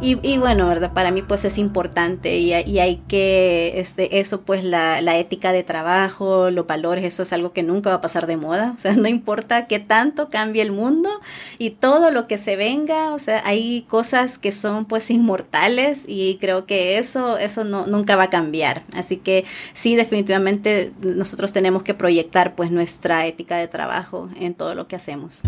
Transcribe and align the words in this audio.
Y, 0.00 0.16
y, 0.22 0.38
bueno, 0.38 0.68
¿verdad? 0.68 0.92
Para 0.92 1.10
mí 1.10 1.22
pues 1.22 1.44
es 1.44 1.58
importante 1.58 2.38
y, 2.38 2.54
y 2.54 2.78
hay 2.78 3.02
que, 3.08 3.80
este, 3.80 4.20
eso 4.20 4.42
pues 4.42 4.62
la, 4.62 5.00
la, 5.00 5.18
ética 5.18 5.50
de 5.50 5.64
trabajo, 5.64 6.52
los 6.52 6.68
valores, 6.68 7.04
eso 7.04 7.24
es 7.24 7.32
algo 7.32 7.52
que 7.52 7.64
nunca 7.64 7.90
va 7.90 7.96
a 7.96 8.00
pasar 8.00 8.28
de 8.28 8.36
moda. 8.36 8.76
O 8.78 8.80
sea, 8.80 8.92
no 8.92 9.08
importa 9.08 9.66
qué 9.66 9.80
tanto 9.80 10.30
cambie 10.30 10.62
el 10.62 10.70
mundo 10.70 11.10
y 11.58 11.70
todo 11.70 12.12
lo 12.12 12.28
que 12.28 12.38
se 12.38 12.54
venga, 12.54 13.12
o 13.12 13.18
sea, 13.18 13.42
hay 13.44 13.86
cosas 13.88 14.38
que 14.38 14.52
son 14.52 14.84
pues 14.84 15.10
inmortales 15.10 16.04
y 16.06 16.38
creo 16.40 16.64
que 16.64 16.98
eso, 16.98 17.36
eso 17.38 17.64
no, 17.64 17.88
nunca 17.88 18.14
va 18.14 18.24
a 18.24 18.30
cambiar. 18.30 18.84
Así 18.94 19.16
que 19.16 19.44
sí, 19.74 19.96
definitivamente 19.96 20.92
nosotros 21.00 21.52
tenemos 21.52 21.82
que 21.82 21.94
proyectar 21.94 22.54
pues 22.54 22.70
nuestra 22.70 23.26
ética 23.26 23.56
de 23.56 23.66
trabajo 23.66 24.28
en 24.38 24.54
todo 24.54 24.76
lo 24.76 24.86
que 24.86 24.94
hacemos. 24.94 25.42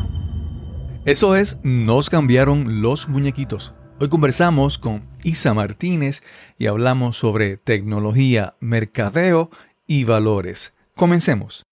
Eso 1.04 1.36
es, 1.36 1.56
nos 1.62 2.10
cambiaron 2.10 2.82
los 2.82 3.08
muñequitos. 3.08 3.74
Hoy 4.02 4.08
conversamos 4.08 4.78
con 4.78 5.02
Isa 5.24 5.52
Martínez 5.52 6.22
y 6.56 6.68
hablamos 6.68 7.18
sobre 7.18 7.58
tecnología, 7.58 8.54
mercadeo 8.58 9.50
y 9.86 10.04
valores. 10.04 10.72
Comencemos. 10.96 11.66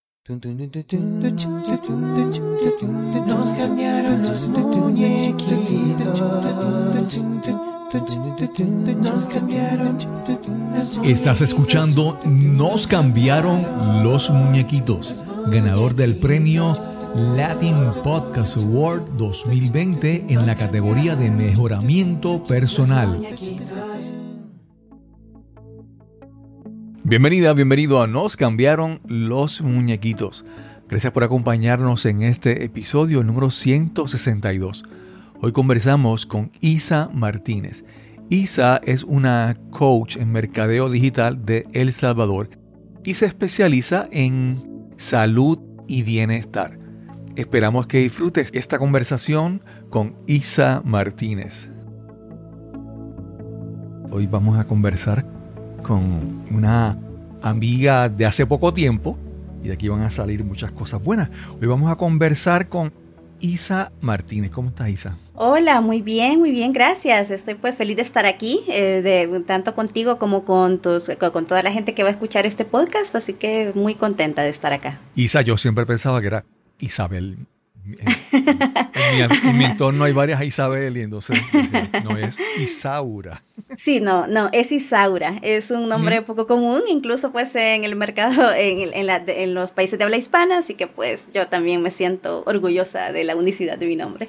Estás 11.02 11.40
escuchando 11.40 12.20
Nos 12.26 12.86
cambiaron 12.86 14.02
los 14.04 14.28
muñequitos, 14.28 15.24
ganador 15.46 15.94
del 15.94 16.16
premio 16.16 16.97
Latin 17.18 17.74
Podcast 18.04 18.56
Award 18.58 19.16
2020 19.16 20.26
en 20.28 20.46
la 20.46 20.54
categoría 20.54 21.16
de 21.16 21.28
mejoramiento 21.28 22.44
personal. 22.44 23.18
Bienvenida, 27.02 27.52
bienvenido 27.54 28.00
a 28.00 28.06
Nos 28.06 28.36
cambiaron 28.36 29.00
los 29.04 29.62
muñequitos. 29.62 30.44
Gracias 30.88 31.12
por 31.12 31.24
acompañarnos 31.24 32.06
en 32.06 32.22
este 32.22 32.64
episodio 32.64 33.24
número 33.24 33.50
162. 33.50 34.84
Hoy 35.40 35.50
conversamos 35.50 36.24
con 36.24 36.52
Isa 36.60 37.10
Martínez. 37.12 37.84
Isa 38.30 38.80
es 38.84 39.02
una 39.02 39.56
coach 39.70 40.18
en 40.18 40.30
mercadeo 40.30 40.88
digital 40.88 41.44
de 41.44 41.66
El 41.72 41.92
Salvador 41.92 42.50
y 43.02 43.14
se 43.14 43.26
especializa 43.26 44.08
en 44.12 44.92
salud 44.98 45.58
y 45.88 46.04
bienestar. 46.04 46.87
Esperamos 47.38 47.86
que 47.86 47.98
disfrutes 47.98 48.50
esta 48.52 48.80
conversación 48.80 49.62
con 49.90 50.16
Isa 50.26 50.82
Martínez. 50.84 51.70
Hoy 54.10 54.26
vamos 54.26 54.58
a 54.58 54.64
conversar 54.64 55.24
con 55.84 56.44
una 56.50 56.98
amiga 57.40 58.08
de 58.08 58.26
hace 58.26 58.44
poco 58.44 58.74
tiempo 58.74 59.16
y 59.62 59.68
de 59.68 59.74
aquí 59.74 59.86
van 59.86 60.02
a 60.02 60.10
salir 60.10 60.42
muchas 60.42 60.72
cosas 60.72 61.00
buenas. 61.00 61.30
Hoy 61.60 61.68
vamos 61.68 61.92
a 61.92 61.94
conversar 61.94 62.68
con 62.68 62.92
Isa 63.38 63.92
Martínez. 64.00 64.50
¿Cómo 64.50 64.70
estás, 64.70 64.88
Isa? 64.88 65.16
Hola, 65.34 65.80
muy 65.80 66.02
bien, 66.02 66.40
muy 66.40 66.50
bien, 66.50 66.72
gracias. 66.72 67.30
Estoy 67.30 67.54
pues 67.54 67.76
feliz 67.76 67.94
de 67.94 68.02
estar 68.02 68.26
aquí, 68.26 68.64
eh, 68.66 69.00
de, 69.00 69.44
tanto 69.46 69.76
contigo 69.76 70.18
como 70.18 70.44
con, 70.44 70.80
tus, 70.80 71.08
con 71.32 71.46
toda 71.46 71.62
la 71.62 71.70
gente 71.70 71.94
que 71.94 72.02
va 72.02 72.08
a 72.08 72.12
escuchar 72.12 72.46
este 72.46 72.64
podcast, 72.64 73.14
así 73.14 73.34
que 73.34 73.70
muy 73.76 73.94
contenta 73.94 74.42
de 74.42 74.48
estar 74.48 74.72
acá. 74.72 74.98
Isa, 75.14 75.42
yo 75.42 75.56
siempre 75.56 75.86
pensaba 75.86 76.20
que 76.20 76.26
era 76.26 76.44
Isabel. 76.78 77.38
En, 77.96 79.56
mi, 79.56 79.64
entorno 79.64 80.04
hay 80.04 80.12
varias 80.12 80.42
Isabel 80.42 80.96
y 80.96 81.02
entonces 81.02 81.40
no 82.04 82.18
es 82.18 82.36
Isaura. 82.58 83.42
Sí, 83.76 84.00
no, 84.00 84.26
no, 84.26 84.50
es 84.52 84.72
Isaura. 84.72 85.38
Es 85.42 85.70
un 85.70 85.88
nombre 85.88 86.20
poco 86.22 86.46
común, 86.46 86.82
incluso 86.88 87.32
pues 87.32 87.54
en 87.54 87.84
el 87.84 87.96
mercado, 87.96 88.52
en, 88.56 88.92
en, 88.92 89.54
los 89.54 89.70
países 89.70 89.98
de 89.98 90.04
habla 90.04 90.16
hispana, 90.16 90.58
así 90.58 90.74
que 90.74 90.86
pues 90.86 91.30
yo 91.32 91.46
también 91.48 91.80
me 91.80 91.90
siento 91.90 92.42
orgullosa 92.46 93.12
de 93.12 93.24
la 93.24 93.36
unicidad 93.36 93.78
de 93.78 93.86
mi 93.86 93.96
nombre. 93.96 94.28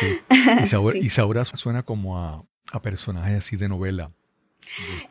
Sí. 0.00 0.98
Isaura, 1.00 1.44
suena 1.54 1.82
como 1.82 2.18
a, 2.18 2.44
a 2.70 2.82
personaje 2.82 3.34
así 3.34 3.56
de 3.56 3.68
novela. 3.68 4.12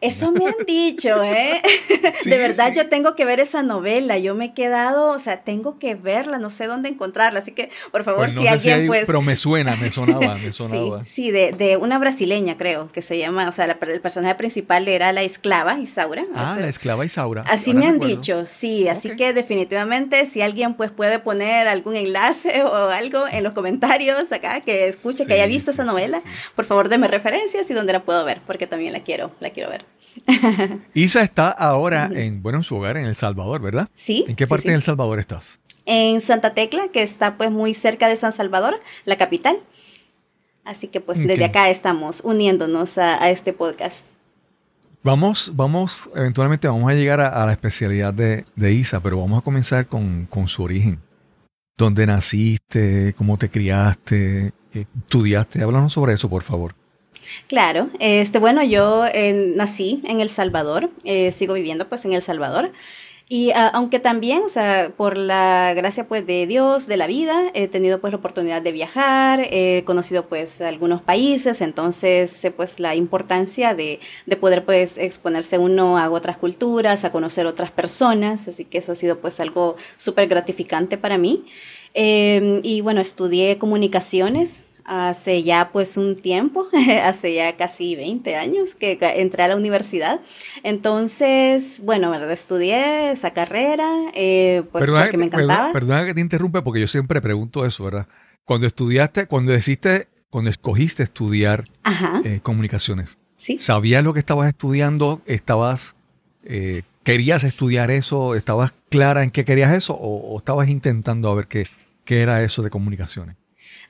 Eso 0.02 0.32
me 0.32 0.46
han 0.46 0.66
dicho, 0.68 1.24
¿eh? 1.24 1.62
de 2.26 2.38
verdad 2.38 2.74
yo 2.76 2.90
tengo 2.90 3.16
que 3.16 3.24
ver 3.24 3.40
esa 3.40 3.64
novela, 3.64 4.18
yo 4.18 4.36
me 4.36 4.46
he 4.46 4.54
quedado, 4.54 5.12
o 5.12 5.20
sea, 5.20 5.42
tengo 5.42 5.80
que 5.80 5.96
verla, 5.96 6.38
no 6.38 6.50
sé 6.50 6.68
dónde 6.68 6.90
encontrarla, 6.90 7.40
así 7.40 7.54
que 7.54 7.70
por 7.92 8.04
favor 8.04 8.26
pues 8.26 8.38
si 8.38 8.48
alguien 8.48 8.88
pues... 8.88 9.06
Pero 9.06 9.22
me 9.22 9.38
suena, 9.38 9.76
me 9.78 9.92
sonaba, 9.92 10.36
me 10.36 10.52
sonaba. 10.54 11.06
Sí, 11.06 11.12
sí 11.12 11.32
de, 11.32 11.54
de, 11.54 11.78
una 11.78 11.98
brasileña 12.00 12.58
creo, 12.58 12.92
que 12.92 13.02
se 13.02 13.18
llama, 13.18 13.48
o 13.48 13.52
sea, 13.54 13.66
el 13.66 14.02
personaje 14.02 14.36
principal 14.36 14.88
era 14.88 15.14
la 15.14 15.24
esclava 15.24 15.80
Isaura. 15.80 16.26
Ah, 16.36 16.58
la 16.60 16.68
esclava 16.68 17.06
Isaura. 17.06 17.44
Así 17.48 17.74
me 17.74 17.86
han 17.86 18.00
dicho, 18.00 18.46
sí, 18.46 18.90
así 18.90 19.16
que 19.16 19.34
definitivamente 19.34 20.26
si 20.26 20.42
alguien 20.42 20.74
pues 20.74 20.92
puede 20.92 21.20
poner 21.20 21.70
algún 21.70 21.96
enlace 21.96 22.64
o 22.64 22.90
algo 22.90 23.28
en 23.32 23.44
los 23.44 23.54
comentarios 23.54 24.32
acá, 24.34 24.62
que 24.62 24.90
escuche, 24.90 25.26
que 25.26 25.34
haya 25.34 25.48
visto 25.48 25.72
esa 25.72 25.86
novela, 25.86 26.22
por 26.56 26.66
favor 26.66 26.90
deme 26.90 27.08
referencias 27.08 27.70
y 27.70 27.74
dónde 27.74 27.94
la 27.94 28.02
puedo 28.02 28.26
ver, 28.26 28.42
porque 28.46 28.68
también 28.68 28.92
la 28.92 29.00
quiero 29.00 29.32
la 29.44 29.52
quiero 29.52 29.70
ver. 29.70 29.86
Isa 30.94 31.22
está 31.22 31.50
ahora 31.50 32.10
en, 32.12 32.42
bueno, 32.42 32.60
en 32.60 32.64
su 32.64 32.76
hogar 32.76 32.98
en 32.98 33.06
El 33.06 33.16
Salvador, 33.16 33.62
¿verdad? 33.62 33.90
Sí. 33.94 34.26
¿En 34.28 34.36
qué 34.36 34.48
parte 34.48 34.70
de 34.70 34.76
El 34.76 34.82
Salvador 34.82 35.20
estás? 35.20 35.60
En 35.86 36.22
Santa 36.22 36.54
Tecla, 36.54 36.88
que 36.92 37.04
está 37.04 37.38
pues 37.38 37.52
muy 37.52 37.74
cerca 37.74 38.08
de 38.08 38.16
San 38.16 38.32
Salvador, 38.32 38.80
la 39.06 39.18
capital. 39.18 39.60
Así 40.64 40.88
que 40.88 41.02
pues 41.02 41.20
desde 41.20 41.44
acá 41.44 41.70
estamos 41.70 42.22
uniéndonos 42.24 42.98
a, 42.98 43.30
este 43.30 43.52
podcast. 43.52 44.06
Vamos, 45.04 45.52
vamos, 45.54 46.10
eventualmente 46.16 46.70
vamos 46.70 46.90
a 46.90 46.96
llegar 46.96 47.20
a, 47.20 47.46
la 47.46 47.52
especialidad 47.52 48.14
de, 48.14 48.72
Isa, 48.72 49.02
pero 49.02 49.20
vamos 49.20 49.40
a 49.40 49.42
comenzar 49.44 49.88
con, 49.88 50.26
con 50.28 50.48
su 50.48 50.64
origen. 50.64 51.00
¿Dónde 51.76 52.06
naciste? 52.06 53.14
¿Cómo 53.18 53.38
te 53.38 53.50
criaste? 53.50 54.54
¿Estudiaste? 54.72 55.62
Háblanos 55.62 55.92
sobre 55.92 56.14
eso, 56.14 56.30
por 56.30 56.44
favor. 56.44 56.76
Claro, 57.48 57.90
este, 58.00 58.40
bueno, 58.40 58.64
yo 58.64 59.06
eh, 59.06 59.54
nací 59.56 60.02
en 60.06 60.20
El 60.20 60.30
Salvador, 60.30 60.90
eh, 61.04 61.32
sigo 61.32 61.54
viviendo 61.54 61.88
pues 61.88 62.06
en 62.06 62.14
El 62.14 62.22
Salvador. 62.22 62.72
Y 63.30 63.52
ah, 63.52 63.72
aunque 63.74 64.00
también, 64.00 64.44
o 64.44 64.50
sea, 64.50 64.92
por 64.96 65.18
la 65.18 65.74
gracia 65.76 66.08
pues 66.08 66.28
de 66.28 66.46
Dios, 66.46 66.88
de 66.88 66.98
la 66.98 67.08
vida, 67.08 67.50
he 67.54 67.68
tenido 67.68 68.00
pues 68.02 68.12
la 68.12 68.18
oportunidad 68.18 68.62
de 68.62 68.72
viajar, 68.72 69.48
he 69.50 69.84
conocido 69.86 70.28
pues 70.28 70.62
algunos 70.62 71.02
países, 71.02 71.62
entonces 71.62 72.30
sé 72.32 72.52
pues 72.52 72.80
la 72.80 72.96
importancia 72.96 73.74
de, 73.74 74.02
de 74.26 74.36
poder 74.36 74.66
pues 74.66 74.98
exponerse 74.98 75.58
uno 75.58 75.98
a 75.98 76.10
otras 76.10 76.38
culturas, 76.38 77.06
a 77.06 77.12
conocer 77.12 77.48
otras 77.48 77.72
personas, 77.72 78.48
así 78.48 78.66
que 78.66 78.80
eso 78.80 78.92
ha 78.92 78.96
sido 78.96 79.20
pues 79.20 79.40
algo 79.40 79.78
súper 79.98 80.28
gratificante 80.28 80.98
para 80.98 81.18
mí. 81.18 81.46
Em, 81.94 82.60
y 82.64 82.82
bueno, 82.82 83.02
estudié 83.02 83.58
comunicaciones 83.58 84.66
hace 84.86 85.44
ya 85.44 85.70
pues 85.72 85.98
un 85.98 86.16
tiempo, 86.16 86.68
hace 87.04 87.34
ya 87.34 87.56
casi 87.56 87.96
20 87.96 88.36
años 88.36 88.76
que 88.76 88.98
entré 89.16 89.44
a 89.44 89.48
la 89.48 89.56
universidad. 89.56 90.22
Entonces, 90.64 91.82
bueno, 91.84 92.12
¿verdad? 92.12 92.32
estudié 92.32 93.12
esa 93.12 93.32
carrera, 93.32 93.90
eh, 94.14 94.64
pues 94.72 94.90
porque 94.90 95.18
me 95.18 95.26
encantaba. 95.26 95.72
Perdona, 95.72 96.06
que 96.06 96.14
te 96.14 96.22
interrumpe 96.22 96.62
porque 96.62 96.82
yo 96.82 96.88
siempre 96.88 97.22
pregunto 97.22 97.66
eso, 97.66 97.84
¿verdad? 97.84 98.08
Cuando 98.46 98.68
estudiaste, 98.68 99.28
cuando 99.28 99.52
decidiste, 99.52 100.08
cuando 100.30 100.50
escogiste 100.50 101.04
estudiar 101.04 101.66
eh, 102.24 102.40
comunicaciones, 102.44 103.18
¿Sí? 103.36 103.58
¿sabías 103.60 104.04
lo 104.04 104.14
que 104.14 104.20
estabas 104.20 104.50
estudiando? 104.50 105.22
¿Estabas, 105.26 105.94
eh, 106.44 106.84
querías 107.04 107.44
estudiar 107.44 107.92
eso? 107.92 108.36
¿Estabas 108.36 108.74
clara 108.90 109.24
en 109.24 109.32
qué 109.32 109.46
querías 109.46 109.74
eso? 109.74 109.94
¿O, 109.94 110.34
o 110.34 110.38
estabas 110.40 110.68
intentando 110.70 111.30
a 111.30 111.36
ver 111.36 111.48
qué, 111.48 111.68
qué 112.04 112.22
era 112.22 112.44
eso 112.44 112.64
de 112.64 112.70
comunicaciones? 112.70 113.38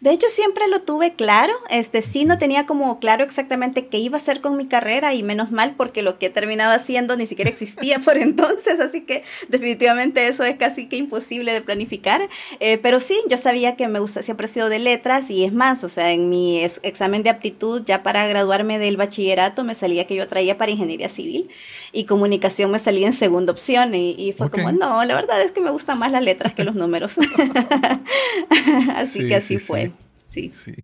De 0.04 0.12
hecho, 0.12 0.28
siempre 0.28 0.68
lo 0.68 0.82
tuve 0.82 1.14
claro. 1.14 1.54
Este 1.70 2.02
sí 2.02 2.26
no 2.26 2.38
tenía 2.38 2.66
como 2.66 3.00
claro 3.00 3.24
exactamente 3.24 3.88
qué 3.88 4.00
iba 4.00 4.18
a 4.18 4.22
hacer 4.22 4.42
con 4.42 4.58
mi 4.58 4.68
carrera 4.68 5.14
y 5.14 5.24
menos 5.24 5.50
mal 5.50 5.76
porque 5.78 6.02
lo 6.02 6.20
que 6.20 6.26
he 6.26 6.30
terminado 6.30 6.74
haciendo 6.74 7.16
ni 7.16 7.26
siquiera 7.26 7.50
existía 7.50 8.00
por 8.00 8.18
entonces, 8.18 8.82
así 8.82 9.06
que 9.06 9.24
definitivamente 9.48 10.28
eso 10.28 10.44
es 10.44 10.58
casi 10.58 10.90
que 10.90 10.98
imposible 10.98 11.54
de 11.54 11.62
planificar. 11.62 12.28
Eh, 12.60 12.80
pero 12.80 13.00
sí, 13.00 13.18
yo 13.30 13.38
sabía 13.38 13.78
que 13.78 13.88
me 13.88 14.00
gusta, 14.00 14.24
siempre 14.24 14.48
he 14.48 14.50
sido 14.50 14.68
de 14.68 14.80
letras 14.80 15.30
y 15.30 15.46
es 15.46 15.54
más, 15.54 15.86
o 15.86 15.90
sea, 15.90 16.12
en 16.12 16.28
mi 16.28 16.62
examen 16.62 17.24
de 17.24 17.30
aptitud 17.30 17.84
ya 17.86 18.04
para 18.04 18.28
graduarme 18.28 18.80
del 18.80 18.98
bachillerato 18.98 19.64
me 19.64 19.74
salía 19.74 20.06
que 20.06 20.16
yo 20.16 20.28
traía 20.28 20.58
para 20.58 20.72
ingeniería 20.72 21.08
civil 21.08 21.48
y 21.94 22.04
comunicación 22.04 22.72
me 22.72 22.80
salía 22.80 23.08
en 23.08 23.14
segunda 23.14 23.54
opción 23.54 23.96
y, 23.96 24.34
fue 24.38 24.50
como, 24.50 24.74
no, 24.74 25.06
la 25.06 25.16
verdad 25.16 25.42
es 25.42 25.54
que 25.54 25.62
me 25.62 25.72
gustan 25.72 25.98
más 25.98 26.12
las 26.12 26.24
letras 26.24 26.54
que 26.54 26.66
los 26.66 26.76
números. 26.76 27.18
así 28.98 29.26
que 29.30 29.36
así 29.36 29.60
fue 29.60 29.86
sí. 29.86 29.93
Sí. 30.34 30.76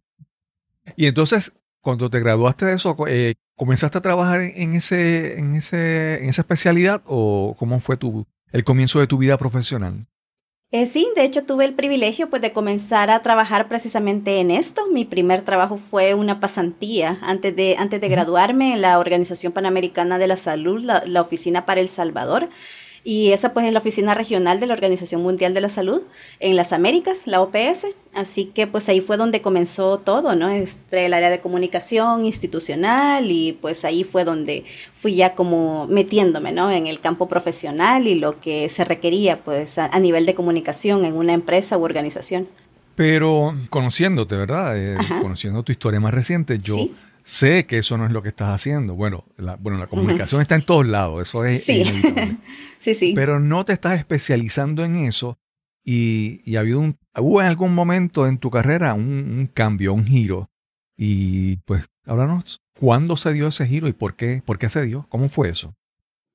Y 0.96 1.08
entonces, 1.08 1.54
cuando 1.82 2.10
te 2.10 2.20
graduaste 2.20 2.66
de 2.66 2.76
eso, 2.76 2.96
eh, 3.08 3.36
¿comenzaste 3.56 3.98
a 3.98 4.02
trabajar 4.02 4.42
en, 4.42 4.76
ese, 4.76 5.40
en, 5.40 5.56
ese, 5.56 6.24
en 6.24 6.30
esa 6.30 6.42
especialidad 6.42 7.02
o 7.06 7.56
cómo 7.58 7.80
fue 7.80 7.98
tu, 7.98 8.26
el 8.52 8.64
comienzo 8.64 9.00
de 9.00 9.08
tu 9.08 9.18
vida 9.18 9.38
profesional? 9.38 10.08
Eh, 10.72 10.86
sí, 10.86 11.08
de 11.16 11.24
hecho 11.24 11.46
tuve 11.46 11.66
el 11.66 11.74
privilegio 11.74 12.30
pues 12.30 12.44
de 12.44 12.54
comenzar 12.54 13.10
a 13.10 13.24
trabajar 13.24 13.68
precisamente 13.68 14.40
en 14.40 14.52
esto. 14.52 14.86
Mi 14.92 15.04
primer 15.04 15.42
trabajo 15.42 15.78
fue 15.78 16.14
una 16.14 16.40
pasantía 16.40 17.18
antes 17.24 17.56
de, 17.56 17.76
antes 17.80 18.00
de 18.00 18.08
graduarme 18.08 18.74
en 18.74 18.82
la 18.82 19.00
Organización 19.00 19.52
Panamericana 19.52 20.20
de 20.20 20.28
la 20.28 20.38
Salud, 20.38 20.80
la, 20.84 21.04
la 21.08 21.22
Oficina 21.22 21.66
para 21.66 21.82
El 21.82 21.90
Salvador. 21.90 22.50
Y 23.04 23.32
esa 23.32 23.54
pues 23.54 23.66
es 23.66 23.74
la 23.74 23.80
oficina 23.80 24.14
regional 24.14 24.60
de 24.60 24.68
la 24.68 24.74
Organización 24.74 25.22
Mundial 25.22 25.54
de 25.54 25.62
la 25.62 25.70
Salud 25.70 26.02
en 26.40 26.56
las 26.56 26.74
Américas, 26.74 27.28
la 27.28 27.42
OPS. 27.42 27.88
Así 28.14 28.46
que 28.46 28.68
pues 28.68 28.90
ahí 28.90 29.02
fue 29.02 29.18
donde 29.18 29.42
comenzó 29.42 30.00
todo, 30.00 30.36
¿no? 30.36 30.50
Entre 30.50 31.06
el 31.06 31.14
área 31.14 31.30
de 31.30 31.40
comunicación 31.40 32.26
institucional 32.26 33.32
y 33.32 33.54
pues 33.54 33.86
ahí 33.86 34.04
fue 34.04 34.24
donde 34.24 34.66
fui 34.96 35.16
ya 35.16 35.36
como 35.36 35.88
metiéndome, 35.88 36.52
¿no? 36.52 36.72
En 36.72 36.88
el 36.88 37.00
campo 37.00 37.28
profesional 37.28 38.08
y 38.08 38.16
lo 38.16 38.40
que 38.40 38.68
se 38.70 38.84
requería 38.84 39.44
pues 39.44 39.78
a, 39.78 40.00
nivel 40.00 40.26
de 40.26 40.34
comunicación 40.34 41.06
en 41.06 41.16
una 41.16 41.34
empresa 41.34 41.78
u 41.78 41.84
organización. 41.84 42.48
Pero 42.96 43.56
conociéndote, 43.70 44.36
¿verdad? 44.36 44.78
Eh, 44.78 44.98
conociendo 45.22 45.64
tu 45.64 45.72
historia 45.72 46.00
más 46.00 46.14
reciente, 46.14 46.60
yo 46.60 46.78
sé 47.30 47.68
que 47.68 47.78
eso 47.78 47.98
no 47.98 48.08
es 48.08 48.12
lo 48.12 48.24
que 48.24 48.30
estás 48.30 48.50
haciendo. 48.50 48.96
Bueno, 48.96 49.26
la, 49.38 49.56
bueno, 49.56 49.78
la 49.78 49.88
comunicación 49.88 50.42
está 50.42 50.56
en 50.56 50.64
todos 50.64 50.86
lados, 50.86 51.28
eso 51.28 51.46
es 51.46 51.64
sí. 51.64 51.86
sí, 52.80 52.96
sí. 52.96 53.14
Pero 53.16 53.40
no 53.40 53.64
te 53.66 53.74
estás 53.74 54.00
especializando 54.00 54.84
en 54.84 54.96
eso 54.96 55.38
y, 55.84 56.42
y 56.44 56.56
ha 56.56 56.62
habido 56.62 56.80
un, 56.80 56.98
hubo 57.18 57.42
en 57.42 57.48
algún 57.48 57.74
momento 57.74 58.28
en 58.28 58.40
tu 58.40 58.50
carrera 58.50 58.94
un, 58.94 59.50
cambio, 59.54 59.94
un 59.94 60.06
giro. 60.06 60.50
Y 60.98 61.58
pues, 61.58 61.86
háblanos, 62.06 62.62
¿cuándo 62.78 63.16
se 63.16 63.32
dio 63.32 63.48
ese 63.48 63.68
giro 63.68 63.88
y 63.88 63.94
por 63.94 64.16
qué, 64.16 64.42
por 64.46 64.58
qué 64.58 64.70
se 64.70 64.82
dio? 64.84 65.06
¿Cómo 65.10 65.30
fue 65.30 65.50
eso? 65.50 65.76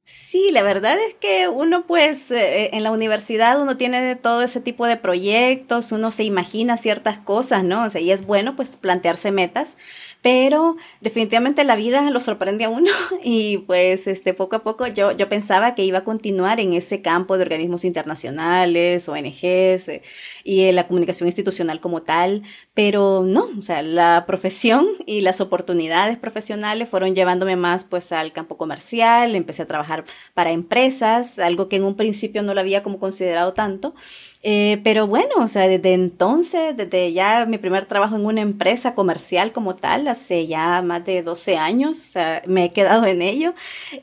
Sí, 0.06 0.50
la 0.52 0.62
verdad 0.62 0.98
es 1.08 1.14
que 1.14 1.48
uno 1.48 1.86
pues 1.86 2.30
eh, 2.30 2.70
en 2.74 2.82
la 2.82 2.92
universidad 2.92 3.60
uno 3.60 3.78
tiene 3.78 4.16
todo 4.16 4.42
ese 4.42 4.60
tipo 4.60 4.86
de 4.86 4.98
proyectos, 4.98 5.92
uno 5.92 6.10
se 6.10 6.24
imagina 6.24 6.76
ciertas 6.76 7.18
cosas, 7.18 7.64
¿no? 7.64 7.84
O 7.84 7.90
sea, 7.90 8.02
y 8.02 8.10
es 8.10 8.26
bueno 8.26 8.54
pues 8.54 8.76
plantearse 8.76 9.32
metas, 9.32 9.78
pero 10.24 10.78
definitivamente 11.02 11.64
la 11.64 11.76
vida 11.76 12.10
lo 12.10 12.18
sorprende 12.18 12.64
a 12.64 12.70
uno 12.70 12.90
y 13.22 13.58
pues 13.58 14.06
este 14.06 14.32
poco 14.32 14.56
a 14.56 14.62
poco 14.62 14.86
yo, 14.86 15.12
yo 15.12 15.28
pensaba 15.28 15.74
que 15.74 15.84
iba 15.84 15.98
a 15.98 16.04
continuar 16.04 16.60
en 16.60 16.72
ese 16.72 17.02
campo 17.02 17.36
de 17.36 17.42
organismos 17.42 17.84
internacionales, 17.84 19.06
ONGs 19.06 19.42
eh, 19.90 20.02
y 20.42 20.62
en 20.62 20.76
la 20.76 20.86
comunicación 20.86 21.28
institucional 21.28 21.78
como 21.78 22.02
tal, 22.02 22.42
pero 22.72 23.22
no, 23.22 23.50
o 23.58 23.60
sea, 23.60 23.82
la 23.82 24.24
profesión 24.26 24.86
y 25.06 25.20
las 25.20 25.42
oportunidades 25.42 26.16
profesionales 26.16 26.88
fueron 26.88 27.14
llevándome 27.14 27.56
más 27.56 27.84
pues 27.84 28.10
al 28.10 28.32
campo 28.32 28.56
comercial, 28.56 29.34
empecé 29.34 29.60
a 29.60 29.66
trabajar 29.66 30.06
para 30.32 30.52
empresas, 30.52 31.38
algo 31.38 31.68
que 31.68 31.76
en 31.76 31.84
un 31.84 31.96
principio 31.96 32.42
no 32.42 32.54
lo 32.54 32.60
había 32.60 32.82
como 32.82 32.98
considerado 32.98 33.52
tanto 33.52 33.94
eh, 34.46 34.78
pero 34.84 35.06
bueno, 35.06 35.36
o 35.38 35.48
sea, 35.48 35.66
desde 35.66 35.94
entonces, 35.94 36.76
desde 36.76 37.14
ya 37.14 37.46
mi 37.46 37.56
primer 37.56 37.86
trabajo 37.86 38.16
en 38.16 38.26
una 38.26 38.42
empresa 38.42 38.94
comercial 38.94 39.52
como 39.52 39.74
tal, 39.74 40.06
hace 40.06 40.46
ya 40.46 40.82
más 40.82 41.02
de 41.06 41.22
12 41.22 41.56
años, 41.56 41.98
o 41.98 42.10
sea, 42.10 42.42
me 42.46 42.66
he 42.66 42.72
quedado 42.72 43.06
en 43.06 43.22
ello. 43.22 43.54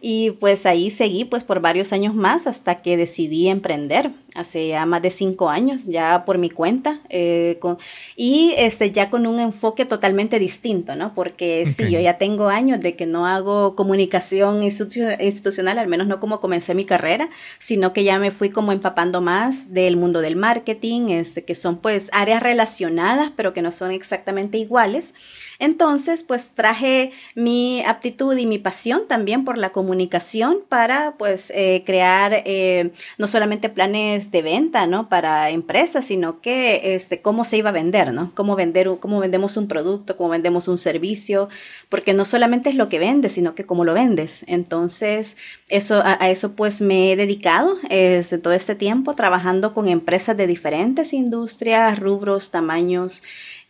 Y 0.02 0.32
pues 0.32 0.66
ahí 0.66 0.90
seguí 0.90 1.26
pues 1.26 1.44
por 1.44 1.62
varios 1.62 1.94
años 1.94 2.16
más 2.16 2.48
hasta 2.48 2.82
que 2.82 2.98
decidí 2.98 3.50
emprender 3.50 4.12
hace 4.36 4.70
ya 4.70 4.86
más 4.86 5.02
de 5.02 5.12
5 5.12 5.50
años, 5.50 5.86
ya 5.86 6.24
por 6.26 6.38
mi 6.38 6.50
cuenta, 6.50 7.02
eh, 7.10 7.58
con, 7.60 7.78
y 8.16 8.54
este, 8.58 8.92
ya 8.92 9.10
con 9.10 9.28
un 9.28 9.40
enfoque 9.40 9.86
totalmente 9.86 10.40
distinto, 10.40 10.96
¿no? 10.96 11.14
Porque 11.14 11.66
sí, 11.76 11.92
yo 11.92 12.00
ya 12.00 12.18
tengo 12.18 12.48
años 12.48 12.80
de 12.80 12.96
que 12.96 13.06
no 13.06 13.28
hago 13.28 13.76
comunicación 13.76 14.64
institucional, 14.64 15.78
al 15.78 15.88
menos 15.88 16.08
no 16.08 16.20
como 16.20 16.40
comencé 16.40 16.74
mi 16.74 16.86
carrera, 16.86 17.30
sino 17.60 17.94
que 17.94 18.04
ya 18.04 18.20
me 18.20 18.32
fui 18.32 18.50
como 18.50 18.72
empapando 18.72 19.22
más 19.22 19.74
del 19.74 19.98
mundo 19.98 20.22
del 20.22 20.36
marketing, 20.36 21.10
este, 21.10 21.44
que 21.44 21.56
son 21.56 21.78
pues 21.78 22.10
áreas 22.14 22.42
relacionadas, 22.42 23.32
pero 23.36 23.54
que 23.54 23.62
no 23.62 23.72
son 23.72 23.92
exactamente 23.92 24.58
iguales. 24.58 25.14
Entonces, 25.62 26.24
pues 26.24 26.54
traje 26.56 27.12
mi 27.36 27.84
aptitud 27.86 28.36
y 28.36 28.48
mi 28.48 28.58
pasión 28.58 29.04
también 29.08 29.46
por 29.46 29.60
la 29.60 29.72
comunicación 29.72 30.58
para 30.68 31.14
pues 31.20 31.52
eh, 31.54 31.84
crear 31.86 32.42
eh, 32.46 32.90
no 33.20 33.28
solamente 33.28 33.70
planes 33.70 34.32
de 34.32 34.42
venta, 34.42 34.88
¿no? 34.88 35.08
Para 35.08 35.52
empresas, 35.52 36.06
sino 36.06 36.42
que 36.42 36.96
este, 36.96 37.22
cómo 37.22 37.46
se 37.46 37.58
iba 37.58 37.70
a 37.70 37.74
vender, 37.74 38.12
¿no? 38.12 38.32
Cómo 38.34 38.56
vender, 38.56 38.90
cómo 39.00 39.20
vendemos 39.20 39.56
un 39.56 39.68
producto, 39.68 40.18
cómo 40.18 40.30
vendemos 40.30 40.68
un 40.68 40.80
servicio, 40.80 41.48
porque 41.90 42.16
no 42.16 42.26
solamente 42.26 42.72
es 42.72 42.76
lo 42.76 42.90
que 42.90 42.98
vendes, 42.98 43.34
sino 43.34 43.54
que 43.54 43.68
cómo 43.68 43.86
lo 43.86 43.94
vendes. 43.94 44.44
Entonces, 44.48 45.38
eso, 45.70 46.02
a, 46.04 46.16
eso 46.32 46.54
pues 46.54 46.82
me 46.82 47.12
he 47.12 47.16
dedicado 47.16 47.78
desde 47.88 48.40
todo 48.40 48.54
este 48.54 48.74
tiempo 48.74 49.14
trabajando 49.14 49.76
con 49.76 49.88
empresas 49.88 50.36
de 50.36 50.48
diferentes 50.48 51.14
industrias, 51.14 52.00
rubros, 52.00 52.50
tamaños, 52.50 53.22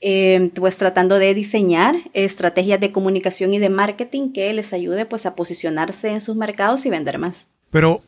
eh, 0.02 0.52
pues 0.56 0.78
tratando 0.78 1.20
de 1.20 1.34
diseñar 1.34 1.96
estrategias 2.14 2.80
de 2.80 2.92
comunicación 2.92 3.54
y 3.54 3.60
de 3.60 3.70
marketing 3.70 4.34
que 4.34 4.52
les 4.52 4.74
ayude 4.74 5.06
pues 5.06 5.26
a 5.26 5.36
posicionarse 5.36 6.10
en 6.10 6.22
sus 6.22 6.36
mercados 6.36 6.86
y 6.86 6.90
vender 6.90 7.20
más. 7.20 7.50
Pero 7.70 8.02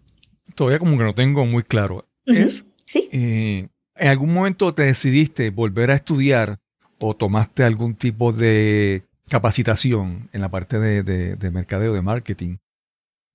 todavía 0.56 0.80
como 0.80 0.98
que 0.98 1.04
no 1.04 1.14
tengo 1.14 1.46
muy 1.46 1.64
claro. 1.64 2.06
Es, 2.26 2.66
sí. 2.86 3.10
Eh, 3.12 3.68
¿En 3.96 4.08
algún 4.08 4.34
momento 4.34 4.74
te 4.74 4.84
decidiste 4.84 5.52
volver 5.52 5.92
a 5.92 5.96
estudiar 5.96 6.60
o 7.00 7.16
tomaste 7.16 7.64
algún 7.64 7.96
tipo 7.96 8.32
de 8.32 9.04
capacitación 9.30 10.30
en 10.34 10.42
la 10.42 10.50
parte 10.50 10.80
de, 10.80 11.04
de, 11.04 11.52
mercadeo, 11.52 11.94
de 11.94 12.02
marketing? 12.02 12.58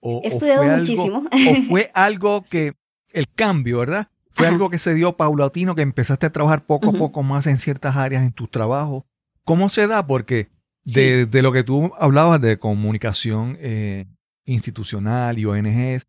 O, 0.00 0.20
He 0.24 0.28
estudiado 0.28 0.64
muchísimo. 0.64 1.24
o 1.30 1.62
fue 1.68 1.90
algo 1.94 2.42
que 2.42 2.74
el 3.12 3.26
cambio, 3.34 3.78
¿verdad? 3.78 4.08
¿Fue 4.38 4.46
algo 4.46 4.70
que 4.70 4.78
se 4.78 4.94
dio 4.94 5.16
paulatino, 5.16 5.74
que 5.74 5.82
empezaste 5.82 6.26
a 6.26 6.30
trabajar 6.30 6.64
poco 6.64 6.90
a 6.90 6.92
poco 6.92 7.24
más 7.24 7.48
en 7.48 7.58
ciertas 7.58 7.96
áreas 7.96 8.22
en 8.22 8.30
tu 8.30 8.46
trabajo? 8.46 9.04
¿Cómo 9.44 9.68
se 9.68 9.88
da? 9.88 10.06
Porque 10.06 10.48
de, 10.84 11.42
lo 11.42 11.50
que 11.50 11.64
tú 11.64 11.90
hablabas 11.98 12.40
de 12.40 12.56
comunicación 12.56 13.58
eh, 13.60 14.06
institucional 14.44 15.40
y 15.40 15.44
ONGs, 15.44 16.06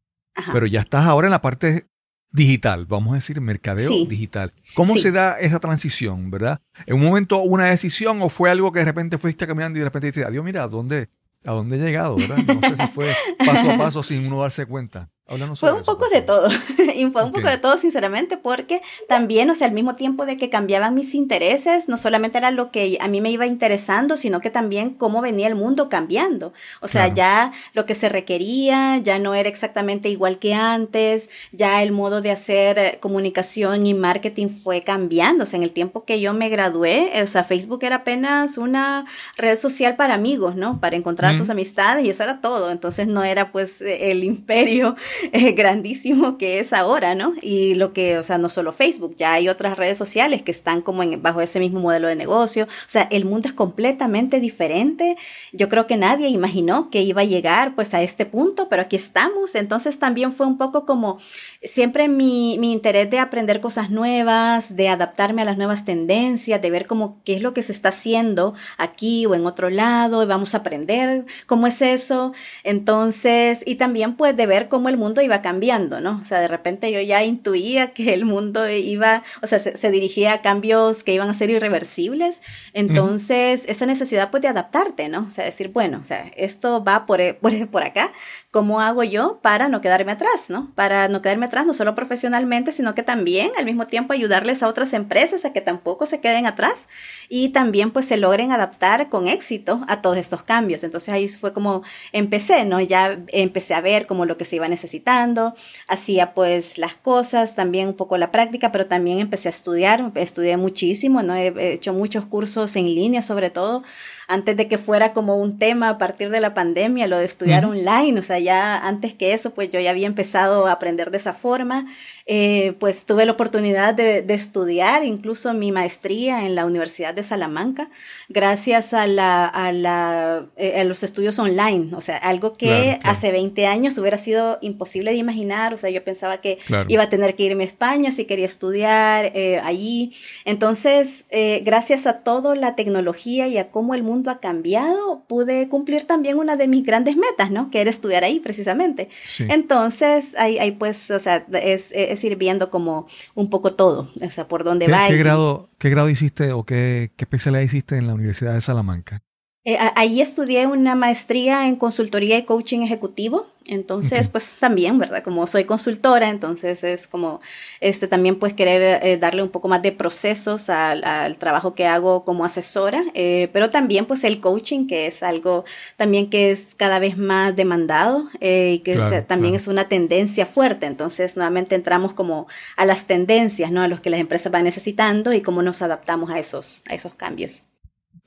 pero 0.53 0.67
ya 0.67 0.81
estás 0.81 1.07
ahora 1.07 1.25
en 1.25 1.31
la 1.31 1.41
parte 1.41 1.87
digital, 2.31 2.85
vamos 2.85 3.13
a 3.13 3.15
decir, 3.15 3.41
mercadeo 3.41 4.05
digital. 4.05 4.51
¿Cómo 4.75 4.95
se 4.99 5.11
da 5.11 5.39
esa 5.39 5.59
transición, 5.59 6.29
verdad? 6.29 6.61
¿En 6.85 6.97
un 6.97 7.03
momento 7.05 7.41
una 7.41 7.65
decisión 7.65 8.21
o 8.21 8.29
fue 8.29 8.51
algo 8.51 8.71
que 8.71 8.79
de 8.79 8.85
repente 8.85 9.17
fuiste 9.17 9.47
caminando 9.47 9.77
y 9.77 9.79
de 9.79 9.85
repente 9.85 10.05
dijiste, 10.05 10.27
adiós, 10.27 10.45
mira, 10.45 10.61
¿a 10.61 10.67
dónde, 10.67 11.09
¿a 11.45 11.53
dónde 11.53 11.77
he 11.77 11.79
llegado, 11.79 12.15
verdad? 12.15 12.37
No 12.37 12.61
sé 12.61 12.77
si 12.77 12.87
fue 12.89 13.11
paso 13.43 13.71
a 13.71 13.77
paso 13.79 14.03
sin 14.03 14.27
uno 14.27 14.41
darse 14.41 14.67
cuenta 14.67 15.09
fue 15.55 15.71
un 15.73 15.83
poco 15.83 16.09
de 16.09 16.21
todo, 16.21 16.49
y 16.95 17.05
fue 17.07 17.23
un 17.23 17.31
poco 17.31 17.47
de 17.47 17.57
todo 17.57 17.77
sinceramente 17.77 18.37
porque 18.37 18.81
también, 19.07 19.49
o 19.49 19.55
sea, 19.55 19.67
al 19.67 19.73
mismo 19.73 19.95
tiempo 19.95 20.25
de 20.25 20.37
que 20.37 20.49
cambiaban 20.49 20.95
mis 20.95 21.13
intereses, 21.13 21.87
no 21.87 21.97
solamente 21.97 22.37
era 22.37 22.51
lo 22.51 22.69
que 22.69 22.97
a 22.99 23.07
mí 23.07 23.21
me 23.21 23.31
iba 23.31 23.45
interesando, 23.45 24.17
sino 24.17 24.41
que 24.41 24.49
también 24.49 24.91
cómo 24.91 25.21
venía 25.21 25.47
el 25.47 25.55
mundo 25.55 25.89
cambiando. 25.89 26.53
O 26.81 26.88
sea, 26.88 27.07
ya 27.07 27.51
lo 27.74 27.86
que 27.86 27.95
se 27.95 28.09
requería 28.09 28.98
ya 28.98 29.19
no 29.19 29.36
era 29.36 29.50
exactamente 29.50 30.09
igual 30.09 30.39
que 30.39 30.53
antes, 30.53 31.29
ya 31.51 31.83
el 31.83 31.91
modo 31.91 32.21
de 32.21 32.31
hacer 32.31 32.79
eh, 32.79 32.98
comunicación 33.00 33.86
y 33.86 33.93
marketing 33.93 34.50
fue 34.50 34.81
cambiando. 34.83 35.43
O 35.43 35.48
sea, 35.48 35.57
en 35.57 35.63
el 35.63 35.71
tiempo 35.71 36.05
que 36.05 36.19
yo 36.19 36.33
me 36.33 36.50
gradué, 36.50 37.12
o 37.21 37.27
sea, 37.27 37.43
Facebook 37.43 37.83
era 37.83 37.98
apenas 37.98 38.57
una 38.57 39.05
red 39.38 39.57
social 39.57 39.95
para 39.95 40.13
amigos, 40.13 40.55
¿no? 40.55 40.79
Para 40.79 40.95
encontrar 40.95 41.38
tus 41.38 41.50
amistades 41.50 42.05
y 42.05 42.09
eso 42.09 42.24
era 42.24 42.41
todo. 42.41 42.71
Entonces 42.71 43.07
no 43.07 43.24
era 43.24 43.51
pues 43.51 43.81
el 43.81 44.24
imperio 44.24 44.95
eh, 45.31 45.51
grandísimo 45.53 46.38
que 46.38 46.59
es 46.59 46.73
ahora, 46.73 47.15
¿no? 47.15 47.33
Y 47.41 47.75
lo 47.75 47.93
que, 47.93 48.17
o 48.17 48.23
sea, 48.23 48.38
no 48.38 48.49
solo 48.49 48.73
Facebook, 48.73 49.15
ya 49.15 49.33
hay 49.33 49.49
otras 49.49 49.77
redes 49.77 49.97
sociales 49.97 50.41
que 50.41 50.51
están 50.51 50.81
como 50.81 51.03
en, 51.03 51.21
bajo 51.21 51.41
ese 51.41 51.59
mismo 51.59 51.79
modelo 51.79 52.07
de 52.07 52.15
negocio. 52.15 52.65
O 52.65 52.89
sea, 52.89 53.07
el 53.11 53.25
mundo 53.25 53.47
es 53.47 53.53
completamente 53.53 54.39
diferente. 54.39 55.17
Yo 55.51 55.69
creo 55.69 55.88
que 55.88 55.97
nadie 55.97 56.29
imaginó 56.29 56.89
que 56.89 57.01
iba 57.01 57.21
a 57.21 57.25
llegar 57.25 57.75
pues 57.75 57.93
a 57.93 58.01
este 58.01 58.25
punto, 58.25 58.69
pero 58.69 58.83
aquí 58.83 58.95
estamos. 58.95 59.55
Entonces 59.55 59.99
también 59.99 60.31
fue 60.31 60.45
un 60.45 60.57
poco 60.57 60.85
como 60.85 61.19
siempre 61.61 62.07
mi, 62.07 62.57
mi 62.59 62.71
interés 62.71 63.09
de 63.09 63.19
aprender 63.19 63.61
cosas 63.61 63.89
nuevas, 63.89 64.75
de 64.75 64.89
adaptarme 64.89 65.41
a 65.41 65.45
las 65.45 65.57
nuevas 65.57 65.85
tendencias, 65.85 66.61
de 66.61 66.69
ver 66.69 66.85
cómo 66.85 67.21
qué 67.23 67.35
es 67.35 67.41
lo 67.41 67.53
que 67.53 67.63
se 67.63 67.71
está 67.71 67.89
haciendo 67.89 68.53
aquí 68.77 69.25
o 69.25 69.35
en 69.35 69.45
otro 69.45 69.69
lado 69.69 70.23
y 70.23 70.25
vamos 70.25 70.53
a 70.53 70.59
aprender 70.59 71.25
cómo 71.45 71.67
es 71.67 71.81
eso. 71.81 72.33
Entonces, 72.63 73.63
y 73.65 73.75
también 73.75 74.15
pues 74.15 74.35
de 74.35 74.45
ver 74.45 74.67
cómo 74.67 74.89
el 74.89 74.97
mundo 74.97 75.09
iba 75.22 75.42
cambiando, 75.42 76.01
¿no? 76.01 76.20
O 76.22 76.25
sea, 76.25 76.39
de 76.39 76.48
repente 76.48 76.92
yo 76.92 77.01
ya 77.01 77.24
intuía 77.24 77.92
que 77.92 78.13
el 78.13 78.25
mundo 78.25 78.70
iba, 78.70 79.24
o 79.42 79.48
sea, 79.48 79.60
se, 79.60 79.92
dirigía 79.92 80.34
a 80.34 80.42
cambios 80.42 81.04
que 81.04 81.13
iban 81.13 81.30
a 81.30 81.34
ser 81.34 81.50
irreversibles. 81.50 82.42
Entonces, 82.74 83.66
esa 83.68 83.86
necesidad 83.86 84.30
pues 84.32 84.42
de 84.42 84.50
adaptarte, 84.50 85.10
¿no? 85.10 85.25
O 85.28 85.32
sea, 85.32 85.46
decir, 85.46 85.70
bueno, 85.70 86.00
o 86.01 86.06
sea, 86.06 86.32
esto 86.36 86.84
va 86.84 87.06
por, 87.06 87.20
por, 87.38 87.68
por 87.70 87.84
acá, 87.84 88.12
¿cómo 88.51 88.82
hago 88.82 89.03
yo 89.03 89.39
para 89.44 89.70
no 89.70 89.79
quedarme 89.79 90.13
atrás, 90.13 90.50
¿no? 90.50 90.72
Para 90.74 91.08
no 91.08 91.22
quedarme 91.22 91.46
atrás, 91.46 91.68
no 91.68 91.75
solo 91.75 91.94
profesionalmente, 91.94 92.72
sino 92.72 92.96
que 92.96 93.03
también 93.03 93.51
al 93.60 93.65
mismo 93.65 93.86
tiempo 93.86 94.13
ayudarles 94.13 94.63
a 94.63 94.68
otras 94.68 94.94
empresas 94.94 95.46
a 95.46 95.53
que 95.53 95.62
tampoco 95.62 96.08
se 96.08 96.20
queden 96.20 96.48
atrás 96.48 96.89
y 97.29 97.50
también 97.50 97.91
pues 97.91 98.08
se 98.08 98.18
logren 98.18 98.51
adaptar 98.51 99.10
con 99.10 99.27
éxito 99.27 99.82
a 99.88 100.01
todos 100.01 100.18
estos 100.18 100.41
cambios. 100.41 100.84
Entonces 100.84 101.13
ahí 101.13 101.27
fue 101.27 101.53
como 101.53 101.84
empecé, 102.12 102.65
¿no? 102.65 102.82
Ya 102.82 103.20
empecé 103.27 103.75
a 103.75 103.82
ver 103.82 104.08
como 104.08 104.25
lo 104.25 104.38
que 104.38 104.46
se 104.46 104.56
iba 104.56 104.68
necesitando, 104.68 105.53
hacía 105.88 106.34
pues 106.34 106.79
las 106.79 106.96
cosas, 106.96 107.56
también 107.56 107.88
un 107.89 107.96
poco 107.96 108.18
la 108.18 108.32
práctica, 108.32 108.72
pero 108.72 108.88
también 108.88 109.20
empecé 109.20 109.50
a 109.50 109.51
estudiar, 109.51 110.12
estudié 110.15 110.58
muchísimo, 110.58 111.22
¿no? 111.22 111.36
He 111.36 111.74
hecho 111.74 111.94
muchos 111.94 112.25
cursos 112.25 112.75
en 112.75 112.86
línea 112.86 113.22
sobre 113.22 113.51
todo, 113.51 113.84
antes 114.29 114.55
de 114.55 114.67
que 114.67 114.77
fuera 114.77 115.12
como 115.12 115.36
un 115.38 115.57
tema 115.57 115.89
a 115.89 115.98
partir 115.98 116.29
de 116.29 116.39
la 116.39 116.53
pandemia, 116.53 117.07
lo 117.07 117.17
de 117.17 117.25
estudiar 117.25 117.65
online, 117.65 118.19
o 118.19 118.24
sea, 118.24 118.38
ya 118.38 118.77
antes 118.77 119.15
que 119.15 119.33
eso, 119.33 119.55
pues 119.55 119.71
yo 119.71 119.79
ya 119.79 119.89
había 119.89 120.05
empezado 120.05 120.67
a 120.67 120.71
aprender 120.71 121.09
de 121.09 121.17
esa 121.17 121.33
forma, 121.33 121.88
eh, 122.31 122.75
pues 122.77 123.07
tuve 123.07 123.25
la 123.25 123.31
oportunidad 123.31 123.95
de, 123.95 124.24
estudiar 124.29 125.03
incluso 125.03 125.51
mi 125.55 125.71
maestría 125.71 126.45
en 126.45 126.53
la 126.53 126.67
Universidad 126.67 127.15
de 127.15 127.24
Salamanca, 127.24 127.89
gracias 128.27 128.93
a, 128.93 129.07
la, 129.07 129.48
a, 129.48 129.71
la, 129.71 130.45
eh, 130.55 130.79
a 130.79 130.83
los 130.83 131.01
estudios 131.01 131.39
online, 131.39 131.89
o 131.95 132.01
sea, 132.01 132.17
algo 132.17 132.55
que 132.55 133.00
hace 133.03 133.31
20 133.31 133.65
años 133.65 133.98
hubiera 133.98 134.19
sido 134.19 134.59
imposible 134.62 135.09
de 135.09 135.17
imaginar, 135.17 135.74
o 135.74 135.79
sea, 135.79 135.89
yo 135.89 136.03
pensaba 136.03 136.39
que 136.39 136.59
iba 136.88 137.01
a 137.01 137.09
tener 137.09 137.33
que 137.33 137.45
irme 137.45 137.63
a 137.63 137.67
España 137.67 138.12
si 138.12 138.25
quería 138.25 138.45
estudiar 138.45 139.31
eh, 139.33 139.59
allí, 139.63 140.13
entonces, 140.45 141.25
gracias 141.63 142.05
a 142.05 142.19
toda 142.19 142.55
la 142.55 142.75
tecnología 142.75 143.48
y 143.48 143.57
a 143.57 143.71
cómo 143.71 143.95
el 143.95 144.03
mundo 144.03 144.29
ha 144.29 144.39
cambiado, 144.39 145.24
pude 145.27 145.67
cumplir 145.67 146.03
también 146.03 146.38
una 146.38 146.57
de 146.57 146.67
mis 146.67 146.86
grandes 146.86 147.17
metas, 147.17 147.50
¿no? 147.50 147.71
Que 147.71 147.81
era 147.81 147.89
estudiar 147.89 148.24
ahí 148.24 148.39
precisamente. 148.39 149.09
Entonces, 149.39 150.36
ahí, 150.38 150.59
ahí, 150.59 150.74
pues, 150.74 151.09
o 151.09 151.19
sea, 151.19 151.48
es, 151.63 151.91
es, 151.91 152.18
ir 152.23 152.35
viendo 152.35 152.69
como 152.69 153.07
un 153.35 153.49
poco 153.49 153.73
todo, 153.73 154.09
o 154.21 154.29
sea, 154.29 154.47
por 154.47 154.63
dónde 154.63 154.88
va. 154.88 155.07
¿Qué 155.07 155.17
grado, 155.17 155.69
¿Qué 155.77 155.89
grado 155.89 156.09
hiciste 156.09 156.51
o 156.51 156.63
qué, 156.63 157.11
qué 157.15 157.25
especialidad 157.25 157.63
hiciste 157.63 157.97
en 157.97 158.07
la 158.07 158.13
Universidad 158.13 158.53
de 158.53 158.61
Salamanca? 158.61 159.21
Eh, 159.66 159.78
ahí 159.96 160.22
estudié 160.22 160.68
una 160.68 160.96
maestría 160.96 161.68
en 161.68 161.75
consultoría 161.75 162.38
y 162.38 162.46
coaching 162.46 162.80
ejecutivo. 162.82 163.48
Entonces, 163.66 164.30
pues 164.30 164.58
también, 164.58 164.98
¿verdad? 164.98 165.22
Como 165.22 165.46
soy 165.46 165.66
consultora, 165.66 166.30
entonces 166.30 166.84
es 166.84 167.08
como, 167.08 167.39
este, 167.82 168.08
también 168.08 168.39
pues 168.39 168.54
querer 168.54 169.00
eh, 169.06 169.18
darle 169.18 169.44
un 169.44 169.50
poco 169.50 169.68
más 169.68 169.82
de 169.84 169.92
procesos 169.92 170.70
al, 170.72 171.38
trabajo 171.38 171.75
que 171.75 171.86
hago 171.86 172.24
como 172.24 172.46
asesora, 172.46 173.04
eh, 173.13 173.50
pero 173.54 173.70
también 173.70 174.06
pues 174.06 174.24
el 174.24 174.39
coaching, 174.39 174.88
que 174.88 175.06
es 175.08 175.22
algo 175.22 175.66
también 175.98 176.30
que 176.32 176.51
es 176.51 176.74
cada 176.74 176.98
vez 176.98 177.18
más 177.18 177.56
demandado 177.56 178.28
y 178.39 178.80
que 178.80 179.24
también 179.28 179.56
es 179.56 179.68
una 179.68 179.88
tendencia 179.88 180.46
fuerte. 180.48 180.88
Entonces, 180.88 181.36
nuevamente 181.36 181.75
entramos 181.75 182.13
como 182.13 182.48
a 182.75 182.86
las 182.86 183.06
tendencias, 183.06 183.72
¿no? 183.72 183.84
A 183.84 183.88
los 183.88 184.00
que 184.00 184.10
las 184.10 184.20
empresas 184.20 184.51
van 184.51 184.63
necesitando 184.63 185.34
y 185.34 185.42
cómo 185.42 185.62
nos 185.62 185.82
adaptamos 185.84 186.32
a 186.32 186.39
esos, 186.39 186.82
a 186.89 186.96
esos 186.96 187.13
cambios. 187.13 187.68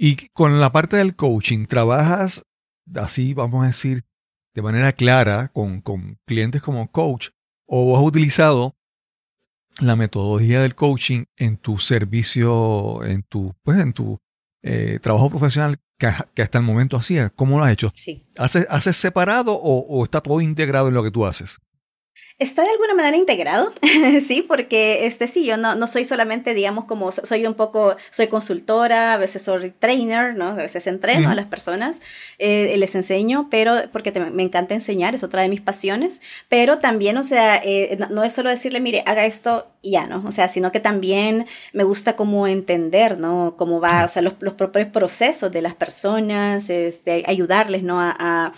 Y 0.04 0.16
con 0.32 0.58
la 0.58 0.72
parte 0.72 0.96
del 0.96 1.14
coaching, 1.14 1.66
¿trabajas 1.66 2.44
así, 2.96 3.34
vamos 3.34 3.62
a 3.62 3.68
decir, 3.68 4.02
de 4.52 4.60
manera 4.60 4.94
clara 4.94 5.52
con, 5.54 5.80
clientes 6.26 6.60
como 6.60 6.90
coach? 6.90 7.28
¿O 7.66 7.96
has 7.96 8.02
utilizado 8.02 8.74
la 9.78 9.94
metodología 9.94 10.60
del 10.60 10.74
coaching 10.74 11.26
en 11.36 11.56
tu 11.56 11.78
servicio, 11.78 13.04
en 13.04 13.22
tu, 13.22 13.54
pues 13.62 13.78
en 13.78 13.92
tu 13.92 14.18
eh, 14.62 14.98
trabajo 15.00 15.30
profesional 15.30 15.78
que, 15.96 16.08
hasta 16.08 16.58
el 16.58 16.64
momento 16.64 16.96
hacías? 16.96 17.30
¿Cómo 17.36 17.58
lo 17.58 17.64
has 17.64 17.72
hecho? 17.72 17.92
Sí. 17.94 18.26
¿Haces, 18.36 18.66
¿Haces 18.70 18.96
separado 18.96 19.54
o, 19.54 19.86
o, 19.86 20.02
está 20.02 20.20
todo 20.20 20.40
integrado 20.40 20.88
en 20.88 20.94
lo 20.94 21.04
que 21.04 21.12
tú 21.12 21.24
haces? 21.26 21.60
Está 22.42 22.62
de 22.62 22.70
alguna 22.70 22.94
manera 22.94 23.16
integrado, 23.16 23.72
sí, 24.26 24.44
porque 24.46 25.06
este 25.06 25.28
sí, 25.28 25.46
yo 25.46 25.56
no, 25.56 25.76
no 25.76 25.86
soy 25.86 26.04
solamente, 26.04 26.54
digamos, 26.54 26.86
como 26.86 27.12
soy 27.12 27.46
un 27.46 27.54
poco, 27.54 27.96
soy 28.10 28.26
consultora, 28.26 29.14
a 29.14 29.16
veces 29.16 29.42
soy 29.42 29.70
trainer, 29.70 30.34
¿no? 30.34 30.48
A 30.48 30.54
veces 30.54 30.88
entreno 30.88 31.30
a 31.30 31.36
las 31.36 31.46
personas, 31.46 32.00
eh, 32.40 32.74
les 32.76 32.96
enseño, 32.96 33.46
pero 33.48 33.76
porque 33.92 34.10
me 34.10 34.42
encanta 34.42 34.74
enseñar, 34.74 35.14
es 35.14 35.22
otra 35.22 35.42
de 35.42 35.50
mis 35.50 35.60
pasiones, 35.60 36.20
pero 36.48 36.78
también, 36.78 37.16
o 37.16 37.22
sea, 37.22 37.60
eh, 37.62 37.96
no, 38.10 38.24
es 38.24 38.32
solo 38.32 38.50
decirle, 38.50 38.80
mire, 38.80 39.04
haga 39.06 39.24
esto 39.24 39.68
y 39.80 39.92
ya, 39.92 40.08
¿no? 40.08 40.24
O 40.26 40.32
sea, 40.32 40.48
sino 40.48 40.72
que 40.72 40.80
también 40.80 41.46
me 41.72 41.84
gusta 41.84 42.16
como 42.16 42.48
entender, 42.48 43.18
¿no? 43.18 43.54
Cómo 43.56 43.80
va, 43.80 44.04
o 44.04 44.08
sea, 44.08 44.20
los, 44.20 44.34
los 44.40 44.54
propios 44.54 44.88
procesos 44.88 45.52
de 45.52 45.62
las 45.62 45.76
personas, 45.76 46.70
este, 46.70 47.22
ayudarles, 47.24 47.84
¿no? 47.84 48.00
a 48.00 48.52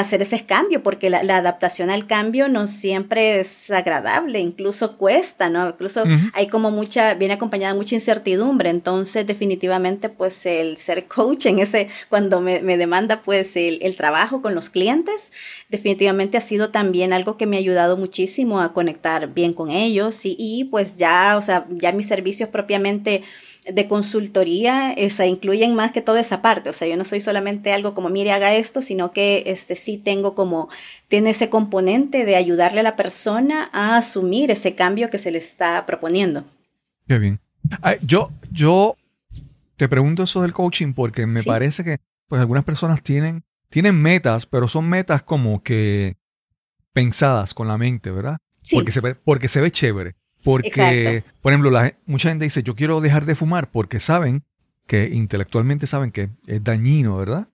hacer 0.00 0.22
ese 0.22 0.44
cambio, 0.44 0.82
porque 0.82 1.10
la, 1.10 1.18
adaptación 1.36 1.90
al 1.90 2.06
cambio 2.06 2.48
no 2.48 2.66
siempre 2.66 3.40
es 3.40 3.70
agradable, 3.70 4.40
incluso 4.40 4.96
cuesta, 4.96 5.48
¿no? 5.48 5.68
Incluso 5.68 6.04
hay 6.32 6.48
como 6.48 6.70
mucha, 6.70 7.14
viene 7.14 7.34
acompañada 7.34 7.74
mucha 7.74 7.94
incertidumbre, 7.94 8.70
entonces 8.70 9.26
definitivamente 9.26 10.08
pues 10.08 10.46
el 10.46 10.76
ser 10.76 11.06
coach 11.06 11.46
en 11.46 11.58
ese, 11.58 11.88
cuando 12.08 12.40
me, 12.40 12.60
demanda 12.76 13.22
pues 13.22 13.56
el, 13.56 13.78
el, 13.82 13.96
trabajo 13.96 14.42
con 14.42 14.54
los 14.54 14.70
clientes, 14.70 15.32
definitivamente 15.68 16.36
ha 16.36 16.42
sido 16.42 16.70
también 16.70 17.12
algo 17.12 17.36
que 17.36 17.46
me 17.46 17.56
ha 17.56 17.60
ayudado 17.60 17.96
muchísimo 17.96 18.60
a 18.60 18.72
conectar 18.72 19.32
bien 19.32 19.52
con 19.52 19.70
ellos 19.70 20.24
y, 20.24 20.36
y 20.38 20.64
pues 20.64 20.96
ya, 20.96 21.36
o 21.36 21.42
sea, 21.42 21.66
ya 21.70 21.92
mis 21.92 22.06
servicios 22.06 22.48
propiamente 22.48 23.22
de 23.72 23.88
consultoría, 23.88 24.94
o 24.96 25.10
sea, 25.10 25.26
incluyen 25.26 25.74
más 25.74 25.92
que 25.92 26.00
toda 26.00 26.20
esa 26.20 26.42
parte. 26.42 26.70
O 26.70 26.72
sea, 26.72 26.86
yo 26.86 26.96
no 26.96 27.04
soy 27.04 27.20
solamente 27.20 27.72
algo 27.72 27.94
como, 27.94 28.08
mire, 28.08 28.32
haga 28.32 28.54
esto, 28.54 28.82
sino 28.82 29.10
que 29.10 29.44
este, 29.46 29.74
sí 29.74 29.98
tengo 29.98 30.34
como, 30.34 30.68
tiene 31.08 31.30
ese 31.30 31.50
componente 31.50 32.24
de 32.24 32.36
ayudarle 32.36 32.80
a 32.80 32.84
la 32.84 32.96
persona 32.96 33.68
a 33.72 33.96
asumir 33.96 34.50
ese 34.50 34.74
cambio 34.74 35.10
que 35.10 35.18
se 35.18 35.30
le 35.30 35.38
está 35.38 35.84
proponiendo. 35.86 36.44
Qué 37.08 37.18
bien. 37.18 37.40
yo, 38.02 38.30
yo 38.50 38.96
te 39.76 39.88
pregunto 39.88 40.22
eso 40.22 40.42
del 40.42 40.52
coaching 40.52 40.92
porque 40.92 41.26
me 41.26 41.42
parece 41.42 41.84
que 41.84 41.98
pues 42.28 42.40
algunas 42.40 42.64
personas 42.64 43.02
tienen, 43.02 43.44
tienen 43.68 44.00
metas, 44.00 44.46
pero 44.46 44.68
son 44.68 44.88
metas 44.88 45.22
como 45.22 45.62
que 45.62 46.16
pensadas 46.92 47.52
con 47.52 47.68
la 47.68 47.78
mente, 47.78 48.10
¿verdad? 48.10 48.38
Sí. 48.62 48.76
Porque 48.76 48.92
se 48.92 49.00
ve, 49.00 49.14
porque 49.14 49.48
se 49.48 49.60
ve 49.60 49.70
chévere. 49.70 50.16
Porque, 50.46 51.24
por 51.42 51.52
ejemplo, 51.52 51.72
la, 51.72 51.96
mucha 52.06 52.28
gente 52.28 52.44
dice, 52.44 52.62
yo 52.62 52.76
quiero 52.76 53.00
dejar 53.00 53.26
de 53.26 53.34
fumar 53.34 53.68
porque 53.68 53.98
saben 53.98 54.44
que 54.86 55.08
intelectualmente 55.12 55.88
saben 55.88 56.12
que 56.12 56.30
es 56.46 56.62
dañino, 56.62 57.16
¿verdad? 57.16 57.48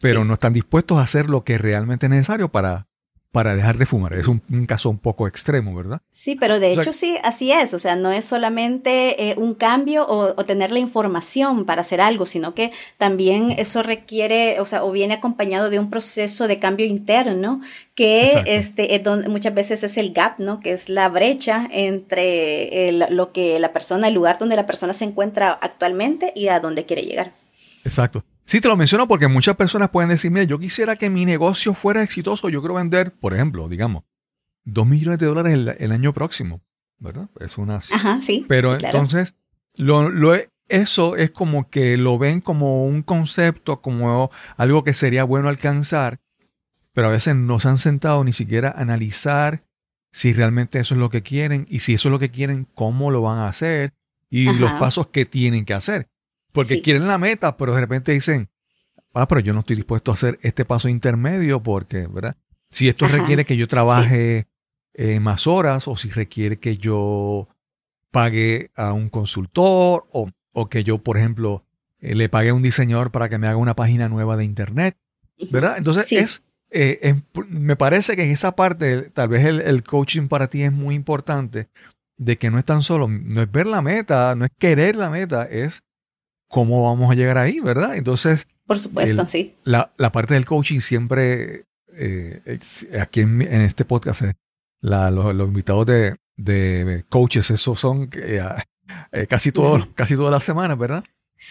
Pero 0.00 0.24
no 0.24 0.32
están 0.32 0.54
dispuestos 0.54 0.96
a 0.98 1.02
hacer 1.02 1.28
lo 1.28 1.44
que 1.44 1.58
realmente 1.58 2.06
es 2.06 2.10
necesario 2.10 2.48
para 2.48 2.86
para 3.30 3.54
dejar 3.54 3.76
de 3.76 3.84
fumar. 3.84 4.14
Es 4.14 4.26
un, 4.26 4.40
caso 4.66 4.88
un 4.88 4.98
poco 4.98 5.28
extremo, 5.28 5.74
¿verdad? 5.74 6.00
Sí, 6.10 6.34
pero 6.34 6.58
de 6.58 6.72
hecho 6.72 6.92
sí, 6.92 7.18
así 7.22 7.52
es. 7.52 7.74
O 7.74 7.78
sea, 7.78 7.94
no 7.94 8.10
es 8.10 8.24
solamente 8.24 9.30
eh, 9.30 9.34
un 9.36 9.54
cambio 9.54 10.06
o, 10.08 10.34
tener 10.44 10.72
la 10.72 10.78
información 10.78 11.66
para 11.66 11.82
hacer 11.82 12.00
algo, 12.00 12.24
sino 12.24 12.54
que 12.54 12.72
también 12.96 13.50
eso 13.50 13.82
requiere, 13.82 14.60
o 14.60 14.64
sea, 14.64 14.82
o 14.82 14.90
viene 14.92 15.14
acompañado 15.14 15.68
de 15.68 15.78
un 15.78 15.90
proceso 15.90 16.48
de 16.48 16.58
cambio 16.58 16.86
interno 16.86 17.60
que 17.94 18.44
este, 18.46 18.94
es 18.94 19.04
donde, 19.04 19.28
muchas 19.28 19.54
veces 19.54 19.82
es 19.82 19.98
el 19.98 20.12
gap, 20.12 20.38
¿no? 20.38 20.60
Que 20.60 20.72
es 20.72 20.88
la 20.88 21.08
brecha 21.08 21.68
entre 21.70 22.92
lo 23.10 23.32
que 23.32 23.58
la 23.58 23.72
persona, 23.72 24.08
el 24.08 24.14
lugar 24.14 24.38
donde 24.38 24.56
la 24.56 24.66
persona 24.66 24.94
se 24.94 25.04
encuentra 25.04 25.52
actualmente 25.52 26.32
y 26.34 26.48
a 26.48 26.60
donde 26.60 26.86
quiere 26.86 27.02
llegar. 27.02 27.32
Exacto. 27.84 28.24
Sí, 28.48 28.62
te 28.62 28.68
lo 28.68 28.78
menciono 28.78 29.06
porque 29.06 29.28
muchas 29.28 29.56
personas 29.56 29.90
pueden 29.90 30.08
decir, 30.08 30.30
mira, 30.30 30.44
yo 30.44 30.58
quisiera 30.58 30.96
que 30.96 31.10
mi 31.10 31.26
negocio 31.26 31.74
fuera 31.74 32.02
exitoso, 32.02 32.48
yo 32.48 32.62
quiero 32.62 32.76
vender, 32.76 33.12
por 33.12 33.34
ejemplo, 33.34 33.68
digamos, 33.68 34.04
dos 34.64 34.86
millones 34.86 35.18
de 35.18 35.26
dólares 35.26 35.76
el, 35.78 35.92
año 35.92 36.14
próximo, 36.14 36.62
¿verdad? 36.98 37.28
Es 37.40 37.58
una... 37.58 37.76
Ajá, 37.76 38.22
sí. 38.22 38.46
Pero 38.48 38.72
entonces, 38.72 39.34
lo, 39.74 40.08
lo, 40.08 40.34
eso 40.68 41.16
es 41.16 41.30
como 41.30 41.68
que 41.68 41.98
lo 41.98 42.16
ven 42.16 42.40
como 42.40 42.86
un 42.86 43.02
concepto, 43.02 43.82
como 43.82 44.30
algo 44.56 44.82
que 44.82 44.94
sería 44.94 45.24
bueno 45.24 45.50
alcanzar, 45.50 46.18
pero 46.94 47.08
a 47.08 47.10
veces 47.10 47.36
no 47.36 47.60
se 47.60 47.68
han 47.68 47.76
sentado 47.76 48.24
ni 48.24 48.32
siquiera 48.32 48.70
a 48.70 48.80
analizar 48.80 49.62
si 50.10 50.32
realmente 50.32 50.78
eso 50.78 50.94
es 50.94 51.00
lo 51.00 51.10
que 51.10 51.22
quieren 51.22 51.66
y 51.68 51.80
si 51.80 51.92
eso 51.92 52.08
es 52.08 52.12
lo 52.12 52.18
que 52.18 52.30
quieren, 52.30 52.66
cómo 52.74 53.10
lo 53.10 53.20
van 53.20 53.40
a 53.40 53.48
hacer 53.48 53.92
y 54.30 54.50
los 54.54 54.72
pasos 54.80 55.08
que 55.08 55.26
tienen 55.26 55.66
que 55.66 55.74
hacer. 55.74 56.08
Porque 56.58 56.82
quieren 56.82 57.06
la 57.06 57.18
meta, 57.18 57.56
pero 57.56 57.72
de 57.72 57.80
repente 57.80 58.10
dicen, 58.10 58.48
ah, 59.14 59.28
pero 59.28 59.40
yo 59.40 59.52
no 59.52 59.60
estoy 59.60 59.76
dispuesto 59.76 60.10
a 60.10 60.14
hacer 60.14 60.40
este 60.42 60.64
paso 60.64 60.88
intermedio 60.88 61.62
porque, 61.62 62.08
¿verdad? 62.08 62.36
Si 62.68 62.88
esto 62.88 63.06
requiere 63.06 63.44
que 63.44 63.56
yo 63.56 63.68
trabaje 63.68 64.48
eh, 64.92 65.20
más 65.20 65.46
horas 65.46 65.86
o 65.86 65.96
si 65.96 66.10
requiere 66.10 66.58
que 66.58 66.76
yo 66.76 67.48
pague 68.10 68.72
a 68.74 68.92
un 68.92 69.08
consultor 69.08 70.08
o, 70.10 70.68
que 70.68 70.82
yo, 70.82 70.98
por 70.98 71.16
ejemplo, 71.16 71.64
eh, 72.00 72.16
le 72.16 72.28
pague 72.28 72.48
a 72.48 72.54
un 72.54 72.62
diseñador 72.62 73.12
para 73.12 73.28
que 73.28 73.38
me 73.38 73.46
haga 73.46 73.56
una 73.56 73.76
página 73.76 74.08
nueva 74.08 74.36
de 74.36 74.44
internet, 74.44 74.96
¿verdad? 75.52 75.78
Entonces 75.78 76.10
es, 76.10 76.42
eh, 76.70 77.22
me 77.48 77.76
parece 77.76 78.16
que 78.16 78.24
en 78.24 78.32
esa 78.32 78.56
parte, 78.56 79.10
tal 79.10 79.28
vez 79.28 79.46
el, 79.46 79.60
el, 79.60 79.84
coaching 79.84 80.26
para 80.26 80.48
ti 80.48 80.64
es 80.64 80.72
muy 80.72 80.96
importante, 80.96 81.68
de 82.16 82.36
que 82.36 82.50
no 82.50 82.58
es 82.58 82.64
tan 82.64 82.82
solo, 82.82 83.06
no 83.06 83.40
es 83.40 83.50
ver 83.52 83.68
la 83.68 83.80
meta, 83.80 84.34
no 84.34 84.44
es 84.44 84.50
querer 84.58 84.96
la 84.96 85.08
meta, 85.08 85.44
es 85.44 85.84
cómo 86.48 86.84
vamos 86.84 87.10
a 87.10 87.14
llegar 87.14 87.38
ahí, 87.38 87.60
¿verdad? 87.60 87.96
Entonces... 87.96 88.46
Por 88.66 88.78
supuesto, 88.78 89.26
sí. 89.28 89.54
La, 89.64 89.90
parte 90.12 90.34
del 90.34 90.44
coaching 90.44 90.80
siempre, 90.80 91.64
eh, 91.94 92.58
aquí 93.00 93.20
en, 93.20 93.42
este 93.42 93.84
podcast, 93.84 94.22
eh, 94.22 94.34
los, 94.80 95.48
invitados 95.48 95.86
de, 95.86 97.04
coaches, 97.08 97.50
esos 97.50 97.78
son 97.78 98.10
eh, 98.14 98.42
casi, 99.28 99.52
todo, 99.52 99.88
casi 99.94 100.16
todas 100.16 100.32
las 100.32 100.44
semanas, 100.44 100.76
¿verdad? 100.76 101.04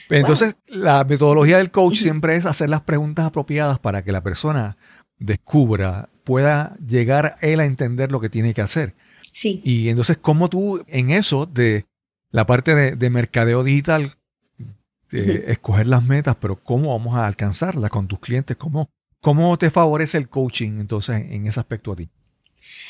Entonces, 0.10 0.56
la 0.68 1.04
metodología 1.04 1.58
del 1.58 1.72
coach 1.72 1.98
siempre 1.98 2.36
es 2.36 2.46
hacer 2.46 2.70
las 2.70 2.82
preguntas 2.82 3.26
apropiadas 3.26 3.80
para 3.80 4.04
que 4.04 4.12
la 4.12 4.22
persona 4.22 4.78
descubra 5.18 6.10
pueda 6.24 6.76
llegar 6.86 7.38
él 7.42 7.60
a 7.60 7.66
entender 7.66 8.12
lo 8.12 8.20
que 8.20 8.30
tiene 8.30 8.54
que 8.54 8.62
hacer. 8.62 8.96
Sí. 9.32 9.62
Y 9.64 9.90
entonces, 9.90 10.18
¿cómo 10.18 10.50
tú 10.50 10.84
en 10.88 11.10
eso 11.10 11.46
de 11.46 11.86
la 12.32 12.46
parte 12.46 12.96
de, 12.96 13.10
mercadeo 13.10 13.64
digital, 13.64 14.12
de 15.12 15.46
escoger 15.52 15.88
las 15.88 16.04
metas, 16.04 16.36
pero 16.40 16.56
cómo 16.64 16.98
vamos 16.98 17.16
a 17.16 17.26
alcanzarlas 17.26 17.90
con 17.90 18.08
tus 18.08 18.20
clientes? 18.20 18.58
¿Cómo, 18.58 18.90
¿Cómo 19.22 19.58
te 19.58 19.70
favorece 19.70 20.18
el 20.18 20.30
coaching 20.30 20.80
entonces 20.80 21.24
en 21.30 21.48
ese 21.48 21.60
aspecto 21.60 21.92
a 21.92 21.96
ti? 21.96 22.10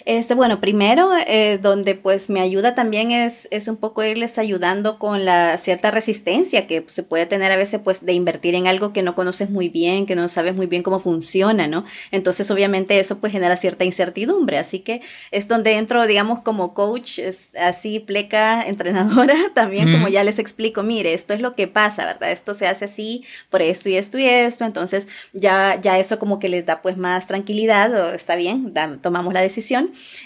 Este, 0.05 0.36
bueno, 0.36 0.62
primero, 0.62 1.12
eh, 1.27 1.60
donde 1.62 1.96
pues 1.96 2.29
me 2.29 2.39
ayuda 2.39 2.75
también 2.75 3.12
es, 3.12 3.48
es 3.51 3.67
un 3.67 3.77
poco 3.77 4.03
irles 4.03 4.38
ayudando 4.38 5.00
con 5.00 5.25
la 5.25 5.57
cierta 5.57 5.91
resistencia 5.91 6.65
que 6.65 6.86
se 6.88 7.03
puede 7.03 7.25
tener 7.25 7.51
a 7.51 7.57
veces 7.57 7.81
pues 7.84 8.05
de 8.05 8.13
invertir 8.13 8.55
en 8.55 8.67
algo 8.67 8.93
que 8.93 9.01
no 9.01 9.15
conoces 9.15 9.50
muy 9.50 9.69
bien, 9.69 10.05
que 10.05 10.15
no 10.15 10.29
sabes 10.29 10.55
muy 10.55 10.67
bien 10.67 10.84
cómo 10.84 11.01
funciona, 11.01 11.67
¿no? 11.67 11.84
Entonces 12.12 12.50
obviamente 12.51 13.00
eso 13.00 13.19
pues 13.19 13.34
genera 13.34 13.57
cierta 13.57 13.84
incertidumbre, 13.84 14.57
así 14.57 14.79
que 14.79 15.01
es 15.31 15.50
donde 15.50 15.74
entro, 15.74 16.07
digamos, 16.07 16.39
como 16.39 16.74
coach, 16.74 17.19
así 17.60 18.00
pleca, 18.00 18.62
entrenadora, 18.67 19.36
también 19.53 19.91
como 19.91 20.07
ya 20.07 20.24
les 20.24 20.39
explico, 20.39 20.84
mire, 20.84 21.13
esto 21.13 21.34
es 21.34 21.41
lo 21.41 21.53
que 21.55 21.67
pasa, 21.67 22.05
¿verdad? 22.05 22.31
Esto 22.31 22.53
se 22.53 22.67
hace 22.67 22.86
así 22.86 23.25
por 23.50 23.62
esto 23.62 23.89
y 23.89 23.96
esto 23.96 24.17
y 24.17 24.25
esto, 24.25 24.63
entonces 24.63 25.07
ya, 25.34 25.79
ya 25.81 26.00
eso 26.00 26.17
como 26.17 26.39
que 26.39 26.50
les 26.50 26.65
da 26.65 26.81
pues 26.81 26.98
más 26.98 27.27
tranquilidad, 27.27 28.15
está 28.15 28.36
bien, 28.36 28.74
tomamos 29.01 29.34
la 29.34 29.41
decisión 29.41 29.66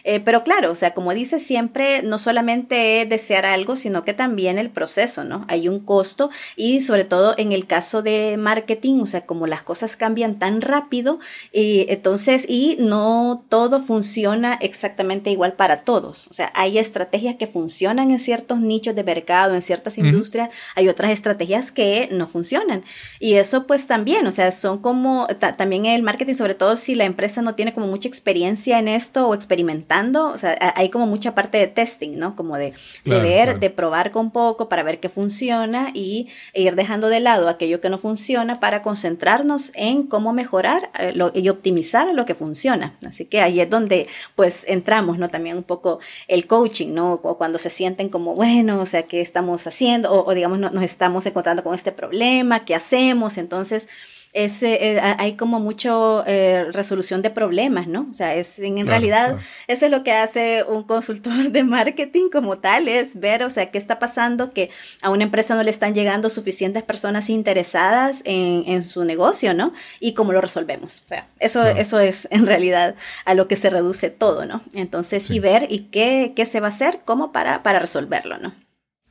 eh, 0.03 0.19
pero 0.19 0.43
claro, 0.43 0.71
o 0.71 0.75
sea, 0.75 0.93
como 0.93 1.13
dice 1.13 1.39
siempre, 1.39 2.01
no 2.03 2.17
solamente 2.17 3.05
desear 3.07 3.45
algo, 3.45 3.75
sino 3.75 4.03
que 4.03 4.13
también 4.13 4.57
el 4.57 4.69
proceso, 4.69 5.23
¿no? 5.23 5.45
Hay 5.47 5.67
un 5.67 5.79
costo 5.79 6.29
y 6.55 6.81
sobre 6.81 7.05
todo 7.05 7.35
en 7.37 7.51
el 7.51 7.67
caso 7.67 8.01
de 8.01 8.37
marketing, 8.37 9.01
o 9.01 9.05
sea, 9.05 9.25
como 9.25 9.47
las 9.47 9.63
cosas 9.63 9.95
cambian 9.95 10.39
tan 10.39 10.61
rápido, 10.61 11.19
y 11.51 11.85
entonces, 11.89 12.45
y 12.47 12.77
no 12.79 13.43
todo 13.49 13.79
funciona 13.79 14.57
exactamente 14.61 15.31
igual 15.31 15.53
para 15.53 15.83
todos. 15.83 16.27
O 16.27 16.33
sea, 16.33 16.51
hay 16.55 16.77
estrategias 16.77 17.35
que 17.35 17.47
funcionan 17.47 18.11
en 18.11 18.19
ciertos 18.19 18.59
nichos 18.59 18.95
de 18.95 19.03
mercado, 19.03 19.55
en 19.55 19.61
ciertas 19.61 19.97
industrias, 19.97 20.49
hay 20.75 20.89
otras 20.89 21.11
estrategias 21.11 21.71
que 21.71 22.09
no 22.11 22.27
funcionan. 22.27 22.83
Y 23.19 23.35
eso 23.35 23.67
pues 23.67 23.87
también, 23.87 24.25
o 24.27 24.31
sea, 24.31 24.51
son 24.51 24.79
como, 24.79 25.27
también 25.57 25.85
el 25.85 26.03
marketing, 26.03 26.35
sobre 26.35 26.55
todo 26.55 26.75
si 26.77 26.95
la 26.95 27.05
empresa 27.05 27.41
no 27.41 27.55
tiene 27.55 27.73
como 27.73 27.87
mucha 27.87 28.07
experiencia 28.07 28.79
en 28.79 28.87
esto 28.87 29.27
o 29.31 29.33
experimentando, 29.33 30.27
o 30.27 30.37
sea, 30.37 30.57
hay 30.75 30.89
como 30.89 31.07
mucha 31.07 31.33
parte 31.33 31.57
de 31.57 31.67
testing, 31.67 32.17
¿no? 32.17 32.35
Como 32.35 32.57
de, 32.57 32.73
ver, 33.05 33.59
de 33.59 33.69
probar 33.69 34.11
con 34.11 34.31
poco 34.31 34.69
para 34.69 34.83
ver 34.83 34.99
qué 34.99 35.09
funciona 35.09 35.91
y 35.93 36.27
e 36.53 36.63
ir 36.63 36.75
dejando 36.75 37.09
de 37.09 37.19
lado 37.19 37.49
aquello 37.49 37.81
que 37.81 37.89
no 37.89 37.97
funciona 37.97 38.59
para 38.59 38.81
concentrarnos 38.81 39.71
en 39.75 40.03
cómo 40.03 40.33
mejorar 40.33 40.91
eh, 40.99 41.13
y 41.33 41.49
optimizar 41.49 42.13
lo 42.13 42.25
que 42.25 42.35
funciona. 42.35 42.97
Así 43.07 43.25
que 43.25 43.41
ahí 43.41 43.59
es 43.59 43.69
donde 43.69 44.07
pues 44.35 44.65
entramos, 44.67 45.17
¿no? 45.17 45.29
También 45.29 45.57
un 45.57 45.63
poco 45.63 45.99
el 46.27 46.47
coaching, 46.47 46.93
¿no? 46.93 47.13
O 47.13 47.37
cuando 47.37 47.59
se 47.59 47.69
sienten 47.69 48.09
como, 48.09 48.35
bueno, 48.35 48.81
o 48.81 48.85
sea, 48.85 49.03
¿qué 49.03 49.21
estamos 49.21 49.65
haciendo? 49.67 50.11
O, 50.11 50.33
digamos, 50.33 50.59
nos 50.59 50.83
estamos 50.83 51.25
encontrando 51.25 51.63
con 51.63 51.75
este 51.75 51.91
problema, 51.91 52.65
¿qué 52.65 52.75
hacemos? 52.75 53.37
Entonces, 53.37 53.87
es, 54.33 54.63
eh, 54.63 54.99
hay 55.01 55.33
como 55.33 55.59
mucho 55.59 56.23
eh, 56.25 56.65
resolución 56.71 57.21
de 57.21 57.29
problemas, 57.29 57.87
¿no? 57.87 58.07
O 58.11 58.13
sea, 58.13 58.35
es 58.35 58.59
en, 58.59 58.87
realidad 58.87 59.37
eso 59.67 59.85
es 59.85 59.91
lo 59.91 60.03
que 60.03 60.13
hace 60.13 60.63
un 60.67 60.83
consultor 60.83 61.51
de 61.51 61.63
marketing 61.63 62.29
como 62.29 62.57
tal, 62.57 62.87
es 62.87 63.19
ver, 63.19 63.43
o 63.43 63.49
sea, 63.49 63.71
qué 63.71 63.77
está 63.77 63.99
pasando, 63.99 64.53
que 64.53 64.69
a 65.01 65.09
una 65.09 65.23
empresa 65.23 65.55
no 65.55 65.63
le 65.63 65.71
están 65.71 65.93
llegando 65.93 66.29
suficientes 66.29 66.83
personas 66.83 67.29
interesadas 67.29 68.21
en, 68.23 68.63
en 68.67 68.83
su 68.83 69.03
negocio, 69.03 69.53
¿no? 69.53 69.73
Y 69.99 70.13
cómo 70.13 70.31
lo 70.31 70.41
resolvemos. 70.41 71.03
O 71.05 71.07
sea, 71.09 71.27
eso, 71.39 71.65
eso 71.65 71.99
es 71.99 72.27
en 72.31 72.45
realidad 72.47 72.95
a 73.25 73.33
lo 73.33 73.47
que 73.47 73.57
se 73.57 73.69
reduce 73.69 74.09
todo, 74.09 74.45
¿no? 74.45 74.61
Entonces, 74.73 75.29
y 75.29 75.39
ver 75.39 75.67
y 75.69 75.89
qué, 75.91 76.33
qué 76.35 76.45
se 76.45 76.59
va 76.59 76.67
a 76.67 76.71
hacer, 76.71 77.01
cómo 77.03 77.31
para, 77.31 77.63
para 77.63 77.79
resolverlo, 77.79 78.37
¿no? 78.37 78.53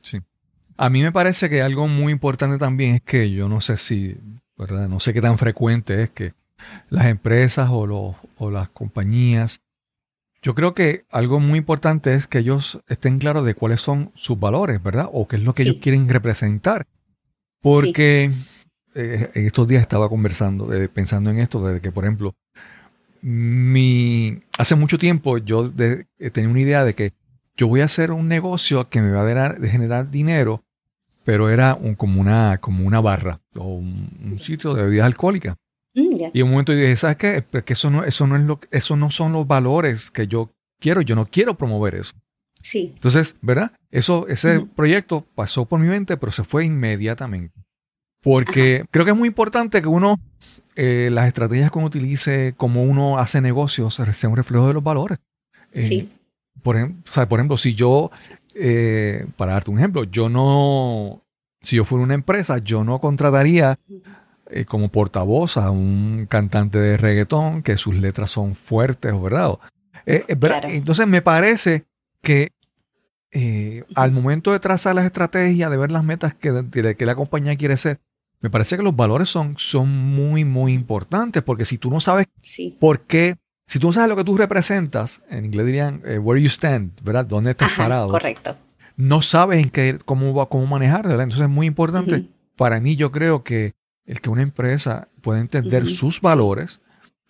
Sí. 0.01 0.19
A 0.77 0.89
mí 0.89 1.03
me 1.03 1.11
parece 1.11 1.49
que 1.49 1.61
algo 1.61 1.87
muy 1.87 2.11
importante 2.11 2.57
también 2.57 2.95
es 2.95 3.01
que 3.01 3.29
yo 3.29 3.47
no 3.47 3.61
sé 3.61 3.77
si 3.77 4.17
no 4.57 4.99
sé 4.99 5.13
qué 5.13 5.21
tan 5.21 5.37
frecuente 5.37 6.03
es 6.03 6.09
que 6.09 6.33
las 6.89 7.05
empresas 7.05 7.69
o, 7.71 8.15
las 8.51 8.69
compañías, 8.69 9.61
yo 10.41 10.55
creo 10.55 10.73
que 10.73 11.05
algo 11.09 11.39
muy 11.39 11.59
importante 11.59 12.13
es 12.13 12.27
que 12.27 12.39
ellos 12.39 12.79
estén 12.87 13.19
claros 13.19 13.45
de 13.45 13.55
cuáles 13.55 13.81
son 13.81 14.11
sus 14.15 14.39
valores, 14.39 14.81
¿verdad? 14.81 15.09
O 15.11 15.27
qué 15.27 15.35
es 15.35 15.43
lo 15.43 15.53
que 15.53 15.63
ellos 15.63 15.77
quieren 15.81 16.09
representar. 16.09 16.87
Porque 17.61 18.31
eh, 18.95 19.31
en 19.33 19.45
estos 19.45 19.67
días 19.67 19.81
estaba 19.81 20.09
conversando, 20.09 20.69
pensando 20.93 21.29
en 21.29 21.39
esto, 21.39 21.65
de 21.65 21.79
que, 21.79 21.91
por 21.91 22.05
ejemplo, 22.05 22.35
mi, 23.21 24.41
hace 24.57 24.75
mucho 24.75 24.97
tiempo 24.97 25.37
yo 25.37 25.71
tenía 25.71 26.49
una 26.49 26.59
idea 26.59 26.85
de 26.85 26.95
que 26.95 27.13
yo 27.55 27.67
voy 27.67 27.81
a 27.81 27.85
hacer 27.85 28.11
un 28.11 28.27
negocio 28.27 28.89
que 28.89 29.01
me 29.01 29.11
va 29.11 29.21
a 29.21 29.55
generar 29.67 30.09
dinero 30.09 30.63
pero 31.23 31.49
era 31.49 31.75
un, 31.75 31.95
como, 31.95 32.21
una, 32.21 32.57
como 32.59 32.85
una 32.85 32.99
barra 32.99 33.39
o 33.57 33.75
un, 33.75 34.39
sitio 34.39 34.73
de 34.73 34.83
bebidas 34.83 35.05
alcohólicas. 35.05 35.55
Mm, 35.93 36.31
y 36.33 36.39
en 36.39 36.45
un 36.45 36.51
momento 36.51 36.73
dije, 36.73 36.95
¿sabes 36.95 37.17
qué? 37.17 37.43
Porque 37.49 37.73
eso 37.73 37.89
no, 37.89 38.03
eso 38.03 38.27
no 38.27 38.35
es 38.35 38.43
lo, 38.43 38.59
eso 38.71 38.95
no 38.95 39.11
son 39.11 39.33
los 39.33 39.47
valores 39.47 40.09
que 40.09 40.27
yo 40.27 40.51
quiero. 40.79 41.01
Yo 41.01 41.15
no 41.15 41.25
quiero 41.25 41.55
promover 41.55 41.95
eso. 41.95 42.13
Sí. 42.61 42.91
Entonces, 42.93 43.35
¿verdad? 43.41 43.71
Eso, 43.89 44.27
ese 44.27 44.61
proyecto 44.61 45.25
pasó 45.35 45.65
por 45.65 45.79
mi 45.79 45.87
mente, 45.87 46.17
pero 46.17 46.31
se 46.31 46.43
fue 46.43 46.65
inmediatamente. 46.65 47.59
Porque 48.21 48.85
creo 48.91 49.03
que 49.03 49.11
es 49.11 49.17
muy 49.17 49.27
importante 49.27 49.81
que 49.81 49.87
uno, 49.87 50.19
eh, 50.75 51.09
las 51.11 51.27
estrategias 51.27 51.71
que 51.71 51.77
uno 51.79 51.87
utilice, 51.87 52.53
como 52.55 52.83
uno 52.83 53.17
hace 53.17 53.41
negocios, 53.41 53.95
sea 53.95 54.29
un 54.29 54.37
reflejo 54.37 54.67
de 54.67 54.73
los 54.73 54.83
valores. 54.83 55.17
Eh, 55.73 55.85
sí. 55.85 56.09
Por, 56.61 56.77
por 57.27 57.39
ejemplo, 57.39 57.57
si 57.57 57.73
yo 57.73 58.11
eh, 58.55 59.25
para 59.37 59.53
darte 59.53 59.71
un 59.71 59.77
ejemplo, 59.77 60.03
yo 60.03 60.29
no, 60.29 61.23
si 61.61 61.75
yo 61.75 61.85
fuera 61.85 62.03
una 62.03 62.13
empresa, 62.13 62.57
yo 62.59 62.83
no 62.83 62.99
contrataría 62.99 63.79
eh, 64.49 64.65
como 64.65 64.89
portavoz 64.89 65.57
a 65.57 65.71
un 65.71 66.27
cantante 66.29 66.77
de 66.77 66.97
reggaetón 66.97 67.63
que 67.63 67.77
sus 67.77 67.95
letras 67.95 68.31
son 68.31 68.55
fuertes, 68.55 69.19
¿verdad? 69.21 69.57
Eh, 70.05 70.25
entonces 70.27 71.07
me 71.07 71.21
parece 71.21 71.85
que 72.21 72.51
al 73.95 74.11
momento 74.11 74.51
de 74.51 74.59
trazar 74.59 74.93
las 74.93 75.05
estrategias, 75.05 75.71
de 75.71 75.77
ver 75.77 75.91
las 75.91 76.03
metas 76.03 76.33
que, 76.33 76.95
que 76.97 77.05
la 77.05 77.15
compañía 77.15 77.55
quiere 77.55 77.77
ser, 77.77 77.99
me 78.41 78.49
parece 78.49 78.75
que 78.75 78.83
los 78.83 78.95
valores 78.95 79.29
son, 79.29 79.55
son 79.57 79.87
muy, 79.89 80.43
muy 80.43 80.73
importantes, 80.73 81.43
porque 81.43 81.63
si 81.63 81.77
tú 81.77 81.89
no 81.89 82.01
sabes 82.01 82.27
por 82.79 83.01
qué 83.01 83.37
si 83.71 83.79
tú 83.79 83.93
sabes 83.93 84.09
lo 84.09 84.17
que 84.17 84.25
tú 84.25 84.35
representas, 84.35 85.23
en 85.29 85.45
inglés 85.45 85.65
dirían 85.65 86.01
eh, 86.03 86.17
where 86.17 86.41
you 86.41 86.49
stand, 86.49 86.91
¿verdad? 87.03 87.25
¿Dónde 87.25 87.51
estás 87.51 87.71
parado? 87.77 88.09
Correcto. 88.09 88.57
No 88.97 89.21
sabes 89.21 89.63
en 89.63 89.69
qué, 89.69 89.97
cómo, 90.03 90.49
cómo 90.49 90.65
manejar, 90.67 91.03
¿verdad? 91.03 91.23
Entonces 91.23 91.45
es 91.45 91.49
muy 91.49 91.67
importante. 91.67 92.27
Para 92.57 92.81
mí 92.81 92.97
yo 92.97 93.13
creo 93.13 93.45
que 93.45 93.71
el 94.05 94.19
que 94.19 94.29
una 94.29 94.41
empresa 94.41 95.07
pueda 95.21 95.39
entender 95.39 95.87
sus 95.87 96.19
valores 96.19 96.81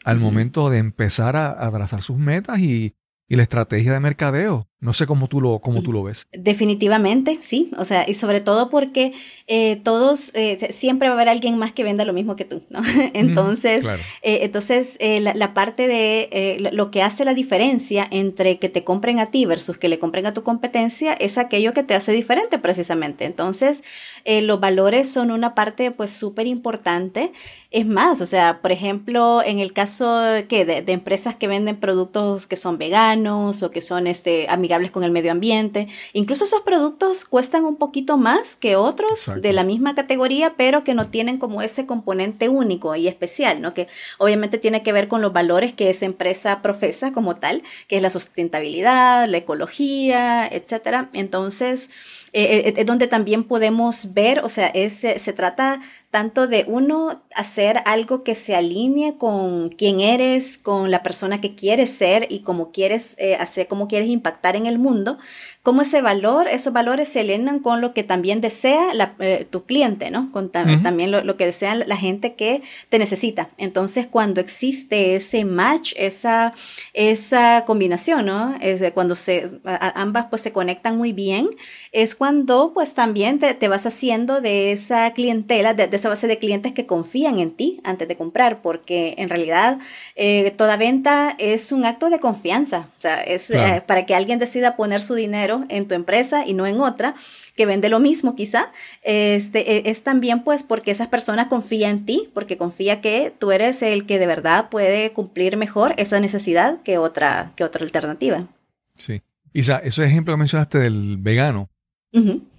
al 0.04 0.18
momento 0.18 0.72
de 0.72 0.80
empezar 0.80 1.36
a, 1.36 1.64
a, 1.64 1.70
trazar 1.70 2.02
sus 2.02 2.18
metas 2.18 2.58
y, 2.58 2.96
y 3.30 3.36
la 3.36 3.44
estrategia 3.44 3.94
de 3.94 4.00
mercadeo. 4.00 4.68
No 4.82 4.94
sé 4.94 5.06
cómo 5.06 5.28
tú 5.28 5.42
lo, 5.42 5.60
cómo 5.60 5.84
tú 5.84 5.94
lo 5.94 6.02
ves. 6.02 6.26
Definitivamente, 6.32 7.38
sí. 7.42 7.70
O 7.78 7.86
sea, 7.86 8.10
y 8.10 8.16
sobre 8.16 8.42
todo 8.42 8.72
porque 8.72 9.14
eh, 9.46 9.80
todos, 9.84 10.32
eh, 10.34 10.58
siempre 10.74 11.08
va 11.08 11.14
a 11.14 11.18
haber 11.18 11.30
alguien 11.30 11.56
más 11.60 11.72
que 11.72 11.84
venda 11.84 12.04
lo 12.04 12.14
mismo 12.14 12.36
que 12.36 12.46
tú, 12.46 12.64
¿no? 12.72 12.82
entonces, 13.14 13.86
eh, 14.24 14.40
entonces 14.42 14.98
la, 15.00 15.54
parte 15.54 15.88
de 15.88 16.72
lo 16.72 16.90
que 16.90 17.04
hace 17.04 17.26
la 17.26 17.36
diferencia 17.36 18.08
entre 18.10 18.58
que 18.58 18.70
te 18.70 18.84
compren 18.84 19.20
a 19.20 19.28
ti 19.28 19.46
versus 19.46 19.78
que 19.78 19.88
le 19.88 20.00
compren 20.00 20.26
a 20.26 20.34
tu 20.34 20.42
competencia 20.42 21.14
es 21.14 21.38
aquello 21.38 21.74
que 21.74 21.84
te 21.84 21.94
hace 21.94 22.12
diferente 22.12 22.58
precisamente. 22.58 23.26
Entonces, 23.26 23.84
los 24.26 24.60
valores 24.60 25.12
son 25.12 25.30
una 25.30 25.54
parte 25.54 25.92
pues 25.92 26.12
súper 26.12 26.48
importante. 26.48 27.34
Es 27.70 27.86
más, 27.86 28.20
o 28.20 28.26
sea, 28.26 28.62
por 28.62 28.72
ejemplo, 28.72 29.44
en 29.46 29.60
el 29.60 29.74
caso 29.74 30.24
que 30.50 30.66
de, 30.66 30.82
de 30.82 30.92
empresas 30.92 31.36
que 31.36 31.48
venden 31.48 31.78
productos 31.78 32.48
que 32.48 32.58
son 32.58 32.78
veganos 32.78 33.64
o 33.64 33.72
que 33.72 33.82
son 33.82 34.08
este, 34.08 34.48
amigables 34.50 34.71
con 34.92 35.04
el 35.04 35.12
medio 35.12 35.32
ambiente. 35.32 35.88
Incluso 36.14 36.46
esos 36.46 36.62
productos 36.62 37.26
cuestan 37.26 37.66
un 37.66 37.76
poquito 37.76 38.18
más 38.18 38.56
que 38.56 38.76
otros 38.76 39.32
de 39.42 39.54
la 39.54 39.64
misma 39.64 39.96
categoría, 39.96 40.54
pero 40.56 40.84
que 40.84 40.94
no 40.94 41.10
tienen 41.10 41.38
como 41.38 41.62
ese 41.62 41.86
componente 41.86 42.50
único 42.50 42.96
y 42.96 43.08
especial, 43.08 43.62
¿no? 43.62 43.74
Que 43.74 43.88
obviamente 44.18 44.58
tiene 44.58 44.82
que 44.82 44.94
ver 44.94 45.08
con 45.08 45.22
los 45.22 45.34
valores 45.34 45.74
que 45.74 45.90
esa 45.90 46.06
empresa 46.06 46.62
profesa 46.62 47.12
como 47.12 47.36
tal, 47.36 47.64
que 47.88 47.98
es 47.98 48.02
la 48.02 48.10
sustentabilidad, 48.10 49.28
la 49.28 49.38
ecología, 49.38 50.48
etcétera. 50.48 51.10
Entonces, 51.14 51.90
eh, 52.34 52.64
eh, 52.68 52.74
es 52.78 52.86
donde 52.86 53.08
también 53.08 53.44
podemos 53.44 54.14
ver, 54.14 54.40
o 54.40 54.50
sea, 54.50 54.68
es, 54.68 54.94
se 55.00 55.34
trata 55.34 55.82
tanto 56.12 56.48
de 56.48 56.66
uno 56.68 57.24
hacer 57.36 57.82
algo 57.86 58.24
que 58.24 58.36
se 58.36 58.54
alinee 58.54 59.18
con 59.18 59.70
quién 59.70 60.02
eres, 60.02 60.58
con 60.58 60.92
la 60.92 61.04
persona 61.04 61.40
que 61.40 61.56
quieres 61.56 61.90
ser 61.92 62.28
y 62.30 62.42
cómo 62.42 62.72
quieres 62.72 63.16
eh, 63.18 63.36
hacer, 63.36 63.68
cómo 63.68 63.88
quieres 63.88 64.10
impactar 64.10 64.58
en 64.58 64.66
el 64.66 64.78
mundo, 64.78 65.18
cómo 65.64 65.84
ese 65.84 66.02
valor, 66.02 66.48
esos 66.48 66.74
valores 66.74 67.08
se 67.08 67.22
alinean 67.22 67.60
con 67.60 67.80
lo 67.80 67.94
que 67.94 68.04
también 68.04 68.42
desea 68.42 68.92
eh, 69.20 69.48
tu 69.50 69.64
cliente, 69.64 70.12
¿no? 70.12 70.32
Con 70.32 70.52
también 70.52 71.12
lo, 71.12 71.38
que 71.38 71.46
desea 71.46 71.76
la 71.76 71.98
gente 71.98 72.34
que 72.36 72.62
te 72.90 73.00
necesita. 73.00 73.50
Entonces, 73.58 74.08
cuando 74.08 74.42
existe 74.42 75.16
ese 75.16 75.46
match, 75.46 75.94
esa, 75.96 76.54
esa 76.94 77.64
combinación, 77.66 78.26
¿no? 78.26 78.56
Es 78.60 78.82
cuando 78.92 79.16
se, 79.16 79.52
ambas 79.64 80.26
pues 80.30 80.42
se 80.42 80.52
conectan 80.52 80.98
muy 80.98 81.14
bien, 81.14 81.50
es 81.92 82.16
cuando 82.16 82.72
pues 82.74 82.96
también 82.96 83.40
te, 83.40 83.68
vas 83.68 83.86
haciendo 83.86 84.42
de 84.42 84.74
esa 84.74 85.14
clientela, 85.14 85.74
de, 85.74 86.01
esa 86.02 86.10
base 86.10 86.28
de 86.28 86.38
clientes 86.38 86.74
que 86.74 86.86
confían 86.86 87.40
en 87.40 87.52
ti 87.52 87.80
antes 87.84 88.08
de 88.08 88.18
comprar, 88.18 88.62
porque 88.62 89.16
en 89.18 89.30
realidad 89.30 89.80
eh, 90.16 90.52
toda 90.58 90.76
venta 90.78 91.36
es 91.38 91.72
un 91.72 91.86
acto 91.86 92.10
de 92.10 92.20
confianza. 92.20 92.90
O 92.98 93.02
sea, 93.02 93.22
es 93.22 93.50
eh, 93.52 93.84
para 93.86 94.06
que 94.06 94.16
alguien 94.16 94.40
decida 94.40 94.76
poner 94.76 95.02
su 95.02 95.14
dinero 95.14 95.66
en 95.70 95.88
tu 95.88 95.94
empresa 95.96 96.46
y 96.46 96.54
no 96.54 96.66
en 96.66 96.82
otra 96.82 97.16
que 97.56 97.66
vende 97.66 97.90
lo 97.90 98.00
mismo 98.00 98.36
quizá, 98.36 98.72
este, 99.04 99.78
e, 99.78 99.90
es 99.92 100.04
también 100.04 100.44
pues 100.44 100.64
porque 100.64 100.92
esas 100.92 101.10
personas 101.10 101.48
confían 101.48 101.92
en 101.92 102.06
ti, 102.06 102.30
porque 102.34 102.58
confía 102.58 103.02
que 103.02 103.34
tú 103.38 103.52
eres 103.52 103.82
el 103.82 104.06
que 104.06 104.20
de 104.20 104.26
verdad 104.26 104.70
puede 104.70 105.12
cumplir 105.12 105.58
mejor 105.58 105.94
esa 105.98 106.20
necesidad 106.20 106.82
que 106.82 106.98
otra, 106.98 107.54
que 107.56 107.64
otra 107.64 107.84
alternativa. 107.84 108.48
Sí. 108.96 109.22
Isa, 109.54 109.78
ese 109.80 110.06
ejemplo 110.06 110.34
que 110.34 110.38
mencionaste 110.38 110.80
del 110.80 111.18
vegano, 111.18 111.70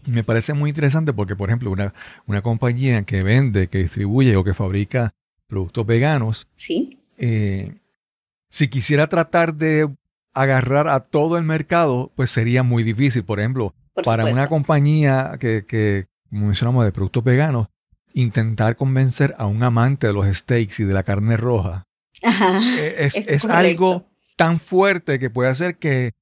me 0.07 0.25
parece 0.25 0.53
muy 0.53 0.71
interesante 0.71 1.13
porque, 1.13 1.37
por 1.37 1.49
ejemplo, 1.49 1.71
una, 1.71 1.95
una 2.27 2.43
compañía 2.43 3.03
que 3.05 3.23
vende, 3.23 3.69
que 3.69 3.79
distribuye 3.79 4.37
o 4.37 4.45
que 4.45 4.55
fabrica 4.55 5.15
productos 5.47 5.87
veganos, 5.87 6.49
¿Sí? 6.55 6.99
Eh, 7.19 7.75
si 8.49 8.69
quisiera 8.69 9.09
tratar 9.09 9.55
de 9.55 9.89
agarrar 10.35 10.89
a 10.89 11.01
todo 11.01 11.39
el 11.39 11.45
mercado, 11.45 12.11
pues 12.17 12.31
sería 12.31 12.63
muy 12.63 12.83
difícil. 12.83 13.25
Por 13.25 13.39
ejemplo, 13.39 13.75
para 14.05 14.25
una 14.25 14.49
compañía 14.49 15.37
que, 15.39 15.65
que, 15.67 16.07
como 16.31 16.47
mencionamos, 16.47 16.85
de 16.85 16.93
productos 16.93 17.25
veganos, 17.25 17.69
intentar 18.15 18.77
convencer 18.77 19.35
a 19.39 19.47
un 19.47 19.63
amante 19.63 20.07
de 20.07 20.13
los 20.13 20.27
steaks 20.37 20.81
y 20.81 20.85
de 20.85 20.95
la 20.95 21.03
carne 21.03 21.37
roja 21.37 21.87
eh, 22.23 22.97
es, 22.99 23.17
es, 23.27 23.45
algo 23.47 24.11
tan 24.37 24.61
fuerte 24.61 25.19
que 25.19 25.31
puede 25.31 25.49
hacer 25.51 25.79
que, 25.79 26.13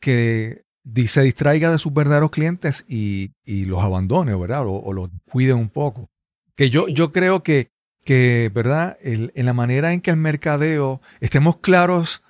que 0.00 0.64
se 1.06 1.22
distraiga 1.22 1.70
de 1.70 1.78
sus 1.78 1.92
verdaderos 1.92 2.30
clientes 2.30 2.84
y, 2.88 3.32
y 3.44 3.64
los 3.64 3.82
abandone, 3.82 4.34
¿verdad? 4.34 4.64
O, 4.66 4.92
los 4.92 5.10
cuide 5.30 5.52
un 5.52 5.68
poco. 5.68 6.08
Que 6.56 6.70
yo, 6.70 6.88
yo 6.88 7.12
creo 7.12 7.42
que, 7.42 7.70
que 8.04 8.50
¿verdad? 8.52 8.98
en 9.02 9.46
la 9.46 9.52
manera 9.52 9.92
en 9.92 10.00
que 10.00 10.10
el 10.10 10.16
mercadeo, 10.16 11.00
estemos 11.20 11.56
claros 11.58 12.22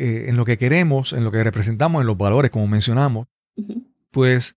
eh, 0.00 0.26
en 0.28 0.36
lo 0.36 0.44
que 0.44 0.58
queremos, 0.58 1.12
en 1.12 1.24
lo 1.24 1.32
que 1.32 1.42
representamos, 1.42 2.00
en 2.00 2.06
los 2.06 2.16
valores, 2.16 2.52
como 2.52 2.68
mencionamos, 2.68 3.26
pues 4.12 4.54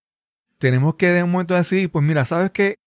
tenemos 0.59 0.93
que 0.97 1.07
de 1.07 1.23
un 1.23 1.31
momento 1.31 1.55
decir, 1.55 1.89
pues 1.89 2.05
mira, 2.05 2.25
¿sabes 2.25 2.51
qué? 2.51 2.77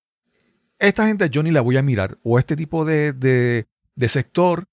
Esta 0.79 1.09
gente 1.09 1.29
yo 1.31 1.43
ni 1.43 1.51
la 1.51 1.63
voy 1.63 1.79
a 1.79 1.83
mirar, 1.83 2.17
o 2.23 2.39
este 2.39 2.55
tipo 2.55 2.85
de, 2.85 3.13
de, 3.13 4.09
sector 4.09 4.67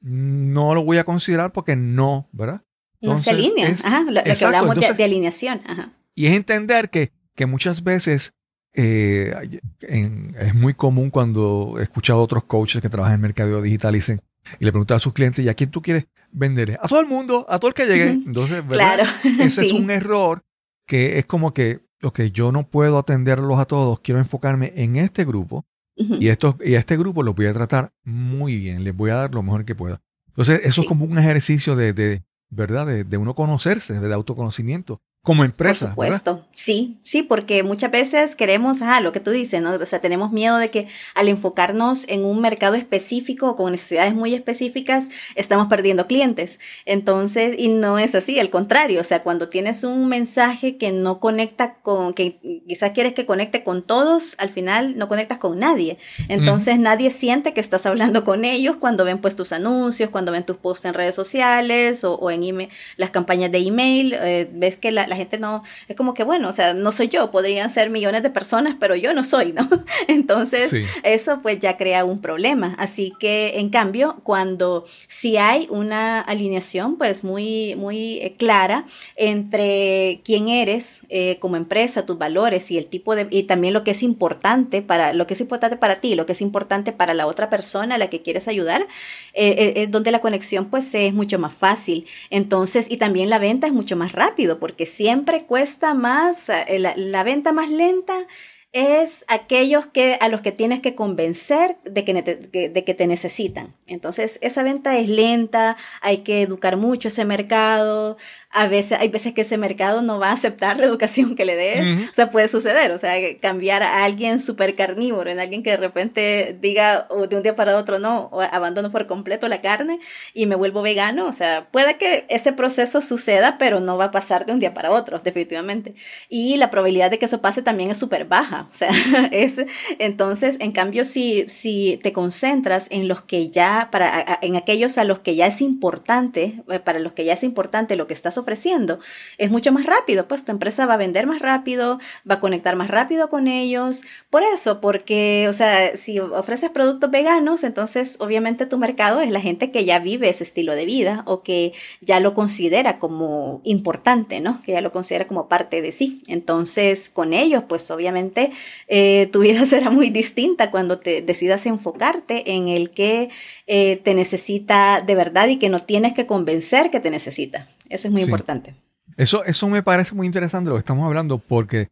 no 0.00 0.74
lo 0.74 0.82
voy 0.82 0.98
a 0.98 1.04
considerar 1.04 1.52
porque 1.52 1.76
no, 1.76 2.28
¿verdad? 2.32 2.64
No 3.00 3.18
se 3.18 3.30
alinea, 3.30 3.76
ajá, 3.82 4.04
lo, 4.10 4.22
que 4.22 4.44
hablamos 4.44 4.76
de, 4.76 5.04
alineación. 5.04 5.60
Ajá. 5.66 5.92
Y 6.14 6.26
es 6.26 6.34
entender 6.34 6.90
que, 6.90 7.12
que 7.34 7.46
muchas 7.46 7.82
veces 7.82 8.34
eh, 8.74 9.60
es 9.80 10.54
muy 10.54 10.74
común 10.74 11.10
cuando 11.10 11.76
he 11.78 11.82
escuchado 11.82 12.20
a 12.20 12.22
otros 12.22 12.44
coaches 12.44 12.80
que 12.80 12.88
trabajan 12.88 13.14
en 13.14 13.20
mercadeo 13.22 13.62
digital 13.62 13.94
y 13.94 13.98
dicen, 13.98 14.20
y 14.58 14.64
le 14.64 14.72
pregunta 14.72 14.94
a 14.94 15.00
sus 15.00 15.12
clientes, 15.12 15.44
¿y 15.44 15.48
a 15.48 15.54
quién 15.54 15.70
tú 15.70 15.82
quieres 15.82 16.06
venderle? 16.30 16.78
A 16.80 16.88
todo 16.88 17.00
el 17.00 17.06
mundo, 17.06 17.46
a 17.48 17.58
todo 17.58 17.68
el 17.68 17.74
que 17.74 17.86
llegue. 17.86 18.10
Entonces, 18.10 18.66
¿verdad? 18.66 19.00
Ese 19.40 19.64
es 19.64 19.72
un 19.72 19.90
error 19.90 20.42
que 20.86 21.18
es 21.18 21.26
como 21.26 21.52
que, 21.54 21.80
ok, 22.02 22.20
yo 22.32 22.52
no 22.52 22.68
puedo 22.68 22.98
atenderlos 22.98 23.58
a 23.58 23.64
todos, 23.64 24.00
quiero 24.00 24.20
enfocarme 24.20 24.72
en 24.76 24.96
este 24.96 25.24
grupo 25.24 25.64
y, 25.96 26.28
esto, 26.28 26.56
y 26.64 26.76
a 26.76 26.78
este 26.78 26.96
grupo 26.96 27.22
los 27.22 27.34
voy 27.34 27.46
a 27.46 27.52
tratar 27.52 27.92
muy 28.04 28.56
bien, 28.56 28.84
les 28.84 28.96
voy 28.96 29.10
a 29.10 29.16
dar 29.16 29.34
lo 29.34 29.42
mejor 29.42 29.64
que 29.64 29.74
pueda. 29.74 30.00
Entonces, 30.28 30.60
eso 30.64 30.82
es 30.82 30.88
como 30.88 31.04
un 31.04 31.18
ejercicio 31.18 31.76
de, 31.76 31.92
de 31.92 32.22
¿verdad? 32.50 32.86
De, 32.86 33.04
de, 33.04 33.16
uno 33.16 33.34
conocerse, 33.34 33.98
de 33.98 34.14
autoconocimiento 34.14 35.02
como 35.22 35.44
empresa. 35.44 35.94
Por 35.94 36.06
supuesto, 36.06 36.46
sí, 36.50 36.98
sí, 37.02 37.22
porque 37.22 37.62
muchas 37.62 37.90
veces 37.90 38.34
queremos, 38.36 38.80
ah, 38.80 39.02
lo 39.02 39.12
que 39.12 39.20
tú 39.20 39.30
dices, 39.30 39.60
¿no? 39.60 39.74
O 39.74 39.86
sea, 39.86 40.00
tenemos 40.00 40.32
miedo 40.32 40.56
de 40.56 40.70
que 40.70 40.88
al 41.14 41.28
enfocarnos 41.28 42.06
en 42.08 42.24
un 42.24 42.40
mercado 42.40 42.74
específico 42.74 43.50
o 43.50 43.56
con 43.56 43.72
necesidades 43.72 44.14
muy 44.14 44.34
específicas, 44.34 45.08
estamos 45.34 45.66
perdiendo 45.68 46.06
clientes. 46.06 46.58
Entonces, 46.86 47.54
y 47.58 47.68
no 47.68 47.98
es 47.98 48.14
así, 48.14 48.40
al 48.40 48.48
contrario, 48.48 49.02
o 49.02 49.04
sea, 49.04 49.22
cuando 49.22 49.50
tienes 49.50 49.84
un 49.84 50.08
mensaje 50.08 50.78
que 50.78 50.90
no 50.90 51.20
conecta 51.20 51.74
con, 51.74 52.14
que 52.14 52.62
quizás 52.66 52.92
quieres 52.92 53.12
que 53.12 53.26
conecte 53.26 53.62
con 53.62 53.82
todos, 53.82 54.36
al 54.38 54.48
final 54.48 54.96
no 54.96 55.06
conectas 55.08 55.36
con 55.36 55.58
nadie. 55.58 55.98
Entonces, 56.28 56.78
nadie 56.78 57.10
siente 57.10 57.52
que 57.52 57.60
estás 57.60 57.84
hablando 57.84 58.24
con 58.24 58.46
ellos 58.46 58.76
cuando 58.76 59.04
ven 59.04 59.20
pues 59.20 59.36
tus 59.36 59.52
anuncios, 59.52 60.08
cuando 60.08 60.32
ven 60.32 60.46
tus 60.46 60.56
posts 60.56 60.86
en 60.86 60.94
redes 60.94 61.14
sociales 61.14 62.04
o, 62.04 62.30
en 62.30 62.42
email, 62.42 62.68
las 62.96 63.10
campañas 63.10 63.52
de 63.52 63.58
email, 63.58 64.14
eh, 64.14 64.48
ves 64.50 64.78
que 64.78 64.90
la, 64.92 65.09
la 65.10 65.16
gente 65.16 65.38
no, 65.38 65.62
es 65.88 65.96
como 65.96 66.14
que, 66.14 66.24
bueno, 66.24 66.48
o 66.48 66.52
sea, 66.52 66.72
no 66.72 66.92
soy 66.92 67.08
yo, 67.08 67.30
podrían 67.30 67.68
ser 67.68 67.90
millones 67.90 68.22
de 68.22 68.30
personas, 68.30 68.76
pero 68.80 68.94
yo 68.94 69.12
no 69.12 69.24
soy, 69.24 69.52
¿no? 69.52 69.68
Entonces, 70.08 70.72
eso 71.02 71.40
pues 71.42 71.58
ya 71.58 71.76
crea 71.76 72.04
un 72.04 72.20
problema. 72.20 72.74
Así 72.78 73.12
que, 73.18 73.58
en 73.58 73.68
cambio, 73.70 74.20
cuando 74.22 74.86
si 75.08 75.36
hay 75.36 75.66
una 75.68 76.20
alineación 76.20 76.96
pues 76.96 77.24
muy, 77.24 77.74
muy 77.74 78.18
eh, 78.20 78.36
clara 78.38 78.86
entre 79.16 80.20
quién 80.24 80.48
eres 80.48 81.00
eh, 81.08 81.38
como 81.40 81.56
empresa, 81.56 82.06
tus 82.06 82.16
valores 82.16 82.70
y 82.70 82.78
el 82.78 82.86
tipo 82.86 83.16
de, 83.16 83.26
y 83.30 83.42
también 83.42 83.74
lo 83.74 83.84
que 83.84 83.90
es 83.90 84.02
importante 84.02 84.80
para, 84.80 85.12
lo 85.12 85.26
que 85.26 85.34
es 85.34 85.40
importante 85.40 85.76
para 85.76 86.00
ti, 86.00 86.14
lo 86.14 86.24
que 86.24 86.32
es 86.32 86.40
importante 86.40 86.92
para 86.92 87.14
la 87.14 87.26
otra 87.26 87.50
persona 87.50 87.96
a 87.96 87.98
la 87.98 88.08
que 88.08 88.22
quieres 88.22 88.46
ayudar, 88.46 88.86
eh, 89.34 89.72
es 89.76 89.90
donde 89.90 90.12
la 90.12 90.20
conexión 90.20 90.70
pues 90.70 90.94
es 90.94 91.12
mucho 91.12 91.38
más 91.40 91.52
fácil. 91.52 92.06
Entonces, 92.30 92.88
y 92.88 92.96
también 92.96 93.28
la 93.28 93.40
venta 93.40 93.66
es 93.66 93.72
mucho 93.72 93.96
más 93.96 94.12
rápido 94.12 94.60
porque 94.60 94.86
siempre 95.00 95.46
cuesta 95.46 95.94
más, 95.94 96.42
o 96.42 96.44
sea, 96.44 96.66
la, 96.78 97.22
venta 97.22 97.52
más 97.52 97.70
lenta 97.70 98.26
es 98.72 99.24
aquellos 99.28 99.86
que, 99.86 100.18
a 100.20 100.28
los 100.28 100.42
que 100.42 100.52
tienes 100.52 100.80
que 100.80 100.94
convencer 100.94 101.78
de 101.84 102.04
que, 102.04 102.12
de 102.12 102.84
que 102.84 102.94
te 102.94 103.06
necesitan. 103.06 103.74
Entonces, 103.86 104.38
esa 104.42 104.62
venta 104.62 104.98
es 104.98 105.08
lenta, 105.08 105.78
hay 106.02 106.18
que 106.18 106.42
educar 106.42 106.76
mucho 106.76 107.08
ese 107.08 107.24
mercado, 107.24 108.18
a 108.52 108.66
veces, 108.66 108.98
hay 108.98 109.08
veces 109.08 109.32
que 109.32 109.42
ese 109.42 109.56
mercado 109.58 110.02
no 110.02 110.18
va 110.18 110.30
a 110.30 110.32
aceptar 110.32 110.76
la 110.78 110.86
educación 110.86 111.36
que 111.36 111.44
le 111.44 111.54
des. 111.54 112.10
O 112.10 112.14
sea, 112.14 112.30
puede 112.32 112.48
suceder. 112.48 112.90
O 112.90 112.98
sea, 112.98 113.14
cambiar 113.40 113.84
a 113.84 114.04
alguien 114.04 114.40
súper 114.40 114.74
carnívoro, 114.74 115.30
en 115.30 115.38
alguien 115.38 115.62
que 115.62 115.70
de 115.70 115.76
repente 115.76 116.58
diga 116.60 117.06
de 117.28 117.36
un 117.36 117.42
día 117.44 117.54
para 117.54 117.76
otro, 117.76 118.00
no, 118.00 118.28
o 118.32 118.40
abandono 118.40 118.90
por 118.90 119.06
completo 119.06 119.46
la 119.48 119.60
carne 119.60 120.00
y 120.34 120.46
me 120.46 120.56
vuelvo 120.56 120.82
vegano. 120.82 121.28
O 121.28 121.32
sea, 121.32 121.68
puede 121.70 121.96
que 121.96 122.26
ese 122.28 122.52
proceso 122.52 123.00
suceda, 123.02 123.56
pero 123.56 123.78
no 123.78 123.96
va 123.96 124.06
a 124.06 124.10
pasar 124.10 124.46
de 124.46 124.52
un 124.52 124.58
día 124.58 124.74
para 124.74 124.90
otro, 124.90 125.20
definitivamente. 125.20 125.94
Y 126.28 126.56
la 126.56 126.70
probabilidad 126.70 127.12
de 127.12 127.20
que 127.20 127.26
eso 127.26 127.40
pase 127.40 127.62
también 127.62 127.90
es 127.90 127.98
súper 127.98 128.24
baja. 128.24 128.68
O 128.72 128.74
sea, 128.74 128.90
es, 129.30 129.64
entonces, 130.00 130.56
en 130.58 130.72
cambio, 130.72 131.04
si, 131.04 131.44
si 131.48 132.00
te 132.02 132.12
concentras 132.12 132.88
en 132.90 133.06
los 133.06 133.22
que 133.22 133.50
ya, 133.50 133.90
para, 133.92 134.40
en 134.42 134.56
aquellos 134.56 134.98
a 134.98 135.04
los 135.04 135.20
que 135.20 135.36
ya 135.36 135.46
es 135.46 135.60
importante, 135.60 136.64
eh, 136.68 136.80
para 136.80 136.98
los 136.98 137.12
que 137.12 137.24
ya 137.24 137.34
es 137.34 137.44
importante 137.44 137.94
lo 137.94 138.08
que 138.08 138.14
estás 138.14 138.39
ofreciendo. 138.40 138.98
Es 139.38 139.50
mucho 139.50 139.72
más 139.72 139.86
rápido, 139.86 140.26
pues 140.26 140.44
tu 140.44 140.52
empresa 140.52 140.86
va 140.86 140.94
a 140.94 140.98
vender 140.98 141.26
más 141.26 141.40
rápido, 141.40 141.98
va 142.28 142.36
a 142.36 142.40
conectar 142.40 142.76
más 142.76 142.88
rápido 142.88 143.28
con 143.28 143.48
ellos. 143.48 144.02
Por 144.30 144.42
eso, 144.42 144.80
porque, 144.80 145.46
o 145.48 145.52
sea, 145.52 145.96
si 145.96 146.18
ofreces 146.18 146.70
productos 146.70 147.10
veganos, 147.10 147.64
entonces 147.64 148.16
obviamente 148.20 148.66
tu 148.66 148.78
mercado 148.78 149.20
es 149.20 149.30
la 149.30 149.40
gente 149.40 149.70
que 149.70 149.84
ya 149.84 149.98
vive 149.98 150.28
ese 150.28 150.44
estilo 150.44 150.74
de 150.74 150.84
vida 150.84 151.22
o 151.26 151.42
que 151.42 151.72
ya 152.00 152.20
lo 152.20 152.34
considera 152.34 152.98
como 152.98 153.60
importante, 153.64 154.40
¿no? 154.40 154.62
Que 154.62 154.72
ya 154.72 154.80
lo 154.80 154.92
considera 154.92 155.26
como 155.26 155.48
parte 155.48 155.82
de 155.82 155.92
sí. 155.92 156.22
Entonces, 156.26 157.10
con 157.10 157.32
ellos, 157.32 157.64
pues 157.68 157.90
obviamente 157.90 158.50
eh, 158.88 159.28
tu 159.32 159.40
vida 159.40 159.66
será 159.66 159.90
muy 159.90 160.10
distinta 160.10 160.70
cuando 160.70 160.98
te 160.98 161.22
decidas 161.22 161.66
enfocarte 161.66 162.52
en 162.52 162.68
el 162.68 162.90
que 162.90 163.30
eh, 163.72 164.00
te 164.02 164.16
necesita 164.16 165.00
de 165.00 165.14
verdad 165.14 165.46
y 165.46 165.60
que 165.60 165.68
no 165.68 165.78
tienes 165.78 166.12
que 166.12 166.26
convencer 166.26 166.90
que 166.90 166.98
te 166.98 167.08
necesita. 167.08 167.68
Eso 167.88 168.08
es 168.08 168.12
muy 168.12 168.22
importante. 168.22 168.74
Eso, 169.16 169.44
eso 169.44 169.68
me 169.68 169.84
parece 169.84 170.12
muy 170.12 170.26
interesante 170.26 170.70
lo 170.70 170.74
que 170.74 170.80
estamos 170.80 171.06
hablando 171.06 171.38
porque 171.38 171.88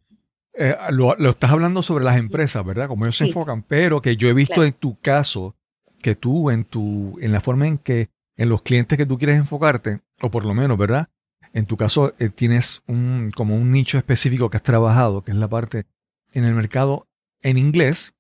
eh, 0.54 0.74
lo, 0.90 1.16
estás 1.30 1.52
hablando 1.52 1.82
sobre 1.82 2.04
las 2.04 2.16
empresas, 2.16 2.64
¿verdad? 2.64 2.88
Como 2.88 3.04
ellos 3.04 3.16
se 3.16 3.28
enfocan, 3.28 3.62
pero 3.62 4.02
que 4.02 4.16
yo 4.16 4.28
he 4.28 4.32
visto 4.32 4.64
en 4.64 4.72
tu 4.72 4.98
caso 4.98 5.54
que 6.02 6.16
tú 6.16 6.50
en 6.50 6.64
tu 6.64 7.16
en 7.20 7.30
la 7.30 7.40
forma 7.40 7.68
en 7.68 7.78
que 7.78 8.08
en 8.36 8.48
los 8.48 8.62
clientes 8.62 8.98
que 8.98 9.06
tú 9.06 9.16
quieres 9.16 9.36
enfocarte, 9.36 10.00
o 10.20 10.32
por 10.32 10.44
lo 10.44 10.54
menos, 10.54 10.76
¿verdad? 10.78 11.10
En 11.52 11.66
tu 11.66 11.76
caso 11.76 12.12
eh, 12.18 12.28
tienes 12.28 12.82
un 12.88 13.30
como 13.36 13.54
un 13.54 13.70
nicho 13.70 13.98
específico 13.98 14.50
que 14.50 14.56
has 14.56 14.64
trabajado, 14.64 15.22
que 15.22 15.30
es 15.30 15.36
la 15.36 15.46
parte 15.46 15.84
en 16.32 16.42
el 16.42 16.54
mercado 16.54 17.06
en 17.40 17.56
inglés, 17.56 18.14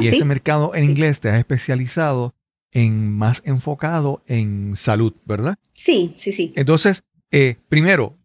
y 0.00 0.08
ese 0.08 0.24
mercado 0.24 0.74
en 0.74 0.82
inglés 0.82 1.20
te 1.20 1.28
has 1.28 1.38
especializado 1.38 2.34
en 2.72 3.12
más 3.12 3.42
enfocado 3.44 4.22
en 4.26 4.76
salud, 4.76 5.14
¿verdad? 5.24 5.56
Sí, 5.72 6.14
sí, 6.18 6.32
sí. 6.32 6.52
Entonces, 6.56 7.02
eh, 7.30 7.56
primero, 7.68 8.16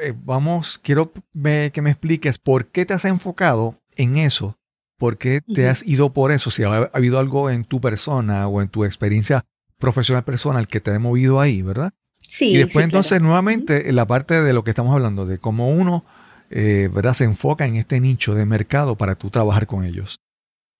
eh, 0.00 0.14
vamos, 0.16 0.78
quiero 0.82 1.12
que 1.12 1.82
me 1.82 1.90
expliques 1.90 2.38
por 2.38 2.66
qué 2.66 2.86
te 2.86 2.94
has 2.94 3.04
enfocado 3.04 3.80
en 3.96 4.18
eso, 4.18 4.58
por 4.98 5.18
qué 5.18 5.40
te 5.40 5.68
has 5.68 5.86
ido 5.86 6.12
por 6.12 6.32
eso, 6.32 6.50
si 6.50 6.62
ha, 6.62 6.90
habido 6.92 7.18
algo 7.18 7.50
en 7.50 7.64
tu 7.64 7.80
persona 7.80 8.46
o 8.48 8.62
en 8.62 8.68
tu 8.68 8.84
experiencia 8.84 9.44
profesional 9.78 10.24
personal 10.24 10.68
que 10.68 10.80
te 10.80 10.92
ha 10.92 10.98
movido 10.98 11.40
ahí, 11.40 11.62
¿verdad? 11.62 11.92
Sí. 12.26 12.52
Y 12.54 12.58
después 12.58 12.84
entonces 12.84 13.20
nuevamente 13.20 13.88
en 13.88 13.96
la 13.96 14.06
parte 14.06 14.40
de 14.40 14.52
lo 14.52 14.64
que 14.64 14.70
estamos 14.70 14.94
hablando, 14.94 15.26
de 15.26 15.38
cómo 15.38 15.70
uno, 15.70 16.04
eh, 16.50 16.88
¿verdad? 16.92 17.14
Se 17.14 17.24
enfoca 17.24 17.66
en 17.66 17.76
este 17.76 18.00
nicho 18.00 18.34
de 18.34 18.46
mercado 18.46 18.96
para 18.96 19.14
tú 19.16 19.30
trabajar 19.30 19.66
con 19.66 19.84
ellos. 19.84 20.20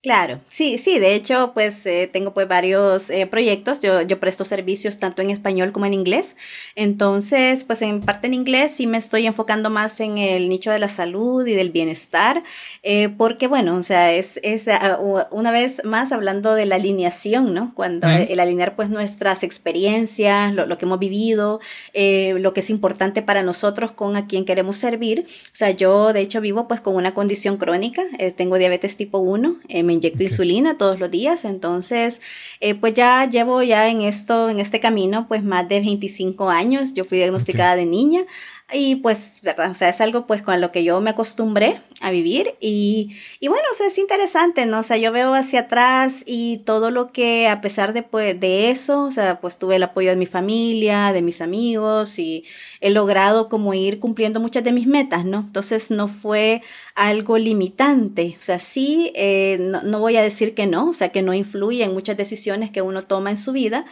Claro, 0.05 0.39
sí, 0.49 0.77
sí, 0.77 0.99
de 0.99 1.15
hecho, 1.15 1.49
pues 1.55 1.83
eh, 1.87 2.07
tengo 2.13 2.31
pues 2.31 2.47
varios 2.47 3.09
eh, 3.09 3.25
proyectos, 3.25 3.79
yo, 3.81 4.03
yo 4.03 4.19
presto 4.19 4.45
servicios 4.45 4.99
tanto 4.99 5.23
en 5.23 5.31
español 5.31 5.71
como 5.71 5.87
en 5.87 5.95
inglés, 5.95 6.35
entonces 6.75 7.63
pues 7.63 7.81
en 7.81 8.01
parte 8.01 8.27
en 8.27 8.35
inglés 8.35 8.73
sí 8.75 8.85
me 8.85 8.99
estoy 8.99 9.25
enfocando 9.25 9.71
más 9.71 9.99
en 10.01 10.19
el 10.19 10.47
nicho 10.47 10.69
de 10.69 10.77
la 10.77 10.89
salud 10.89 11.47
y 11.47 11.55
del 11.55 11.71
bienestar, 11.71 12.43
eh, 12.83 13.09
porque 13.17 13.47
bueno, 13.47 13.77
o 13.77 13.81
sea, 13.81 14.13
es, 14.13 14.39
es 14.43 14.67
ah, 14.67 14.99
una 15.31 15.49
vez 15.49 15.83
más 15.83 16.11
hablando 16.11 16.53
de 16.53 16.67
la 16.67 16.75
alineación, 16.75 17.55
¿no? 17.55 17.73
Cuando 17.73 18.07
el 18.07 18.39
alinear 18.39 18.75
pues 18.75 18.91
nuestras 18.91 19.41
experiencias, 19.41 20.53
lo, 20.53 20.67
lo 20.67 20.77
que 20.77 20.85
hemos 20.85 20.99
vivido, 20.99 21.59
lo 21.95 22.53
que 22.53 22.59
es 22.59 22.69
importante 22.69 23.23
para 23.23 23.41
nosotros 23.41 23.91
con 23.93 24.17
a 24.17 24.27
quien 24.27 24.45
queremos 24.45 24.77
servir, 24.77 25.25
o 25.27 25.55
sea, 25.55 25.71
yo 25.71 26.13
de 26.13 26.21
hecho 26.21 26.41
vivo 26.41 26.67
pues 26.67 26.79
con 26.79 26.95
una 26.95 27.15
condición 27.15 27.57
crónica, 27.57 28.03
tengo 28.35 28.59
diabetes 28.59 28.97
tipo 28.97 29.17
1, 29.17 29.61
me 29.83 29.94
inyecto 29.95 30.23
insulina 30.23 30.77
todos 30.77 30.99
los 30.99 31.11
días, 31.11 31.45
entonces 31.45 32.21
eh, 32.59 32.75
pues 32.75 32.93
ya 32.93 33.29
llevo 33.29 33.63
ya 33.63 33.89
en 33.89 34.01
esto, 34.01 34.49
en 34.49 34.59
este 34.59 34.79
camino 34.79 35.27
pues 35.27 35.43
más 35.43 35.67
de 35.67 35.79
25 35.81 36.49
años, 36.49 36.93
yo 36.93 37.03
fui 37.03 37.17
diagnosticada 37.17 37.75
de 37.75 37.85
niña, 37.85 38.25
y 38.73 38.95
pues, 38.97 39.41
¿verdad? 39.43 39.69
O 39.71 39.75
sea, 39.75 39.89
es 39.89 40.01
algo 40.01 40.25
pues 40.25 40.41
con 40.41 40.59
lo 40.59 40.71
que 40.71 40.83
yo 40.83 40.99
me 40.99 41.11
acostumbré 41.11 41.81
a 42.01 42.09
vivir 42.09 42.55
y, 42.59 43.15
y 43.39 43.47
bueno, 43.47 43.63
o 43.71 43.75
sea, 43.75 43.87
es 43.87 43.97
interesante, 43.99 44.65
¿no? 44.65 44.79
O 44.79 44.83
sea, 44.83 44.97
yo 44.97 45.11
veo 45.11 45.35
hacia 45.35 45.61
atrás 45.61 46.23
y 46.25 46.57
todo 46.65 46.89
lo 46.89 47.11
que 47.11 47.47
a 47.47 47.61
pesar 47.61 47.93
de, 47.93 48.01
pues, 48.01 48.39
de 48.39 48.71
eso, 48.71 49.03
o 49.03 49.11
sea, 49.11 49.39
pues 49.39 49.59
tuve 49.59 49.75
el 49.75 49.83
apoyo 49.83 50.09
de 50.09 50.15
mi 50.15 50.25
familia, 50.25 51.13
de 51.13 51.21
mis 51.21 51.41
amigos 51.41 52.17
y 52.17 52.43
he 52.81 52.89
logrado 52.89 53.49
como 53.49 53.73
ir 53.75 53.99
cumpliendo 53.99 54.39
muchas 54.39 54.63
de 54.63 54.71
mis 54.71 54.87
metas, 54.87 55.25
¿no? 55.25 55.39
Entonces 55.41 55.91
no 55.91 56.07
fue 56.07 56.63
algo 56.95 57.37
limitante, 57.37 58.35
o 58.39 58.43
sea, 58.43 58.57
sí, 58.57 59.11
eh, 59.15 59.57
no, 59.59 59.83
no 59.83 59.99
voy 59.99 60.17
a 60.17 60.23
decir 60.23 60.55
que 60.55 60.65
no, 60.65 60.89
o 60.89 60.93
sea, 60.93 61.09
que 61.09 61.21
no 61.21 61.33
influye 61.33 61.83
en 61.83 61.93
muchas 61.93 62.17
decisiones 62.17 62.71
que 62.71 62.81
uno 62.81 63.03
toma 63.03 63.31
en 63.31 63.37
su 63.37 63.51
vida, 63.51 63.85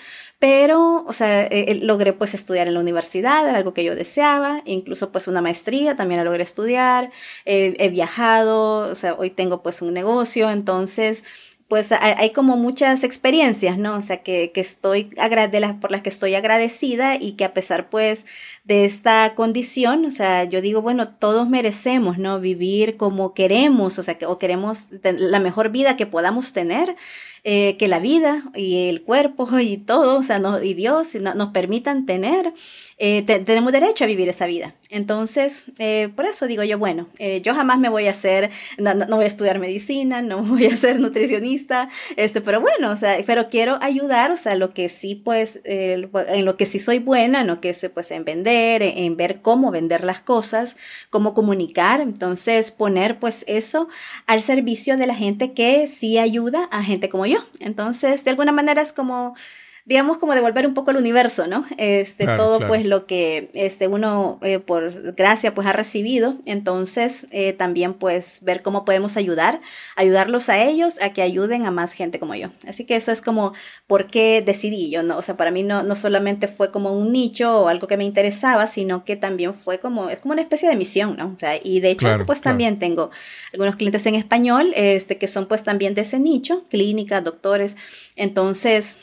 pero, 0.43 1.05
o 1.07 1.13
sea, 1.13 1.45
eh, 1.45 1.47
eh, 1.69 1.79
logré 1.83 2.11
pues 2.11 2.33
estudiar 2.33 2.67
en 2.67 2.73
la 2.73 2.81
universidad, 2.81 3.47
era 3.47 3.57
algo 3.57 3.73
que 3.73 3.85
yo 3.85 3.95
deseaba, 3.95 4.61
incluso 4.65 5.09
pues 5.09 5.29
una 5.29 5.41
maestría 5.41 5.95
también 5.95 6.17
la 6.17 6.25
logré 6.25 6.43
estudiar, 6.43 7.11
he 7.45 7.89
viajado, 7.89 8.91
o 8.91 8.95
sea, 8.95 9.13
hoy 9.13 9.29
tengo 9.29 9.63
pues 9.63 9.81
un 9.81 9.93
negocio, 9.93 10.49
entonces 10.49 11.23
pues 11.69 11.93
hay, 11.93 12.31
como 12.31 12.57
muchas 12.57 13.03
experiencias, 13.05 13.77
¿no? 13.77 13.95
O 13.95 14.01
sea, 14.01 14.21
que, 14.21 14.51
que 14.51 14.59
estoy 14.61 15.05
de 15.05 15.75
por 15.79 15.91
las 15.91 16.01
que 16.01 16.09
estoy 16.09 16.35
agradecida 16.35 17.15
y 17.15 17.31
que 17.31 17.45
a 17.45 17.53
pesar 17.53 17.89
pues 17.89 18.25
de 18.65 18.85
esta 18.85 19.33
condición, 19.35 20.05
o 20.05 20.11
sea, 20.11 20.43
yo 20.43 20.61
digo, 20.61 20.81
bueno, 20.81 21.07
todos 21.07 21.49
merecemos, 21.49 22.17
¿no? 22.17 22.39
Vivir 22.41 22.97
como 22.97 23.33
queremos, 23.33 23.97
o 23.97 24.03
sea, 24.03 24.17
que, 24.17 24.25
o 24.25 24.37
queremos 24.39 24.89
la 25.01 25.39
mejor 25.39 25.69
vida 25.69 25.95
que 25.95 26.05
podamos 26.05 26.51
tener. 26.53 26.95
Eh, 27.45 27.75
que 27.77 27.89
la 27.89 27.99
vida 27.99 28.49
y 28.55 28.87
el 28.87 29.03
cuerpo 29.03 29.47
y 29.59 29.75
todo, 29.77 30.17
o 30.19 30.23
sea, 30.23 30.41
y 30.63 30.73
Dios 30.75 31.13
nos 31.15 31.49
permitan 31.49 32.05
tener, 32.05 32.53
eh, 32.97 33.23
tenemos 33.23 33.71
derecho 33.71 34.03
a 34.03 34.07
vivir 34.07 34.29
esa 34.29 34.45
vida. 34.45 34.75
Entonces, 34.89 35.65
eh, 35.79 36.09
por 36.15 36.25
eso 36.25 36.47
digo 36.47 36.63
yo, 36.63 36.77
bueno, 36.77 37.07
yo 37.41 37.55
jamás 37.55 37.79
me 37.79 37.89
voy 37.89 38.07
a 38.07 38.11
hacer, 38.11 38.51
no, 38.77 38.93
no, 38.93 39.15
voy 39.15 39.25
a 39.25 39.27
estudiar 39.27 39.59
medicina, 39.59 40.21
no 40.21 40.43
voy 40.43 40.65
a 40.65 40.75
ser 40.75 40.99
nutricionista, 40.99 41.89
este, 42.15 42.41
pero 42.41 42.61
bueno, 42.61 42.91
o 42.91 42.97
sea, 42.97 43.17
pero 43.25 43.49
quiero 43.49 43.77
ayudar, 43.81 44.31
o 44.31 44.37
sea, 44.37 44.55
lo 44.55 44.73
que 44.73 44.89
sí, 44.89 45.15
pues, 45.15 45.61
en 45.63 46.45
lo 46.45 46.57
que 46.57 46.65
sí 46.65 46.79
soy 46.79 46.99
buena, 46.99 47.43
no 47.43 47.61
que 47.61 47.69
es, 47.69 47.89
pues, 47.93 48.11
en 48.11 48.25
vender, 48.25 48.83
en, 48.83 48.97
en 48.97 49.17
ver 49.17 49.41
cómo 49.41 49.71
vender 49.71 50.03
las 50.03 50.21
cosas, 50.21 50.77
cómo 51.09 51.33
comunicar, 51.33 52.01
entonces 52.01 52.71
poner, 52.71 53.19
pues, 53.19 53.43
eso 53.47 53.87
al 54.27 54.41
servicio 54.41 54.97
de 54.97 55.07
la 55.07 55.15
gente 55.15 55.53
que 55.53 55.87
sí 55.87 56.17
ayuda 56.17 56.67
a 56.71 56.83
gente 56.83 57.09
como 57.09 57.25
yo 57.25 57.43
entonces, 57.59 58.23
de 58.23 58.31
alguna 58.31 58.51
manera 58.51 58.81
es 58.81 58.93
como 58.93 59.35
digamos, 59.85 60.17
como 60.17 60.33
devolver 60.33 60.65
un 60.65 60.73
poco 60.73 60.91
al 60.91 60.97
universo, 60.97 61.45
¿no? 61.45 61.65
Este, 61.77 62.25
todo 62.25 62.65
pues 62.67 62.85
lo 62.85 63.05
que 63.05 63.49
este, 63.53 63.87
uno 63.87 64.39
eh, 64.41 64.59
por 64.59 65.13
gracia 65.13 65.53
pues 65.53 65.67
ha 65.67 65.73
recibido, 65.73 66.37
entonces 66.45 67.27
eh, 67.31 67.51
también 67.51 67.93
pues 67.93 68.39
ver 68.43 68.61
cómo 68.61 68.85
podemos 68.85 69.17
ayudar, 69.17 69.59
ayudarlos 69.97 70.47
a 70.47 70.63
ellos 70.63 71.01
a 71.01 71.11
que 71.11 71.21
ayuden 71.21 71.65
a 71.65 71.71
más 71.71 71.93
gente 71.93 72.17
como 72.17 72.33
yo. 72.33 72.51
Así 72.65 72.85
que 72.85 72.95
eso 72.95 73.11
es 73.11 73.21
como 73.21 73.53
por 73.85 74.07
qué 74.07 74.41
decidí 74.45 74.89
yo, 74.89 75.03
¿no? 75.03 75.17
O 75.17 75.21
sea, 75.21 75.35
para 75.35 75.51
mí 75.51 75.63
no, 75.63 75.83
no 75.83 75.95
solamente 75.95 76.47
fue 76.47 76.71
como 76.71 76.93
un 76.93 77.11
nicho 77.11 77.63
o 77.63 77.67
algo 77.67 77.87
que 77.87 77.97
me 77.97 78.05
interesaba, 78.05 78.67
sino 78.67 79.03
que 79.03 79.17
también 79.17 79.53
fue 79.53 79.79
como, 79.79 80.09
es 80.09 80.19
como 80.19 80.31
una 80.31 80.41
especie 80.41 80.69
de 80.69 80.77
misión, 80.77 81.17
¿no? 81.17 81.33
O 81.35 81.37
sea, 81.37 81.57
y 81.61 81.81
de 81.81 81.91
hecho 81.91 82.07
pues 82.25 82.39
también 82.39 82.79
tengo 82.79 83.11
algunos 83.51 83.75
clientes 83.75 84.05
en 84.05 84.15
español, 84.15 84.71
este, 84.75 85.17
que 85.17 85.27
son 85.27 85.47
pues 85.47 85.63
también 85.63 85.93
de 85.93 86.01
ese 86.01 86.19
nicho, 86.19 86.63
clínicas, 86.69 87.21
doctores, 87.21 87.75
entonces 88.15 88.95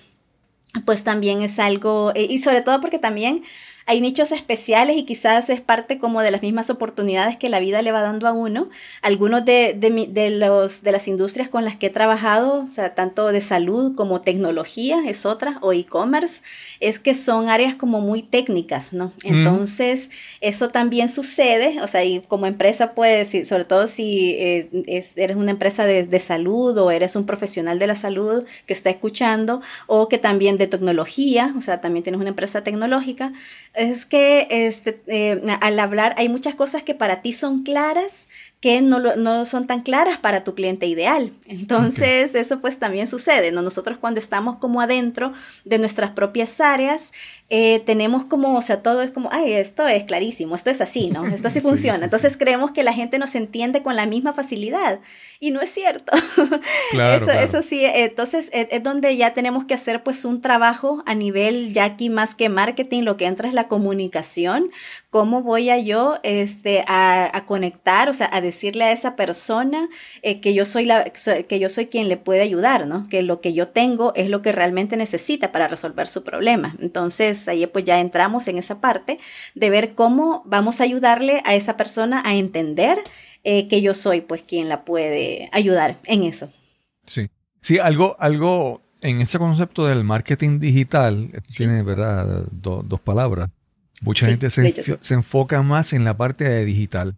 pues 0.85 1.05
también 1.05 1.43
es 1.43 1.59
algo, 1.59 2.13
eh, 2.15 2.27
y 2.29 2.39
sobre 2.41 2.63
todo 2.63 2.81
porque 2.81 2.99
también 2.99 3.43
hay 3.87 4.01
nichos 4.01 4.33
especiales 4.33 4.97
y 4.97 5.05
quizás 5.05 5.51
es 5.51 5.61
parte 5.61 5.99
como 5.99 6.23
de 6.23 6.31
las 6.31 6.43
mismas 6.43 6.71
oportunidades 6.71 7.37
que 7.37 7.49
la 7.49 7.61
vida 7.61 7.83
le 7.83 7.93
va 7.93 8.03
dando 8.03 8.29
a 8.29 8.33
uno. 8.33 8.69
Algunos 9.03 9.45
de, 9.45 9.75
de, 9.75 10.31
los, 10.31 10.83
de 10.83 10.93
las 10.93 11.09
industrias 11.09 11.49
con 11.49 11.65
las 11.65 11.77
que 11.77 11.87
he 11.87 11.91
trabajado, 11.91 12.65
o 12.69 12.71
sea, 12.71 12.95
tanto 12.95 13.33
de 13.33 13.41
salud 13.41 13.95
como 13.95 14.21
tecnología, 14.21 15.03
es 15.07 15.27
otra, 15.27 15.59
o 15.61 15.73
e-commerce, 15.73 16.43
es 16.79 16.99
que 16.99 17.15
son 17.15 17.49
áreas 17.49 17.75
como 17.75 18.01
muy 18.01 18.23
técnicas, 18.23 18.93
¿no? 18.93 19.13
Entonces, 19.25 20.11
eso 20.41 20.69
también 20.69 21.09
sucede, 21.09 21.81
o 21.83 21.89
sea, 21.89 22.05
y 22.05 22.21
como 22.21 22.47
empresa, 22.47 22.95
pues, 22.95 23.31
sobre 23.47 23.65
todo 23.65 23.87
si 23.87 24.37
eh, 24.39 25.03
eres 25.17 25.37
una 25.37 25.51
empresa 25.51 25.85
de, 25.85 26.07
de 26.07 26.21
salud 26.21 26.77
o 26.79 26.91
eres 26.91 27.17
un 27.17 27.27
profesional 27.27 27.79
de 27.79 27.87
la 27.87 27.95
salud 27.95 28.45
que 28.67 28.73
está 28.73 28.91
escuchando, 28.91 29.63
o 29.87 30.09
que 30.09 30.19
también 30.19 30.59
de 30.59 30.67
tecnología, 30.67 31.55
o 31.57 31.61
sea, 31.63 31.81
también 31.81 32.03
tienes 32.03 32.21
una 32.21 32.31
empresa 32.31 32.63
tecnológica, 32.63 33.33
es 33.75 34.07
que 34.07 34.47
este, 34.51 35.01
eh, 35.07 35.41
al 35.61 35.79
hablar 35.79 36.15
hay 36.19 36.29
muchas 36.29 36.55
cosas 36.55 36.83
que 36.83 36.95
para 36.95 37.23
ti 37.23 37.33
son 37.33 37.63
claras 37.63 38.29
que 38.61 38.83
no, 38.83 38.99
no 38.99 39.47
son 39.47 39.67
tan 39.67 39.81
claras 39.83 40.19
para 40.19 40.45
tu 40.45 40.55
cliente 40.55 40.87
ideal. 40.87 41.33
Entonces, 41.47 42.35
eso 42.35 42.61
pues 42.61 42.79
también 42.79 43.09
sucede, 43.09 43.53
¿no? 43.53 43.63
Nosotros 43.63 43.97
cuando 43.99 44.21
estamos 44.21 44.59
como 44.59 44.83
adentro 44.83 45.33
de 45.65 45.79
nuestras 45.79 46.11
propias 46.11 46.61
áreas, 46.61 47.13
eh, 47.53 47.83
tenemos 47.85 48.25
como, 48.25 48.57
o 48.57 48.63
sea, 48.63 48.81
todo 48.81 49.03
es 49.03 49.11
como, 49.11 49.29
ay, 49.33 49.53
esto 49.55 49.87
es 49.89 50.05
clarísimo, 50.05 50.55
esto 50.55 50.71
es 50.71 50.81
así, 50.81 51.11
¿no? 51.11 51.27
Esto 51.27 51.51
sí 51.51 51.61
funciona. 51.61 52.05
Entonces 52.05 52.37
creemos 52.37 52.71
que 52.71 52.85
la 52.85 52.93
gente 52.93 53.19
nos 53.19 53.35
entiende 53.35 53.83
con 53.83 53.97
la 53.97 54.07
misma 54.07 54.33
facilidad 54.33 55.01
y 55.41 55.51
no 55.51 55.61
es 55.61 55.71
cierto. 55.71 56.13
Claro, 56.91 57.25
eso, 57.25 57.31
eso 57.33 57.63
sí, 57.63 57.85
entonces 57.85 58.51
es, 58.53 58.83
donde 58.83 59.17
ya 59.17 59.33
tenemos 59.33 59.65
que 59.65 59.75
hacer 59.75 60.03
pues 60.03 60.25
un 60.25 60.41
trabajo 60.41 61.03
a 61.07 61.15
nivel 61.15 61.73
ya 61.73 61.85
aquí 61.85 62.11
más 62.11 62.35
que 62.35 62.49
marketing, 62.49 63.03
lo 63.03 63.17
que 63.17 63.27
entra 63.27 63.49
es 63.49 63.55
la 63.55 63.69
comunicación, 63.69 64.71
cómo 65.11 65.43
voy 65.43 65.71
a 65.71 65.79
yo 65.79 66.19
este, 66.23 66.85
a, 66.89 67.31
a 67.37 67.47
conectar, 67.47 68.09
o 68.09 68.15
sea, 68.15 68.29
a 68.33 68.41
decirle 68.41 68.85
a 68.85 68.93
esa 68.93 69.15
persona 69.15 69.89
eh, 70.23 70.41
que 70.41 70.53
yo 70.53 70.67
soy 70.67 70.85
la, 70.85 71.05
que 71.05 71.59
yo 71.59 71.69
soy 71.69 71.87
quien 71.87 72.09
le 72.09 72.17
puede 72.17 72.41
ayudar, 72.41 72.87
¿no? 72.87 73.09
Que 73.09 73.23
lo 73.23 73.41
que 73.41 73.53
yo 73.53 73.69
tengo 73.69 74.13
es 74.17 74.29
lo 74.29 74.43
que 74.43 74.53
realmente 74.53 74.97
necesita 74.97 75.53
para 75.53 75.69
resolver 75.69 76.07
su 76.07 76.23
problema. 76.23 76.77
Entonces, 76.81 77.40
ahí 77.49 77.67
pues 77.67 77.85
ya 77.85 78.01
entramos 78.01 78.49
en 78.49 78.59
esa 78.59 78.81
parte 78.81 79.19
de 79.55 79.71
ver 79.71 79.95
cómo 79.95 80.43
vamos 80.47 80.81
a 80.81 80.85
ayudarle 80.85 81.43
a 81.45 81.55
esa 81.55 81.77
persona 81.77 82.23
a 82.25 82.35
entender 82.35 82.99
eh, 83.45 83.69
que 83.69 83.81
yo 83.81 83.95
soy 83.95 84.21
pues 84.21 84.43
quien 84.43 84.69
la 84.69 84.85
puede 84.85 85.49
ayudar 85.53 85.99
en 86.05 86.25
eso. 86.25 86.51
Sí, 87.07 87.29
sí, 87.61 87.79
algo, 87.79 88.17
algo 88.19 88.83
en 89.01 89.21
ese 89.21 89.39
concepto 89.39 89.87
del 89.87 90.05
marketing 90.05 90.61
digital, 90.61 91.31
tiene, 91.57 91.83
¿verdad? 91.83 92.45
dos 92.51 93.01
palabras. 93.01 93.51
Mucha 94.03 94.27
gente 94.27 94.51
se, 94.51 94.73
se, 95.01 95.15
enfoca 95.15 95.63
más 95.63 95.93
en 95.93 96.05
la 96.05 96.17
parte 96.17 96.45
de 96.45 96.65
digital. 96.65 97.17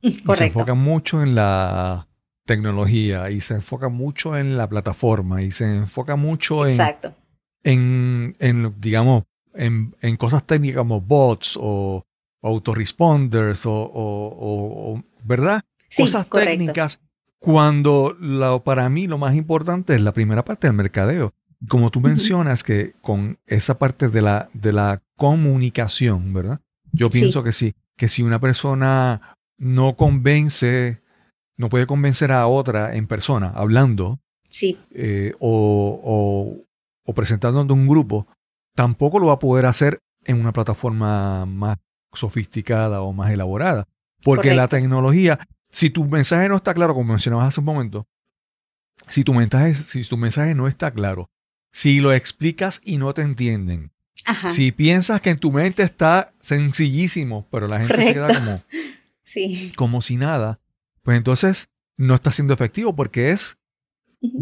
Correcto. 0.00 0.34
se 0.34 0.46
enfoca 0.46 0.74
mucho 0.74 1.22
en 1.22 1.34
la 1.34 2.08
tecnología 2.46 3.30
y 3.30 3.40
se 3.40 3.54
enfoca 3.54 3.88
mucho 3.88 4.36
en 4.36 4.56
la 4.56 4.68
plataforma 4.68 5.42
y 5.42 5.50
se 5.50 5.64
enfoca 5.64 6.16
mucho 6.16 6.66
Exacto. 6.66 7.14
en, 7.62 8.34
en, 8.38 8.74
digamos, 8.80 9.24
en, 9.54 9.94
en 10.00 10.16
cosas 10.16 10.44
técnicas 10.44 10.78
como 10.78 11.00
bots 11.00 11.58
o 11.60 12.02
autoresponders 12.42 13.66
o, 13.66 13.72
o, 13.72 14.92
o 14.94 15.02
¿verdad? 15.24 15.62
cosas 15.96 16.28
técnicas 16.28 17.00
Cuando 17.38 18.16
para 18.64 18.88
mí 18.88 19.06
lo 19.06 19.18
más 19.18 19.34
importante 19.34 19.94
es 19.94 20.00
la 20.00 20.12
primera 20.12 20.44
parte 20.44 20.66
del 20.66 20.76
mercadeo. 20.76 21.32
Como 21.68 21.90
tú 21.90 22.00
mencionas 22.00 22.64
que 22.64 22.94
con 23.02 23.38
esa 23.46 23.78
parte 23.78 24.08
de 24.08 24.22
la, 24.22 24.48
de 24.54 24.72
la 24.72 25.02
comunicación, 25.16 26.32
¿verdad? 26.32 26.60
Yo 26.92 27.10
pienso 27.10 27.42
que 27.42 27.52
sí, 27.52 27.74
que 27.96 28.08
si 28.08 28.22
una 28.22 28.40
persona 28.40 29.36
no 29.58 29.94
convence, 29.96 31.02
no 31.58 31.68
puede 31.68 31.86
convencer 31.86 32.32
a 32.32 32.46
otra 32.46 32.94
en 32.96 33.06
persona, 33.06 33.52
hablando, 33.54 34.20
sí. 34.42 34.78
Eh, 34.90 35.34
o, 35.38 36.00
o, 36.02 36.64
o 37.04 37.14
presentando 37.14 37.74
un 37.74 37.86
grupo, 37.86 38.26
tampoco 38.74 39.18
lo 39.18 39.26
va 39.26 39.34
a 39.34 39.38
poder 39.38 39.66
hacer 39.66 40.00
en 40.24 40.40
una 40.40 40.52
plataforma 40.52 41.46
más 41.46 41.78
sofisticada 42.12 43.02
o 43.02 43.12
más 43.12 43.30
elaborada. 43.30 43.86
Porque 44.22 44.54
la 44.54 44.68
tecnología, 44.68 45.38
si 45.70 45.90
tu 45.90 46.04
mensaje 46.04 46.48
no 46.48 46.56
está 46.56 46.74
claro, 46.74 46.94
como 46.94 47.12
mencionabas 47.12 47.48
hace 47.48 47.60
un 47.60 47.66
momento, 47.66 48.06
si 49.08 49.24
tu 49.24 49.32
mensaje, 49.32 49.74
si 49.74 50.02
tu 50.04 50.16
mensaje 50.16 50.54
no 50.54 50.68
está 50.68 50.90
claro, 50.90 51.30
si 51.72 52.00
lo 52.00 52.12
explicas 52.12 52.80
y 52.84 52.98
no 52.98 53.14
te 53.14 53.22
entienden, 53.22 53.92
si 54.48 54.72
piensas 54.72 55.20
que 55.20 55.30
en 55.30 55.38
tu 55.38 55.50
mente 55.50 55.82
está 55.82 56.32
sencillísimo, 56.40 57.46
pero 57.50 57.66
la 57.66 57.80
gente 57.80 58.02
se 58.02 58.14
queda 58.14 58.34
como, 58.34 58.62
sí. 59.22 59.72
como 59.76 60.02
si 60.02 60.16
nada, 60.16 60.60
pues 61.02 61.16
entonces 61.16 61.68
no 61.96 62.14
está 62.14 62.30
siendo 62.30 62.54
efectivo 62.54 62.94
porque 62.94 63.30
es 63.30 63.58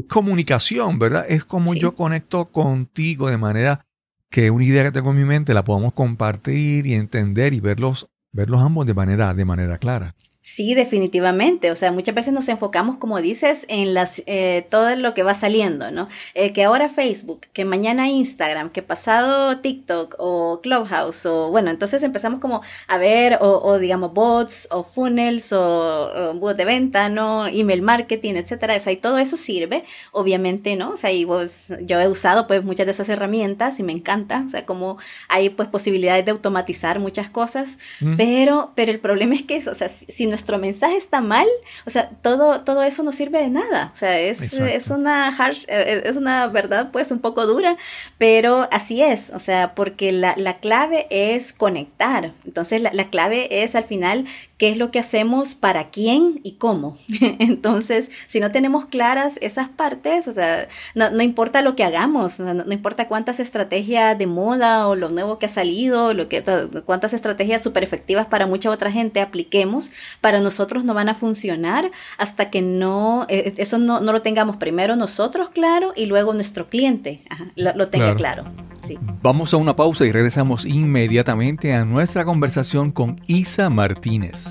comunicación, 0.09 0.99
¿verdad? 0.99 1.27
Es 1.29 1.45
como 1.45 1.75
yo 1.75 1.95
conecto 1.95 2.47
contigo 2.51 3.29
de 3.29 3.37
manera 3.37 3.87
que 4.31 4.51
una 4.51 4.65
idea 4.65 4.85
que 4.85 4.93
tengo 4.93 5.11
en 5.11 5.19
mi 5.19 5.25
mente 5.25 5.55
la 5.55 5.65
podamos 5.65 5.93
compartir 5.95 6.87
y 6.87 6.95
entender 6.95 7.53
y 7.55 7.61
verlos, 7.61 8.09
verlos 8.33 8.63
ambos 8.63 8.87
de 8.87 8.95
manera, 8.95 9.33
de 9.35 9.45
manera 9.45 9.79
clara. 9.79 10.15
Sí, 10.41 10.75
definitivamente. 10.75 11.71
O 11.73 11.77
sea, 11.77 11.93
muchas 11.93 12.15
veces 12.15 12.33
nos 12.33 12.49
enfocamos, 12.49 12.97
como 12.97 13.21
dices, 13.21 13.67
en 13.69 13.93
las, 13.93 14.23
eh, 14.27 14.67
todo 14.71 14.95
lo 14.97 15.13
que 15.13 15.25
va 15.25 15.35
saliendo, 15.35 15.91
¿no? 15.91 16.09
Eh, 16.35 16.53
que 16.53 16.65
ahora 16.65 16.89
Facebook, 16.89 17.41
que 17.53 17.65
mañana 17.65 18.09
Instagram, 18.09 18.71
que 18.71 18.83
pasado 18.83 19.59
TikTok 19.59 20.15
o 20.19 20.61
Clubhouse, 20.63 21.27
o 21.27 21.51
bueno, 21.51 21.71
entonces 21.71 22.03
empezamos 22.03 22.41
como 22.41 22.63
a 22.87 22.99
ver, 22.99 23.39
o, 23.41 23.79
digamos, 23.79 24.15
bots, 24.15 24.69
o 24.71 24.85
funnels, 24.85 25.53
o, 25.53 26.35
bots 26.37 26.57
de 26.57 26.65
venta, 26.65 27.09
¿no? 27.09 27.47
Email 27.49 27.83
marketing, 27.83 28.35
etcétera. 28.35 28.77
O 28.77 28.81
sea, 28.81 28.93
y 28.93 28.97
todo 28.97 29.19
eso 29.19 29.37
sirve, 29.37 29.85
obviamente, 30.13 30.77
¿no? 30.77 30.93
O 30.93 30.97
sea, 30.97 31.13
y 31.13 31.25
vos, 31.25 31.67
yo 31.83 32.01
he 32.01 32.09
usado 32.09 32.47
pues 32.47 32.65
muchas 32.65 32.87
de 32.87 32.93
esas 32.93 33.09
herramientas 33.09 33.81
y 33.81 33.83
me 33.83 33.93
encanta. 33.93 34.45
O 34.47 34.51
sea, 34.51 34.65
como 34.65 34.99
hay 35.29 35.51
pues 35.51 35.69
posibilidades 35.69 36.25
de 36.25 36.31
automatizar 36.31 37.01
muchas 37.01 37.29
cosas, 37.29 37.79
mm. 38.01 38.17
pero, 38.17 38.73
pero 38.77 38.93
el 38.93 39.01
problema 39.01 39.35
es 39.35 39.43
que, 39.43 39.59
o 39.69 39.75
sea, 39.75 39.89
si 39.89 40.28
nuestro 40.29 40.59
mensaje 40.59 40.97
está 40.97 41.21
mal, 41.21 41.47
o 41.87 41.91
sea, 41.91 42.11
todo, 42.23 42.63
todo 42.63 42.83
eso 42.83 43.03
no 43.03 43.13
sirve 43.13 43.41
de 43.41 43.51
nada. 43.51 43.91
O 43.95 43.97
sea, 43.97 44.19
es, 44.19 44.41
es 44.43 44.89
una 44.91 45.29
harsh, 45.37 45.65
eh, 45.69 46.03
es 46.05 46.17
una 46.17 46.47
verdad 46.47 46.91
pues 46.93 47.11
un 47.11 47.19
poco 47.19 47.47
dura, 47.47 47.77
pero 48.19 48.69
así 48.71 49.03
es. 49.03 49.31
O 49.31 49.39
sea, 49.39 49.75
porque 49.75 50.13
la, 50.13 50.35
la 50.37 50.59
clave 50.59 51.07
es 51.11 51.53
conectar. 51.53 52.33
Entonces, 52.45 52.81
la, 52.83 52.93
la 52.93 53.11
clave 53.11 53.63
es 53.63 53.75
al 53.75 53.85
final 53.85 54.27
qué 54.59 54.71
es 54.71 54.77
lo 54.77 54.91
que 54.91 54.99
hacemos, 54.99 55.55
para 55.55 55.91
quién 55.91 56.41
y 56.43 56.53
cómo. 56.57 56.99
Entonces, 57.39 58.11
si 58.27 58.41
no 58.41 58.51
tenemos 58.51 58.87
claras 58.87 59.39
esas 59.41 59.69
partes, 59.69 60.27
o 60.27 60.33
sea, 60.33 60.69
no, 60.95 61.11
no 61.11 61.23
importa 61.23 61.63
lo 61.63 61.77
que 61.77 61.85
hagamos, 61.85 62.41
no, 62.41 62.53
no, 62.53 62.73
importa 62.73 63.09
cuántas 63.09 63.39
estrategias 63.41 64.19
de 64.19 64.27
moda 64.27 64.89
o 64.89 64.97
lo 64.97 65.11
nuevo 65.11 65.39
que 65.39 65.47
ha 65.47 65.49
salido, 65.49 66.13
lo 66.13 66.29
que, 66.29 66.43
cuántas 66.85 67.15
estrategias 67.15 67.63
súper 67.63 67.85
efectivas 67.85 68.27
para 68.27 68.47
mucha 68.47 68.71
otra 68.71 68.91
gente 68.91 69.21
apliquemos, 69.21 69.93
para 70.21 70.41
nosotros 70.41 70.85
no 70.85 70.93
van 70.93 71.09
a 71.09 71.15
funcionar 71.15 71.91
hasta 72.19 72.51
que 72.51 72.61
no, 72.61 73.27
eh, 73.29 73.55
eso 73.59 73.79
no, 73.79 74.01
no 74.01 74.13
lo 74.13 74.23
tengamos 74.23 74.57
primero 74.57 74.97
nosotros 74.97 75.51
claro 75.51 75.93
y 75.95 76.07
luego 76.07 76.35
nuestro 76.35 76.69
cliente 76.69 77.23
lo, 77.55 77.89
tenga 77.89 78.17
claro. 78.17 78.45
Sí. 78.83 78.99
Vamos 79.23 79.53
a 79.53 79.57
una 79.57 79.77
pausa 79.77 80.05
y 80.05 80.13
regresamos 80.13 80.65
inmediatamente 80.65 81.75
a 81.75 81.85
nuestra 81.85 82.25
conversación 82.25 82.91
con 82.91 83.21
Isa 83.27 83.71
Martínez. 83.71 84.48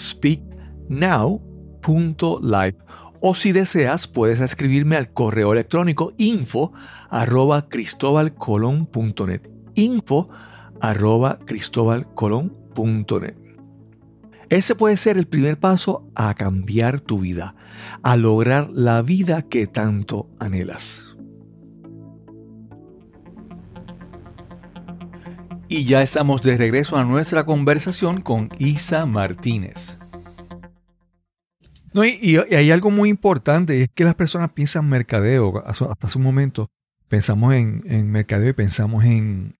speaknow.live. 0.85 2.77
O 3.21 3.33
si 3.33 3.51
deseas, 3.51 4.07
puedes 4.07 4.39
escribirme 4.39 4.95
al 4.97 5.11
correo 5.11 5.53
electrónico 5.53 6.13
info 6.17 6.73
arroba 7.09 7.67
cristobalcolon.net. 7.69 9.41
Info 9.75 10.29
arroba 10.79 11.39
cristobalcolon.net. 11.45 13.35
Ese 14.49 14.75
puede 14.75 14.97
ser 14.97 15.17
el 15.17 15.25
primer 15.25 15.57
paso 15.59 16.07
a 16.13 16.35
cambiar 16.35 17.01
tu 17.01 17.19
vida, 17.19 17.55
a 18.03 18.15
lograr 18.15 18.69
la 18.69 19.01
vida 19.01 19.41
que 19.41 19.65
tanto 19.65 20.29
anhelas. 20.39 21.01
Y 25.67 25.85
ya 25.85 26.03
estamos 26.03 26.43
de 26.43 26.57
regreso 26.57 26.95
a 26.95 27.03
nuestra 27.03 27.43
conversación 27.43 28.21
con 28.21 28.49
Isa 28.59 29.07
Martínez. 29.07 29.97
No, 31.95 32.03
y, 32.03 32.37
hay 32.37 32.71
algo 32.71 32.91
muy 32.91 33.07
importante, 33.07 33.77
y 33.77 33.81
es 33.83 33.89
que 33.89 34.03
las 34.03 34.15
personas 34.15 34.51
piensan 34.51 34.89
mercadeo. 34.89 35.63
Hasta 35.65 35.93
hace 36.01 36.17
un 36.17 36.25
momento 36.25 36.69
pensamos 37.07 37.53
en, 37.53 38.11
mercadeo 38.11 38.49
y 38.49 38.53
pensamos 38.53 39.05
en, 39.05 39.55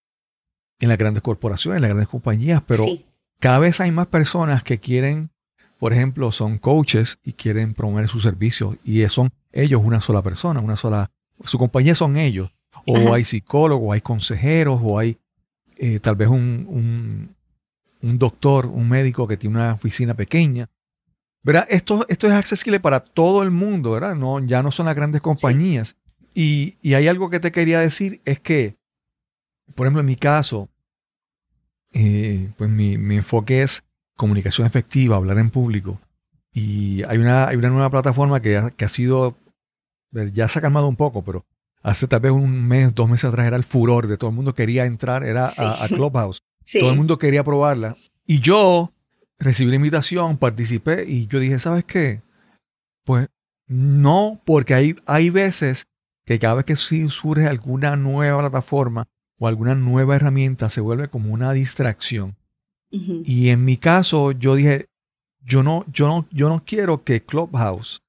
en, 0.79 0.89
las 0.89 0.97
grandes 0.97 1.23
corporaciones, 1.23 1.77
en 1.77 1.83
las 1.83 1.89
grandes 1.89 2.09
compañías, 2.09 2.61
pero 2.67 2.83
cada 3.39 3.59
vez 3.59 3.79
hay 3.79 3.91
más 3.91 4.07
personas 4.07 4.63
que 4.63 4.79
quieren, 4.79 5.29
por 5.79 5.93
ejemplo, 5.93 6.33
son 6.33 6.57
coaches 6.57 7.19
y 7.23 7.31
quieren 7.31 7.73
promover 7.73 8.09
sus 8.09 8.23
servicios 8.23 8.75
y 8.83 9.07
son 9.07 9.31
ellos 9.53 9.81
una 9.81 10.01
sola 10.01 10.21
persona, 10.21 10.59
una 10.59 10.75
sola 10.75 11.11
su 11.43 11.57
compañía 11.57 11.95
son 11.95 12.17
ellos. 12.17 12.51
O 12.88 13.13
hay 13.13 13.23
psicólogos, 13.23 13.88
o 13.88 13.93
hay 13.93 14.01
consejeros, 14.01 14.79
o 14.83 14.99
hay 14.99 15.17
eh, 15.77 15.99
tal 15.99 16.15
vez 16.15 16.27
un, 16.27 17.33
un, 18.01 18.19
doctor, 18.19 18.67
un 18.67 18.88
médico 18.88 19.27
que 19.27 19.38
tiene 19.38 19.55
una 19.55 19.73
oficina 19.73 20.13
pequeña. 20.13 20.69
¿Verdad? 21.45 21.67
Esto, 21.69 22.07
esto 22.09 22.25
es 22.27 22.33
accesible 22.33 22.79
para 22.79 23.01
todo 23.01 23.43
el 23.43 23.51
mundo, 23.51 23.91
¿verdad? 23.91 24.15
No, 24.15 24.43
ya 24.43 24.63
no 24.63 24.71
son 24.71 24.87
las 24.87 24.95
grandes 24.95 25.21
compañías. 25.21 25.95
Y, 26.33 26.75
y, 26.81 26.95
hay 26.95 27.07
algo 27.07 27.29
que 27.29 27.39
te 27.39 27.51
quería 27.51 27.79
decir, 27.79 28.19
es 28.25 28.39
que, 28.39 28.75
por 29.75 29.85
ejemplo, 29.85 29.99
en 30.01 30.07
mi 30.07 30.15
caso, 30.15 30.69
eh, 31.93 32.49
pues 32.57 32.67
mi, 32.71 32.97
mi, 32.97 33.17
enfoque 33.17 33.61
es 33.61 33.83
comunicación 34.17 34.65
efectiva, 34.65 35.17
hablar 35.17 35.37
en 35.37 35.51
público. 35.51 36.01
Y 36.51 37.03
hay 37.03 37.19
una, 37.19 37.47
hay 37.47 37.57
una 37.57 37.69
nueva 37.69 37.91
plataforma 37.91 38.41
que 38.41 38.57
ha, 38.57 38.71
que 38.71 38.85
ha 38.85 38.89
sido, 38.89 39.37
ya 40.33 40.47
se 40.47 40.57
ha 40.57 40.63
calmado 40.63 40.87
un 40.87 40.95
poco, 40.95 41.23
pero 41.23 41.45
hace 41.83 42.07
tal 42.07 42.21
vez 42.21 42.31
un 42.31 42.67
mes, 42.67 42.95
dos 42.95 43.07
meses 43.07 43.25
atrás 43.25 43.45
era 43.45 43.55
el 43.55 43.63
furor 43.63 44.07
de 44.07 44.17
todo 44.17 44.31
el 44.31 44.35
mundo 44.35 44.55
quería 44.55 44.85
entrar, 44.85 45.23
era 45.23 45.51
a, 45.55 45.87
Clubhouse. 45.89 46.39
Todo 46.79 46.89
el 46.89 46.97
mundo 46.97 47.19
quería 47.19 47.43
probarla. 47.43 47.95
Y 48.25 48.39
yo 48.39 48.94
recibí 49.39 49.69
la 49.69 49.77
invitación, 49.77 50.38
participé 50.38 51.05
y 51.07 51.27
yo 51.27 51.39
dije, 51.39 51.59
¿sabes 51.59 51.86
qué? 51.86 52.21
Pues 53.03 53.27
no, 53.67 54.41
porque 54.45 54.73
hay, 54.73 54.95
hay 55.05 55.29
veces 55.29 55.88
que 56.25 56.39
cada 56.39 56.55
vez 56.55 56.65
que 56.65 56.75
surge 56.75 57.47
alguna 57.47 57.95
nueva 57.95 58.39
plataforma 58.39 59.07
o 59.39 59.47
alguna 59.47 59.75
nueva 59.75 60.15
herramienta 60.15 60.69
se 60.69 60.81
vuelve 60.81 61.07
como 61.07 61.33
una 61.33 61.51
distracción. 61.53 62.36
Y 63.25 63.49
en 63.49 63.65
mi 63.65 63.75
caso 63.75 64.31
yo 64.31 64.55
dije, 64.55 64.88
yo 65.43 65.63
no, 65.63 65.86
yo 65.91 66.07
no, 66.07 66.27
yo 66.31 66.47
no 66.47 66.63
quiero 66.63 67.03
que 67.03 67.21
Clubhouse 67.23 68.01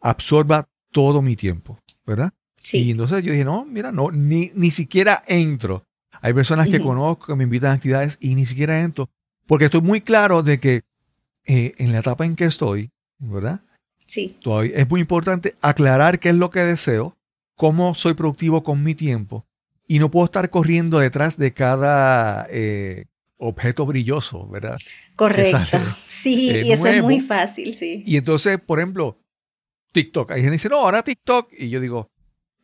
absorba 0.00 0.68
todo 0.90 1.22
mi 1.22 1.36
tiempo, 1.36 1.78
¿verdad? 2.04 2.32
Y 2.72 2.90
entonces 2.90 3.22
yo 3.22 3.32
dije, 3.32 3.44
no, 3.44 3.64
mira, 3.64 3.92
no, 3.92 4.10
ni, 4.10 4.50
ni 4.54 4.70
siquiera 4.72 5.22
entro. 5.28 5.84
Hay 6.20 6.32
personas 6.34 6.68
que 6.68 6.80
conozco 6.80 7.26
que 7.26 7.34
me 7.36 7.44
invitan 7.44 7.70
a 7.70 7.74
actividades 7.74 8.18
y 8.20 8.34
ni 8.34 8.44
siquiera 8.44 8.80
entro, 8.80 9.08
porque 9.46 9.66
estoy 9.66 9.80
muy 9.80 10.00
claro 10.00 10.42
de 10.42 10.58
que 10.58 10.82
eh, 11.44 11.74
en 11.78 11.92
la 11.92 11.98
etapa 11.98 12.24
en 12.24 12.36
que 12.36 12.44
estoy, 12.44 12.90
¿verdad? 13.18 13.60
Sí. 14.06 14.36
Todavía 14.40 14.76
es 14.76 14.88
muy 14.88 15.00
importante 15.00 15.56
aclarar 15.60 16.18
qué 16.18 16.30
es 16.30 16.34
lo 16.34 16.50
que 16.50 16.60
deseo, 16.60 17.16
cómo 17.56 17.94
soy 17.94 18.14
productivo 18.14 18.62
con 18.62 18.82
mi 18.82 18.94
tiempo 18.94 19.46
y 19.86 19.98
no 19.98 20.10
puedo 20.10 20.26
estar 20.26 20.48
corriendo 20.50 20.98
detrás 20.98 21.36
de 21.36 21.52
cada 21.52 22.46
eh, 22.50 23.06
objeto 23.36 23.84
brilloso, 23.86 24.48
¿verdad? 24.48 24.78
Correcto. 25.16 25.78
Sí, 26.06 26.50
y 26.64 26.72
eso 26.72 26.86
es 26.86 27.02
muy 27.02 27.20
fácil, 27.20 27.74
sí. 27.74 28.02
Y 28.06 28.16
entonces, 28.16 28.58
por 28.60 28.78
ejemplo, 28.78 29.18
TikTok. 29.92 30.30
Hay 30.30 30.36
gente 30.40 30.50
que 30.50 30.52
dice, 30.52 30.68
no, 30.68 30.78
ahora 30.78 31.02
TikTok. 31.02 31.50
Y 31.56 31.68
yo 31.68 31.80
digo, 31.80 32.10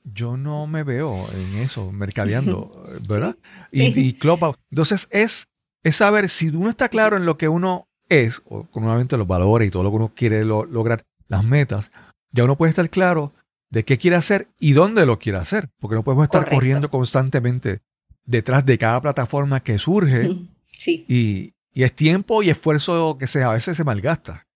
yo 0.04 0.36
no 0.36 0.66
me 0.66 0.82
veo 0.82 1.28
en 1.32 1.58
eso, 1.58 1.92
mercadeando, 1.92 2.84
¿verdad? 3.08 3.36
Y, 3.70 4.14
Clubhouse. 4.14 4.56
Entonces 4.70 5.08
es, 5.10 5.46
es 5.82 5.96
saber 5.96 6.28
si 6.28 6.48
uno 6.48 6.70
está 6.70 6.88
claro 6.88 7.16
en 7.16 7.26
lo 7.26 7.36
que 7.38 7.48
uno 7.48 7.88
es, 8.08 8.42
o 8.46 8.66
nuevamente 8.74 9.16
los 9.16 9.26
valores 9.26 9.68
y 9.68 9.70
todo 9.70 9.82
lo 9.82 9.90
que 9.90 9.96
uno 9.96 10.12
quiere 10.14 10.44
lograr, 10.44 11.04
las 11.28 11.44
metas, 11.44 11.90
ya 12.32 12.44
uno 12.44 12.56
puede 12.56 12.70
estar 12.70 12.88
claro 12.90 13.32
de 13.70 13.84
qué 13.84 13.98
quiere 13.98 14.16
hacer 14.16 14.48
y 14.58 14.72
dónde 14.72 15.04
lo 15.04 15.18
quiere 15.18 15.38
hacer, 15.38 15.68
porque 15.78 15.94
no 15.94 16.02
podemos 16.02 16.24
estar 16.24 16.48
corriendo 16.48 16.90
constantemente 16.90 17.80
detrás 18.24 18.64
de 18.64 18.78
cada 18.78 19.00
plataforma 19.00 19.60
que 19.60 19.78
surge. 19.78 20.36
Sí. 20.72 21.04
Y, 21.08 21.54
y 21.72 21.82
es 21.84 21.94
tiempo 21.94 22.42
y 22.42 22.50
esfuerzo 22.50 23.18
que 23.18 23.26
se, 23.26 23.42
a 23.42 23.50
veces 23.50 23.76
se 23.76 23.84
malgasta. 23.84 24.46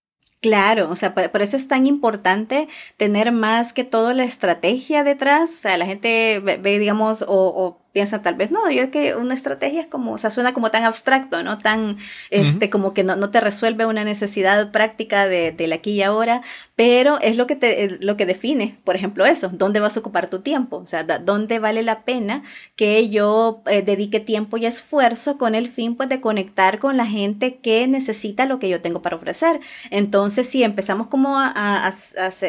Claro, 0.40 0.90
o 0.90 0.96
sea, 0.96 1.14
por, 1.14 1.42
eso 1.42 1.56
es 1.56 1.68
tan 1.68 1.86
importante 1.86 2.68
tener 2.96 3.30
más 3.30 3.72
que 3.72 3.84
todo 3.84 4.12
la 4.12 4.24
estrategia 4.24 5.04
detrás. 5.04 5.54
O 5.54 5.58
sea, 5.58 5.76
la 5.76 5.86
gente 5.86 6.40
ve, 6.40 6.78
digamos, 6.78 7.24
o 7.28 7.81
piensan 7.92 8.22
tal 8.22 8.34
vez, 8.34 8.50
no, 8.50 8.70
yo 8.70 8.90
que 8.90 9.14
una 9.14 9.34
estrategia 9.34 9.82
es 9.82 9.86
como, 9.86 10.12
o 10.12 10.18
sea, 10.18 10.30
suena 10.30 10.54
como 10.54 10.70
tan 10.70 10.84
abstracto, 10.84 11.42
¿no? 11.42 11.58
Tan, 11.58 11.98
este, 12.30 12.70
como 12.70 12.94
que 12.94 13.04
no, 13.04 13.16
no, 13.16 13.30
te 13.30 13.40
resuelve 13.40 13.84
una 13.84 14.04
necesidad 14.04 14.70
práctica 14.72 15.26
de, 15.26 15.52
de, 15.52 15.66
la 15.66 15.76
aquí 15.76 15.92
y 15.92 16.02
ahora, 16.02 16.42
pero 16.74 17.20
es 17.20 17.36
lo 17.36 17.46
que 17.46 17.56
te, 17.56 17.98
lo 18.00 18.16
que 18.16 18.24
define, 18.24 18.78
por 18.84 18.96
ejemplo, 18.96 19.26
eso, 19.26 19.50
dónde 19.52 19.80
vas 19.80 19.96
a 19.96 20.00
ocupar 20.00 20.30
tu 20.30 20.40
tiempo, 20.40 20.78
o 20.78 20.86
sea, 20.86 21.04
dónde 21.04 21.58
vale 21.58 21.82
la 21.82 22.04
pena 22.04 22.42
que 22.76 23.10
yo 23.10 23.62
eh, 23.66 23.82
dedique 23.82 24.20
tiempo 24.20 24.56
y 24.56 24.66
esfuerzo 24.66 25.36
con 25.36 25.54
el 25.54 25.68
fin, 25.68 25.94
pues, 25.96 26.08
de 26.08 26.20
conectar 26.20 26.78
con 26.78 26.96
la 26.96 27.06
gente 27.06 27.56
que 27.56 27.86
necesita 27.88 28.46
lo 28.46 28.58
que 28.58 28.68
yo 28.68 28.80
tengo 28.80 29.02
para 29.02 29.16
ofrecer. 29.16 29.60
Entonces, 29.90 30.48
si 30.48 30.62
empezamos 30.62 31.08
como 31.08 31.38
a, 31.38 31.52
a, 31.54 31.92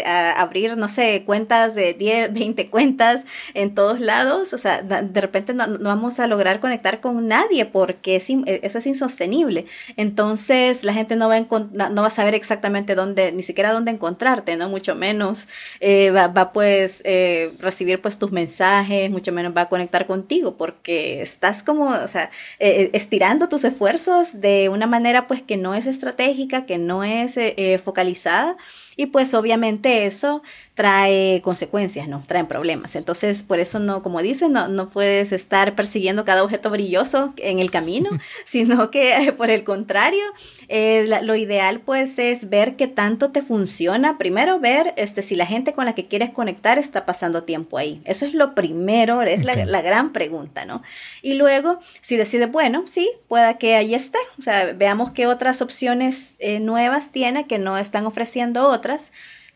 a, 0.06 0.42
abrir, 0.42 0.78
no 0.78 0.88
sé, 0.88 1.24
cuentas 1.26 1.76
de 1.76 1.94
10, 1.94 2.34
20 2.34 2.70
cuentas 2.70 3.26
en 3.54 3.76
todos 3.76 4.00
lados, 4.00 4.54
o 4.54 4.58
sea, 4.58 4.82
de 4.82 5.22
repente 5.22 5.33
repente 5.34 5.54
no, 5.54 5.68
vamos 5.80 6.20
a 6.20 6.28
lograr 6.28 6.60
conectar 6.60 7.02
con 7.02 7.28
nadie 7.28 7.66
porque 7.66 8.18
eh, 8.18 8.60
eso 8.64 8.78
es 8.78 8.86
insostenible. 8.86 9.66
Entonces 9.98 10.84
la 10.84 10.94
gente 10.94 11.16
no 11.16 11.28
va, 11.28 11.38
a 11.38 11.90
no 11.90 12.02
va 12.02 12.08
a 12.08 12.12
saber 12.12 12.36
exactamente 12.36 12.96
dónde, 12.96 13.32
ni 13.32 13.44
siquiera 13.44 13.74
dónde 13.74 13.92
encontrarte, 13.92 14.56
¿no? 14.56 14.70
Mucho 14.70 14.96
menos 14.96 15.48
eh, 15.80 16.12
va, 16.12 16.28
va, 16.28 16.52
pues 16.52 17.02
eh, 17.06 17.54
recibir 17.60 18.02
pues 18.02 18.20
tus 18.20 18.32
mensajes, 18.32 19.10
mucho 19.10 19.32
menos 19.32 19.54
va 19.56 19.62
a 19.62 19.70
conectar 19.70 20.06
contigo 20.06 20.56
porque 20.56 21.22
estás 21.22 21.64
como, 21.64 21.88
o 21.88 22.08
sea, 22.08 22.30
estirando 22.60 23.50
tus 23.50 23.64
esfuerzos 23.64 24.40
de 24.40 24.70
una 24.70 24.86
manera 24.86 25.28
pues 25.28 25.42
que 25.42 25.58
no 25.58 25.74
es 25.74 25.88
estratégica, 25.88 26.66
que 26.66 26.78
no 26.78 27.04
es 27.04 27.40
focalizada. 27.84 28.56
Y 28.96 29.08
pues 29.08 29.34
obviamente 29.34 30.06
eso 30.06 30.44
trae 30.74 31.42
consecuencias, 31.44 32.08
¿no? 32.08 32.24
Traen 32.26 32.48
problemas. 32.48 32.96
Entonces, 32.96 33.44
por 33.44 33.60
eso 33.60 33.80
no, 33.80 34.02
como 34.02 34.22
dicen, 34.22 34.54
no, 34.54 34.68
no 34.68 34.90
puedes 34.90 35.32
estar 35.32 35.76
persiguiendo 35.76 36.26
cada 36.26 36.44
objeto 36.44 36.70
brilloso 36.70 37.34
en 37.38 37.60
el 37.60 37.70
camino, 37.70 38.10
sino 38.46 38.90
que 38.92 39.34
por 39.38 39.50
el 39.50 39.64
contrario, 39.64 40.24
eh, 40.68 41.08
lo 41.24 41.36
ideal 41.36 41.82
pues 41.82 42.18
es 42.20 42.50
ver 42.50 42.76
qué 42.76 42.88
tanto 42.88 43.32
te 43.32 43.42
funciona. 43.42 44.18
Primero 44.18 44.60
ver 44.60 44.94
este, 44.98 45.22
si 45.22 45.36
la 45.36 45.46
gente 45.46 45.74
con 45.74 45.86
la 45.86 45.94
que 45.94 46.08
quieres 46.08 46.32
conectar 46.32 46.80
está 46.80 47.06
pasando 47.06 47.44
tiempo 47.44 47.78
ahí. 47.78 48.02
Eso 48.06 48.26
es 48.26 48.34
lo 48.34 48.56
primero, 48.56 49.22
es 49.22 49.46
la, 49.46 49.56
la, 49.66 49.82
gran 49.82 50.14
pregunta, 50.14 50.66
¿no? 50.66 50.82
Y 51.22 51.36
luego, 51.36 51.80
si 52.02 52.18
decides, 52.18 52.52
bueno, 52.52 52.86
sí, 52.88 53.10
pueda 53.28 53.58
que 53.58 53.76
ahí 53.76 53.94
esté. 53.94 54.18
O 54.40 54.42
sea, 54.42 54.74
veamos 54.74 55.12
qué 55.12 55.28
otras 55.28 55.62
opciones 55.62 56.36
eh, 56.40 56.60
nuevas 56.60 57.12
tiene 57.12 57.46
que 57.48 57.60
no 57.60 57.78
están 57.78 58.06
ofreciendo 58.06 58.68
otras. 58.68 58.83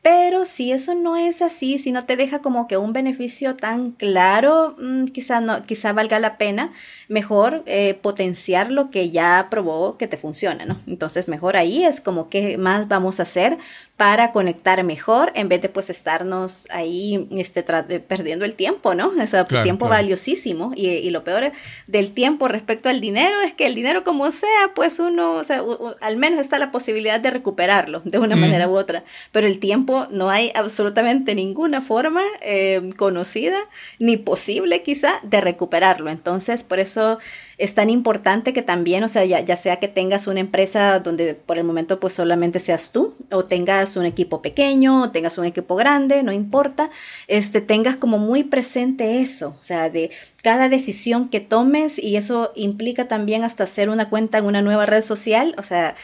Pero 0.01 0.45
si 0.45 0.71
eso 0.71 0.95
no 0.95 1.17
es 1.17 1.41
así, 1.41 1.79
si 1.79 1.91
no 1.91 2.05
te 2.05 2.15
deja 2.15 2.39
como 2.41 2.67
que 2.67 2.77
un 2.77 2.93
beneficio 2.93 3.57
tan 3.57 3.91
claro, 3.91 4.75
mm, 4.79 5.05
quizá, 5.05 5.41
no, 5.41 5.63
quizá 5.63 5.91
valga 5.91 6.19
la 6.19 6.37
pena 6.37 6.71
mejor 7.09 7.63
eh, 7.65 7.95
potenciar 7.95 8.71
lo 8.71 8.89
que 8.89 9.09
ya 9.09 9.47
probó 9.49 9.97
que 9.97 10.07
te 10.07 10.15
funciona, 10.15 10.65
¿no? 10.65 10.79
Entonces 10.87 11.27
mejor 11.27 11.57
ahí 11.57 11.83
es 11.83 11.99
como 11.99 12.29
que 12.29 12.57
más 12.57 12.87
vamos 12.87 13.19
a 13.19 13.23
hacer 13.23 13.57
para 13.97 14.31
conectar 14.31 14.83
mejor 14.83 15.31
en 15.33 15.49
vez 15.49 15.59
de 15.59 15.69
pues 15.69 15.89
estarnos 15.89 16.67
ahí 16.69 17.27
este, 17.31 17.63
perdiendo 17.63 18.45
el 18.45 18.53
tiempo, 18.53 18.93
¿no? 18.93 19.11
O 19.19 19.27
sea, 19.27 19.45
tiempo 19.47 19.89
valiosísimo 19.89 20.71
y, 20.75 20.89
y, 20.89 21.09
lo 21.09 21.23
peor 21.23 21.51
del 21.87 22.11
tiempo 22.11 22.47
respecto 22.47 22.89
al 22.89 23.01
dinero 23.01 23.41
es 23.41 23.53
que 23.53 23.65
el 23.65 23.73
dinero 23.73 24.03
como 24.03 24.31
sea, 24.31 24.71
pues 24.75 24.99
uno, 24.99 25.33
o 25.33 25.43
sea, 25.43 25.63
al 25.99 26.15
menos 26.15 26.39
está 26.39 26.59
la 26.59 26.71
posibilidad 26.71 27.19
de 27.19 27.31
recuperarlo 27.31 28.03
de 28.05 28.19
una 28.19 28.35
manera 28.35 28.69
u 28.69 28.77
otra, 28.77 29.03
pero 29.31 29.47
el 29.47 29.59
tiempo 29.59 30.07
no 30.11 30.29
hay 30.29 30.51
absolutamente 30.53 31.33
ninguna 31.33 31.81
forma 31.81 32.21
eh, 32.41 32.91
conocida 32.97 33.57
ni 33.97 34.15
posible 34.17 34.83
quizá 34.83 35.19
de 35.23 35.41
recuperarlo. 35.41 36.11
Entonces, 36.11 36.63
por 36.63 36.77
eso 36.77 37.17
es 37.57 37.73
tan 37.73 37.89
importante 37.89 38.53
que 38.53 38.61
también, 38.61 39.03
o 39.03 39.07
sea, 39.07 39.25
ya, 39.25 39.57
sea 39.57 39.77
que 39.77 39.87
tengas 39.87 40.27
una 40.27 40.39
empresa 40.39 40.99
donde 40.99 41.33
por 41.33 41.57
el 41.57 41.63
momento 41.63 41.99
pues 41.99 42.13
solamente 42.13 42.59
seas 42.59 42.91
tú, 42.91 43.15
o 43.31 43.45
tengas 43.45 43.95
un 43.97 44.05
equipo 44.05 44.43
pequeño, 44.43 45.03
o 45.03 45.11
tengas 45.11 45.37
un 45.39 45.45
equipo 45.45 45.75
grande, 45.75 46.21
no 46.21 46.31
importa, 46.31 46.91
este, 47.27 47.61
tengas 47.61 47.95
como 47.95 48.19
muy 48.19 48.43
presente 48.43 49.21
eso, 49.21 49.55
o 49.59 49.63
sea, 49.63 49.89
de 49.89 50.11
cada 50.43 50.69
decisión 50.69 51.29
que 51.29 51.39
tomes 51.39 51.97
y 51.97 52.15
eso 52.15 52.51
implica 52.55 53.07
también 53.07 53.43
hasta 53.43 53.63
hacer 53.63 53.89
una 53.89 54.09
cuenta 54.09 54.37
en 54.37 54.45
una 54.45 54.61
nueva 54.61 54.85
red 54.85 55.01
social, 55.01 55.55
o 55.57 55.63
sea, 55.63 55.95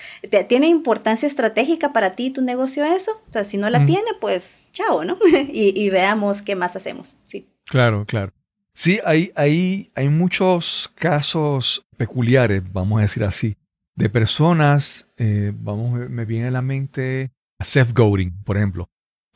¿tiene 0.48 0.68
importancia 0.68 1.28
estratégica 1.28 1.94
para 1.94 2.16
ti 2.16 2.32
tu 2.32 2.42
negocio 2.42 2.84
eso? 2.84 3.12
O 3.30 3.32
sea, 3.32 3.44
si 3.44 3.58
no 3.58 3.70
la 3.70 3.86
tiene, 3.86 4.10
pues 4.20 4.64
chao, 4.72 5.06
¿no? 5.06 5.18
y, 5.52 5.80
y 5.80 5.90
veamos 5.92 6.42
qué 6.42 6.56
más 6.56 6.76
hacemos, 6.76 7.18
sí. 7.26 7.48
Claro, 7.66 8.06
claro. 8.06 8.34
Sí, 8.76 9.00
hay, 9.06 9.32
hay, 9.36 9.92
hay 9.96 10.10
muchos 10.10 10.92
casos 10.96 11.86
peculiares, 11.98 12.64
vamos 12.72 13.00
a 13.00 13.04
decir 13.04 13.24
así, 13.24 13.56
de 13.96 14.10
personas, 14.10 15.08
eh, 15.18 15.54
vamos, 15.56 16.10
me 16.10 16.26
viene 16.26 16.48
a 16.48 16.52
la 16.52 16.64
mente 16.64 17.32
Seth 17.60 17.94
Godin, 17.94 18.34
por 18.44 18.58
ejemplo. 18.58 18.90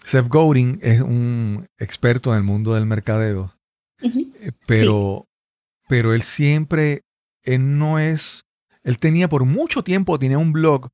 Seth 0.03 0.27
Godin 0.27 0.79
es 0.81 1.01
un 1.01 1.67
experto 1.77 2.31
en 2.31 2.38
el 2.38 2.43
mundo 2.43 2.73
del 2.73 2.88
mercadeo, 2.88 3.53
eh, 4.01 4.51
pero, 4.65 5.25
pero 5.88 6.13
él 6.13 6.23
siempre, 6.23 7.03
él 7.43 7.77
no 7.77 7.99
es, 7.99 8.41
él 8.83 8.97
tenía 8.97 9.29
por 9.29 9.45
mucho 9.45 9.83
tiempo, 9.83 10.17
tenía 10.17 10.39
un 10.39 10.51
blog 10.51 10.89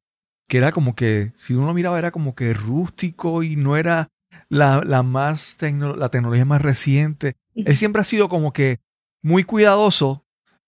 que 0.49 0.57
era 0.57 0.71
como 0.73 0.95
que, 0.95 1.31
si 1.35 1.53
uno 1.53 1.67
lo 1.67 1.73
miraba, 1.73 1.97
era 1.97 2.11
como 2.11 2.35
que 2.35 2.53
rústico 2.53 3.43
y 3.43 3.55
no 3.55 3.77
era 3.77 4.09
la, 4.53 5.03
más 5.03 5.57
la 5.61 6.09
tecnología 6.09 6.45
más 6.45 6.61
reciente. 6.61 7.35
Él 7.55 7.75
siempre 7.75 8.01
ha 8.01 8.05
sido 8.05 8.29
como 8.29 8.53
que 8.53 8.79
muy 9.21 9.43
cuidadoso, 9.43 10.25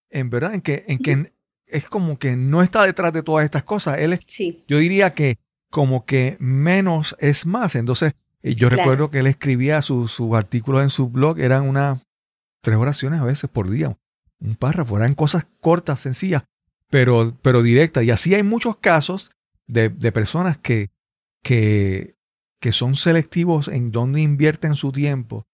en 0.09 0.29
verdad, 0.29 0.53
en 0.53 0.61
que, 0.61 0.85
en 0.87 0.99
que 0.99 1.33
es 1.67 1.85
como 1.85 2.17
que 2.17 2.35
no 2.35 2.61
está 2.61 2.85
detrás 2.85 3.13
de 3.13 3.23
todas 3.23 3.45
estas 3.45 3.63
cosas. 3.63 3.97
Él 3.99 4.13
es, 4.13 4.21
sí. 4.27 4.63
yo 4.67 4.77
diría 4.77 5.13
que 5.13 5.37
como 5.69 6.05
que 6.05 6.37
menos 6.39 7.15
es 7.19 7.45
más. 7.45 7.75
Entonces, 7.75 8.13
eh, 8.41 8.55
yo 8.55 8.69
recuerdo 8.69 9.11
que 9.11 9.19
él 9.19 9.27
escribía 9.27 9.81
sus 9.81 10.19
artículos 10.33 10.83
en 10.83 10.89
su 10.89 11.09
blog, 11.09 11.39
eran 11.39 11.67
unas 11.67 12.01
tres 12.61 12.77
oraciones 12.77 13.19
a 13.19 13.25
veces 13.25 13.49
por 13.49 13.69
día, 13.69 13.97
un 14.39 14.55
párrafo, 14.55 14.97
eran 14.97 15.13
cosas 15.13 15.45
cortas, 15.59 16.01
sencillas, 16.01 16.43
pero, 16.89 17.37
pero 17.41 17.61
directas. 17.61 18.03
Y 18.03 18.11
así 18.11 18.33
hay 18.33 18.43
muchos 18.43 18.77
casos 18.77 19.31
de, 19.67 19.89
de 19.89 20.11
personas 20.11 20.57
que, 20.57 20.89
que, 21.43 22.14
que 22.65 22.71
son 22.71 22.95
selectivos 22.95 23.67
en 23.67 23.91
dónde 23.91 24.21
invierten 24.21 24.73
su 24.73 24.91
tiempo, 24.91 25.45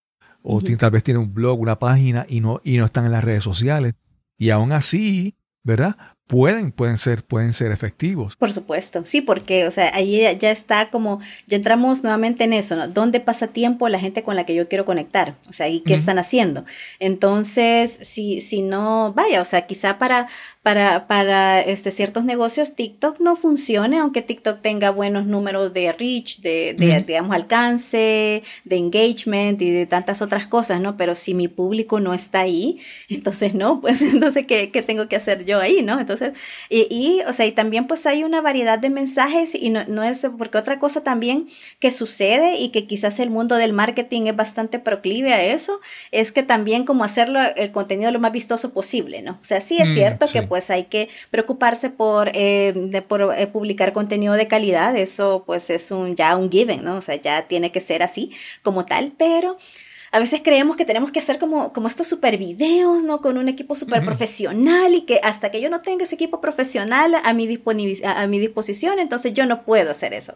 o 0.41 0.62
tal 0.62 0.91
vez 0.91 1.03
tienen 1.03 1.24
un 1.24 1.34
blog, 1.34 1.59
una 1.59 1.78
página 1.78 2.26
y 2.30 2.39
no, 2.39 2.62
y 2.64 2.78
no 2.78 2.86
están 2.86 3.05
en 3.05 3.12
las 3.12 3.22
redes 3.22 3.43
sociales. 3.43 3.95
Y 4.38 4.49
aún 4.51 4.72
así, 4.72 5.36
¿verdad? 5.62 5.97
pueden, 6.32 6.72
pueden 6.72 6.97
ser, 6.97 7.26
pueden 7.26 7.51
ser 7.51 7.74
efectivos. 7.74 8.38
Por 8.38 8.53
supuesto, 8.53 9.03
sí, 9.03 9.20
porque, 9.20 9.68
o 9.68 9.72
sea, 9.72 9.91
ahí 9.93 10.22
ya 10.39 10.49
está 10.49 10.89
como, 10.89 11.20
ya 11.45 11.57
entramos 11.57 12.03
nuevamente 12.03 12.45
en 12.45 12.53
eso, 12.53 12.78
¿no? 12.78 12.88
¿Dónde 12.88 13.20
pasa 13.20 13.47
tiempo 13.47 13.89
la 13.89 13.99
gente 13.99 14.24
con 14.24 14.38
la 14.38 14.45
que 14.45 14.55
yo 14.55 14.70
quiero 14.70 14.86
conectar? 14.86 15.36
O 15.49 15.53
sea, 15.53 15.68
¿y 15.68 15.82
qué 15.82 15.93
están 15.93 16.20
haciendo? 16.20 16.64
Entonces, 16.99 17.91
si, 18.03 18.39
si 18.39 18.62
no, 18.62 19.12
vaya, 19.14 19.41
o 19.41 19.45
sea, 19.45 19.68
quizá 19.68 19.97
para, 19.97 20.30
para, 20.64 21.07
para 21.07 21.59
este, 21.62 21.89
ciertos 21.89 22.24
negocios 22.24 22.76
TikTok 22.76 23.20
no 23.20 23.36
funcione, 23.36 23.97
aunque 23.97 24.22
TikTok 24.22 24.62
tenga 24.62 24.91
buenos 24.91 25.26
números 25.26 25.74
de 25.74 25.91
reach, 25.91 26.39
de, 26.41 26.76
de 26.78 27.01
digamos, 27.01 27.36
alcance, 27.36 28.43
de 28.64 28.76
engagement 28.76 29.59
y 29.59 29.72
de 29.72 29.88
tantas 29.88 30.22
otras 30.22 30.45
cosas, 30.45 30.80
¿no? 30.80 30.97
Pero 30.97 31.16
si 31.16 31.34
mi 31.34 31.47
público 31.47 31.99
no 31.99 32.14
está 32.14 32.41
ahí, 32.41 32.80
entonces 33.09 33.55
no, 33.55 33.82
pues 33.82 34.01
entonces, 34.03 34.45
¿qué, 34.45 34.70
qué 34.70 34.84
tengo 34.84 35.07
que 35.07 35.16
hacer 35.16 35.45
yo 35.45 35.59
ahí, 35.59 35.82
¿no? 35.82 35.99
Entonces, 35.99 36.34
y, 36.70 37.22
o 37.28 37.34
sea, 37.34 37.47
y 37.47 37.53
también 37.53 37.88
pues 37.88 38.05
hay 38.05 38.24
una 38.24 38.41
variedad 38.41 38.78
de 38.78 38.91
mensajes 38.91 39.55
y 39.55 39.72
no, 39.72 39.84
no, 39.88 40.03
es, 40.03 40.28
porque 40.38 40.59
otra 40.59 40.78
cosa 40.78 41.03
también 41.03 41.49
que 41.80 41.89
sucede 41.89 42.57
y 42.57 42.70
que 42.70 42.86
quizás 42.86 43.20
el 43.20 43.32
mundo 43.32 43.55
del 43.55 43.74
marketing 43.74 44.28
es 44.28 44.36
bastante 44.36 44.78
proclive 44.78 45.34
a 45.34 45.43
eso, 45.43 45.80
es 46.12 46.32
que 46.32 46.43
también 46.43 46.86
como 46.86 47.03
hacerlo 47.03 47.39
el 47.55 47.72
contenido 47.72 48.12
lo 48.12 48.20
más 48.20 48.32
vistoso 48.32 48.74
posible, 48.74 49.24
¿no? 49.24 49.39
O 49.41 49.43
sea, 49.43 49.59
sí 49.59 49.78
es 49.80 49.89
mm, 49.89 49.93
cierto 49.93 50.28
que 50.32 50.51
pues 50.52 50.70
hay 50.70 50.84
que 50.84 51.08
preocuparse 51.30 51.89
por, 51.89 52.30
eh, 52.34 53.04
por 53.08 53.34
eh, 53.38 53.47
publicar 53.47 53.93
contenido 53.93 54.34
de 54.34 54.49
calidad, 54.49 54.97
eso 54.97 55.43
pues 55.45 55.70
es 55.70 55.91
un, 55.91 56.18
ya 56.18 56.36
un 56.36 56.52
given, 56.52 56.84
¿no? 56.84 56.97
O 56.97 57.02
sea, 57.02 57.16
ya 57.16 57.47
tiene 57.47 57.72
que 57.72 57.80
ser 57.80 58.04
así 58.04 58.32
como 58.62 58.84
tal, 58.84 59.14
pero 59.18 59.56
a 60.14 60.20
veces 60.20 60.41
creemos 60.43 60.76
que 60.76 60.84
tenemos 60.84 61.12
que 61.12 61.20
hacer 61.20 61.39
como, 61.39 61.72
como 61.72 61.88
estos 61.88 62.07
super 62.07 62.38
videos, 62.38 63.03
¿no? 63.03 63.22
Con 63.22 63.38
un 63.38 63.47
equipo 63.47 63.76
super 63.76 64.03
profesional 64.03 64.93
y 64.93 65.01
que 65.03 65.22
hasta 65.24 65.51
que 65.51 65.62
yo 65.62 65.70
no 65.70 65.80
tenga 65.80 66.03
ese 66.03 66.16
equipo 66.16 66.41
profesional 66.41 67.16
a 67.24 67.34
mi, 67.34 67.62
a 68.03 68.28
mi 68.28 68.39
disposición, 68.39 68.99
entonces 68.99 69.34
yo 69.34 69.45
no 69.45 69.64
puedo 69.64 69.91
hacer 69.91 70.14
eso. 70.14 70.36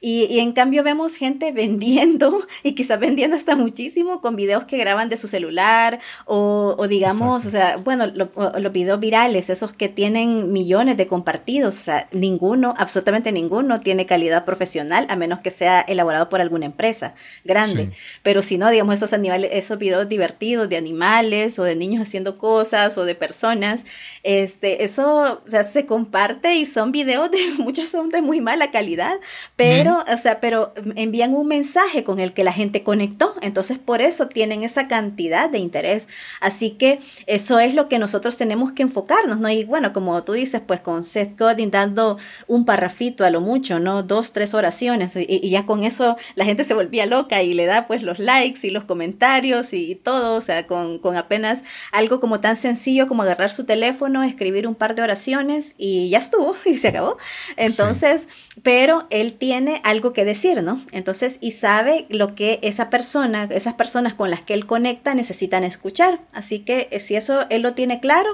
Y, 0.00 0.38
en 0.38 0.52
cambio 0.52 0.84
vemos 0.84 1.16
gente 1.16 1.50
vendiendo 1.52 2.46
y 2.62 2.74
quizás 2.74 3.00
vendiendo 3.00 3.36
hasta 3.36 3.56
muchísimo 3.56 4.20
con 4.20 4.36
videos 4.36 4.64
que 4.64 4.76
graban 4.76 5.08
de 5.08 5.16
su 5.16 5.26
celular 5.26 5.98
o, 6.24 6.86
digamos, 6.88 7.46
o 7.46 7.50
sea, 7.50 7.78
bueno, 7.78 8.06
los 8.06 8.72
videos 8.72 9.00
virales, 9.00 9.50
esos 9.50 9.72
que 9.72 9.88
tienen 9.88 10.52
millones 10.52 10.96
de 10.96 11.06
compartidos, 11.08 11.78
o 11.80 11.82
sea, 11.82 12.08
ninguno, 12.12 12.74
absolutamente 12.78 13.32
ninguno 13.32 13.80
tiene 13.80 14.06
calidad 14.06 14.44
profesional 14.44 15.06
a 15.08 15.16
menos 15.16 15.40
que 15.40 15.50
sea 15.50 15.80
elaborado 15.80 16.28
por 16.28 16.40
alguna 16.40 16.66
empresa 16.66 17.14
grande. 17.44 17.92
Pero 18.22 18.42
si 18.42 18.58
no, 18.58 18.70
digamos, 18.70 18.94
esos 18.94 19.10
animales, 19.16 19.50
esos 19.52 19.78
videos 19.78 20.08
divertidos 20.08 20.68
de 20.68 20.76
animales 20.76 21.58
o 21.58 21.64
de 21.64 21.76
niños 21.76 22.02
haciendo 22.02 22.36
cosas 22.36 22.96
o 22.98 23.04
de 23.04 23.14
personas, 23.14 23.84
este, 24.22 24.84
eso, 24.84 25.42
o 25.44 25.48
sea, 25.48 25.64
se 25.64 25.86
comparte 25.86 26.54
y 26.54 26.66
son 26.66 26.92
videos 26.92 27.30
de, 27.30 27.38
muchos 27.58 27.88
son 27.88 28.10
de 28.10 28.22
muy 28.22 28.40
mala 28.40 28.70
calidad, 28.70 29.18
pero, 29.56 30.04
o 30.12 30.16
sea, 30.16 30.40
pero 30.40 30.72
envían 30.94 31.34
un 31.34 31.48
mensaje 31.48 32.04
con 32.04 32.20
el 32.20 32.32
que 32.32 32.44
la 32.44 32.52
gente 32.52 32.82
conectó, 32.82 33.34
entonces 33.42 33.78
por 33.78 34.00
eso 34.00 34.28
tienen 34.28 34.62
esa 34.62 34.88
cantidad 34.88 35.50
de 35.50 35.58
interés. 35.58 36.08
Así 36.40 36.72
que 36.72 37.00
eso 37.26 37.58
es 37.58 37.74
lo 37.74 37.88
que 37.88 37.98
nosotros 37.98 38.36
tenemos 38.36 38.72
que 38.72 38.82
enfocarnos, 38.82 39.38
¿no? 39.38 39.48
Y 39.48 39.64
bueno, 39.64 39.92
como 39.92 40.22
tú 40.24 40.32
dices, 40.32 40.60
pues 40.66 40.80
con 40.80 41.04
Seth 41.04 41.38
Godin 41.38 41.70
dando 41.70 42.18
un 42.46 42.64
parrafito 42.64 43.24
a 43.24 43.30
lo 43.30 43.40
mucho, 43.40 43.78
¿no? 43.80 44.02
Dos, 44.02 44.32
tres 44.32 44.54
oraciones 44.54 45.16
y, 45.16 45.26
y 45.28 45.50
ya 45.50 45.66
con 45.66 45.84
eso 45.84 46.16
la 46.34 46.44
gente 46.44 46.64
se 46.64 46.74
volvía 46.74 47.06
loca 47.06 47.42
y 47.42 47.54
le 47.54 47.66
da 47.66 47.86
pues 47.86 48.02
los 48.02 48.18
likes 48.18 48.66
y 48.66 48.70
los 48.70 48.84
comentarios 48.84 49.05
comentarios 49.06 49.72
y, 49.72 49.94
todo, 49.94 50.36
o 50.36 50.40
sea, 50.40 50.66
con, 50.66 51.00
apenas 51.16 51.62
algo 51.92 52.18
como 52.18 52.40
tan 52.40 52.56
sencillo 52.56 53.06
como 53.06 53.22
agarrar 53.22 53.50
su 53.50 53.64
teléfono, 53.64 54.24
escribir 54.24 54.66
un 54.66 54.74
par 54.74 54.96
de 54.96 55.02
oraciones 55.02 55.76
y 55.78 56.10
ya 56.10 56.18
estuvo 56.18 56.56
y 56.64 56.76
se 56.76 56.88
acabó. 56.88 57.16
Entonces, 57.56 58.26
pero 58.64 59.06
él 59.10 59.34
tiene 59.34 59.80
algo 59.84 60.12
que 60.12 60.24
decir, 60.24 60.62
¿no? 60.62 60.82
Entonces, 60.90 61.38
y 61.40 61.52
sabe 61.52 62.06
lo 62.08 62.34
que 62.34 62.58
esa 62.62 62.90
persona, 62.90 63.48
esas 63.50 63.74
personas 63.74 64.14
con 64.14 64.30
las 64.30 64.40
que 64.40 64.54
él 64.54 64.66
conecta 64.66 65.14
necesitan 65.14 65.62
escuchar. 65.62 66.20
Así 66.32 66.60
que 66.60 66.88
eh, 66.90 66.98
si 66.98 67.14
eso 67.14 67.46
él 67.48 67.62
lo 67.62 67.74
tiene 67.74 68.00
claro, 68.00 68.30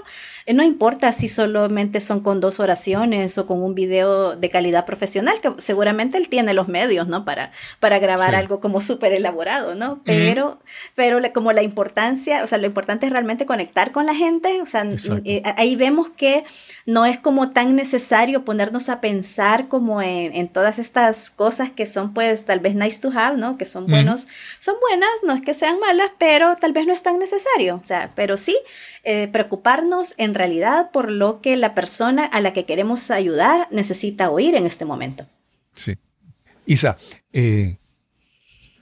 eh, 0.47 0.55
no 0.55 0.63
importa 0.63 1.13
si 1.13 1.29
solamente 1.29 2.01
son 2.01 2.21
con 2.21 2.41
dos 2.41 2.61
oraciones 2.61 3.37
o 3.37 3.45
con 3.47 3.63
un 3.63 3.75
video 3.75 4.37
de 4.37 4.49
calidad 4.49 4.87
profesional, 4.87 5.39
que 5.43 5.51
seguramente 5.59 6.17
él 6.17 6.29
tiene 6.29 6.55
los 6.55 6.69
medios, 6.69 7.09
¿no? 7.09 7.27
Para, 7.27 7.53
para 7.79 7.99
grabar 7.99 8.35
algo 8.35 8.61
como 8.61 8.81
súper 8.81 9.13
elaborado, 9.13 9.75
¿no? 9.75 10.01
Pero 10.05 10.62
pero 10.95 11.21
como 11.33 11.53
la 11.53 11.63
importancia, 11.63 12.43
o 12.43 12.47
sea, 12.47 12.59
lo 12.59 12.67
importante 12.67 13.07
es 13.07 13.13
realmente 13.13 13.47
conectar 13.47 13.93
con 13.93 14.07
la 14.07 14.15
gente, 14.15 14.61
o 14.61 14.67
sea, 14.67 14.87
eh, 15.25 15.43
ahí 15.57 15.77
vemos 15.77 16.09
que 16.11 16.45
no 16.87 17.07
es 17.07 17.19
como 17.19 17.51
tan 17.51 17.77
necesario 17.77 18.45
ponernos 18.45 18.89
a 18.89 19.01
pensar 19.01 19.69
como 19.69 20.03
en, 20.03 20.35
en, 20.35 20.49
todas 20.49 20.79
estas 20.79 21.31
cosas 21.31 21.71
que 21.71 21.87
son 21.87 22.13
pues 22.13 22.45
tal 22.45 22.61
vez 22.61 22.75
nice 22.75 23.01
to 23.01 23.11
have, 23.15 23.37
¿no? 23.37 23.57
Que 23.57 23.67
son 23.67 23.87
buenos, 23.87 24.29
son 24.59 24.77
buenas, 24.89 25.11
no 25.25 25.35
es 25.35 25.43
que 25.43 25.55
sean 25.55 25.79
malas, 25.81 26.11
pero 26.19 26.57
tal 26.57 26.73
vez 26.73 26.87
no 26.87 26.93
es 26.93 27.03
tan 27.03 27.19
necesario, 27.19 27.81
o 27.83 27.87
sea, 27.87 28.13
pero 28.15 28.37
sí 28.37 28.57
eh, 29.05 29.29
preocuparnos 29.29 30.15
en 30.17 30.35
realidad 30.35 30.91
por 30.91 31.11
lo 31.11 31.41
que 31.41 31.57
la 31.57 31.75
persona 31.75 32.25
a 32.25 32.41
la 32.41 32.53
que 32.53 32.65
queremos 32.65 33.11
ayudar 33.11 33.69
necesita 33.71 34.31
oír 34.31 34.55
en 34.55 34.67
este 34.67 34.85
momento. 34.85 35.27
Sí. 35.75 35.97
Isa, 36.67 36.97
eh, 37.33 37.77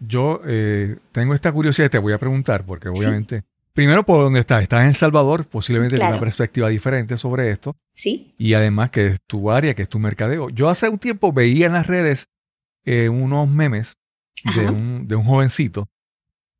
yo 0.01 0.40
eh, 0.46 0.96
tengo 1.12 1.34
esta 1.34 1.53
curiosidad 1.53 1.90
te 1.90 1.98
voy 1.98 2.12
a 2.12 2.18
preguntar, 2.18 2.64
porque 2.64 2.88
obviamente, 2.88 3.44
primero 3.72 4.05
por 4.05 4.22
dónde 4.22 4.40
estás, 4.40 4.62
estás 4.62 4.82
en 4.82 4.88
El 4.88 4.94
Salvador, 4.94 5.46
posiblemente 5.46 5.96
claro. 5.96 6.12
una 6.12 6.20
perspectiva 6.20 6.68
diferente 6.68 7.16
sobre 7.16 7.51
esto. 7.51 7.76
Sí. 7.92 8.34
Y 8.38 8.55
además 8.55 8.90
que 8.90 9.09
es 9.09 9.20
tu 9.26 9.51
área, 9.51 9.74
que 9.74 9.82
es 9.82 9.88
tu 9.88 9.98
mercadeo. 9.98 10.48
Yo 10.51 10.68
hace 10.68 10.88
un 10.88 10.98
tiempo 10.98 11.32
veía 11.32 11.66
en 11.66 11.74
las 11.74 11.86
redes 11.86 12.28
eh, 12.84 13.09
unos 13.09 13.48
memes 13.48 13.98
de 14.57 14.68
un, 14.68 15.07
de 15.07 15.16
un, 15.16 15.24
jovencito 15.24 15.90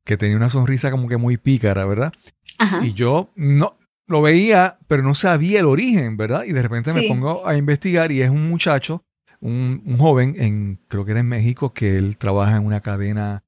que 0.05 0.15
tenía 0.15 0.37
una 0.37 0.49
sonrisa 0.49 0.91
como 0.91 1.07
que 1.07 1.17
muy 1.17 1.37
pícara, 1.37 1.85
¿verdad? 1.85 2.13
Ajá. 2.59 2.85
Y 2.85 2.93
yo 2.93 3.31
no 3.35 3.77
lo 4.05 4.21
veía, 4.21 4.77
pero 4.87 5.01
no 5.01 5.15
sabía 5.15 5.61
el 5.61 5.65
origen, 5.65 6.15
¿verdad? 6.17 6.43
Y 6.43 6.51
de 6.51 6.61
repente 6.61 6.93
me 6.93 7.07
pongo 7.07 7.47
a 7.47 7.55
investigar 7.55 8.11
y 8.11 8.21
es 8.21 8.29
un 8.29 8.49
muchacho 8.49 9.03
un, 9.41 9.97
joven, 9.97 10.35
en, 10.37 10.79
creo 10.87 11.03
que 11.03 11.11
era 11.11 11.19
en 11.19 11.27
México, 11.27 11.73
que 11.73 11.97
él 11.97 12.17
trabaja 12.17 12.57
en 12.57 12.65
una 12.65 12.81
cadena, 12.81 13.43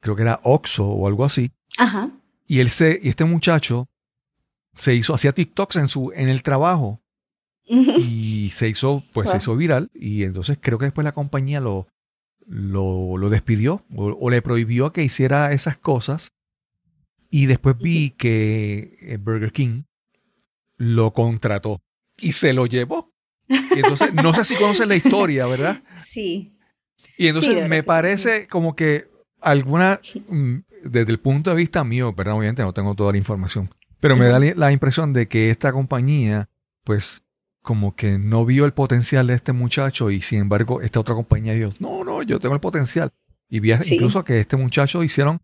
creo 0.00 0.16
que 0.16 0.22
era 0.22 0.40
Oxxo 0.42 0.86
o 0.86 1.06
algo 1.06 1.24
así. 1.24 1.52
Ajá. 1.78 2.10
Y 2.46 2.60
él 2.60 2.70
se, 2.70 3.00
y 3.02 3.08
este 3.08 3.24
muchacho 3.24 3.88
se 4.74 4.94
hizo, 4.94 5.14
hacía 5.14 5.32
TikToks 5.32 5.76
en 5.76 5.88
su, 5.88 6.12
en 6.14 6.28
el 6.28 6.42
trabajo. 6.42 7.00
y 7.64 8.50
se 8.54 8.68
hizo, 8.68 9.04
pues 9.12 9.30
se 9.30 9.36
hizo 9.36 9.54
viral. 9.54 9.90
Y 9.94 10.24
entonces 10.24 10.58
creo 10.60 10.78
que 10.78 10.86
después 10.86 11.04
la 11.04 11.12
compañía 11.12 11.60
lo, 11.60 11.86
lo, 12.46 13.28
despidió 13.28 13.84
o, 13.94 14.30
le 14.30 14.42
prohibió 14.42 14.92
que 14.92 15.04
hiciera 15.04 15.52
esas 15.52 15.76
cosas. 15.76 16.32
Y 17.30 17.46
después 17.46 17.76
vi 17.78 18.10
que 18.10 18.96
eh, 19.02 19.18
Burger 19.18 19.52
King 19.52 19.82
lo 20.78 21.12
contrató 21.12 21.82
y 22.16 22.32
se 22.32 22.54
lo 22.54 22.64
llevó. 22.66 23.12
Y 23.48 23.78
entonces, 23.78 24.12
no 24.14 24.34
sé 24.34 24.44
si 24.44 24.54
conoces 24.56 24.86
la 24.86 24.96
historia, 24.96 25.46
¿verdad? 25.46 25.82
Sí. 26.06 26.54
Y 27.16 27.26
entonces 27.26 27.68
me 27.68 27.82
parece 27.82 28.46
como 28.46 28.74
que 28.74 29.10
alguna, 29.40 30.00
mm, 30.28 30.56
desde 30.84 31.12
el 31.12 31.18
punto 31.18 31.50
de 31.50 31.56
vista 31.56 31.84
mío, 31.84 32.14
pero 32.16 32.36
obviamente 32.36 32.62
no 32.62 32.72
tengo 32.72 32.94
toda 32.94 33.12
la 33.12 33.18
información, 33.18 33.68
pero 34.00 34.16
me 34.16 34.26
da 34.26 34.38
la 34.38 34.72
impresión 34.72 35.12
de 35.12 35.28
que 35.28 35.50
esta 35.50 35.72
compañía, 35.72 36.48
pues, 36.84 37.22
como 37.62 37.94
que 37.94 38.18
no 38.18 38.46
vio 38.46 38.64
el 38.64 38.72
potencial 38.72 39.26
de 39.26 39.34
este 39.34 39.52
muchacho 39.52 40.10
y 40.10 40.22
sin 40.22 40.40
embargo 40.40 40.80
esta 40.80 41.00
otra 41.00 41.14
compañía 41.14 41.52
dijo, 41.52 41.70
no, 41.80 42.04
no, 42.04 42.22
yo 42.22 42.40
tengo 42.40 42.54
el 42.54 42.60
potencial. 42.60 43.12
Y 43.50 43.60
vi 43.60 43.72
incluso 43.72 44.24
que 44.24 44.40
este 44.40 44.56
muchacho 44.56 45.02
hicieron 45.02 45.40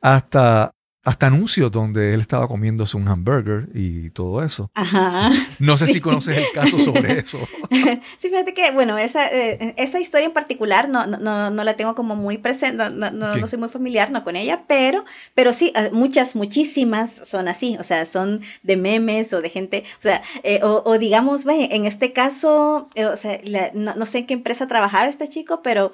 hasta 0.00 0.74
hasta 1.08 1.28
anuncios 1.28 1.72
donde 1.72 2.12
él 2.12 2.20
estaba 2.20 2.46
comiéndose 2.46 2.94
un 2.98 3.08
hamburger 3.08 3.70
y 3.72 4.10
todo 4.10 4.44
eso. 4.44 4.70
Ajá. 4.74 5.30
No 5.58 5.78
sé 5.78 5.88
si 5.88 6.02
conoces 6.02 6.36
el 6.36 6.44
caso 6.52 6.78
sobre 6.78 7.20
eso. 7.20 7.38
sí, 8.18 8.28
fíjate 8.28 8.52
que, 8.52 8.70
bueno, 8.72 8.98
esa, 8.98 9.26
eh, 9.28 9.74
esa 9.78 10.00
historia 10.00 10.26
en 10.26 10.34
particular 10.34 10.90
no, 10.90 11.06
no, 11.06 11.50
no, 11.50 11.64
la 11.64 11.76
tengo 11.76 11.94
como 11.94 12.14
muy 12.14 12.36
presente, 12.36 12.90
no, 12.90 13.10
no, 13.10 13.46
soy 13.46 13.58
muy 13.58 13.70
familiar 13.70 14.10
no 14.10 14.22
con 14.22 14.36
ella, 14.36 14.64
pero, 14.68 15.06
pero 15.34 15.54
sí, 15.54 15.72
eh, 15.74 15.88
muchas, 15.92 16.36
muchísimas 16.36 17.10
son 17.10 17.48
así, 17.48 17.78
o 17.80 17.84
sea, 17.84 18.04
son 18.04 18.42
de 18.62 18.76
memes 18.76 19.32
o 19.32 19.40
de 19.40 19.48
gente, 19.48 19.84
o 20.00 20.02
sea, 20.02 20.22
eh, 20.42 20.60
o, 20.62 20.98
digamos, 20.98 21.46
en 21.46 21.86
este 21.86 22.12
caso, 22.12 22.86
o 22.94 23.16
sea, 23.16 23.40
no 23.72 24.04
sé 24.04 24.18
en 24.18 24.26
qué 24.26 24.34
empresa 24.34 24.68
trabajaba 24.68 25.08
este 25.08 25.26
chico, 25.26 25.62
pero 25.62 25.90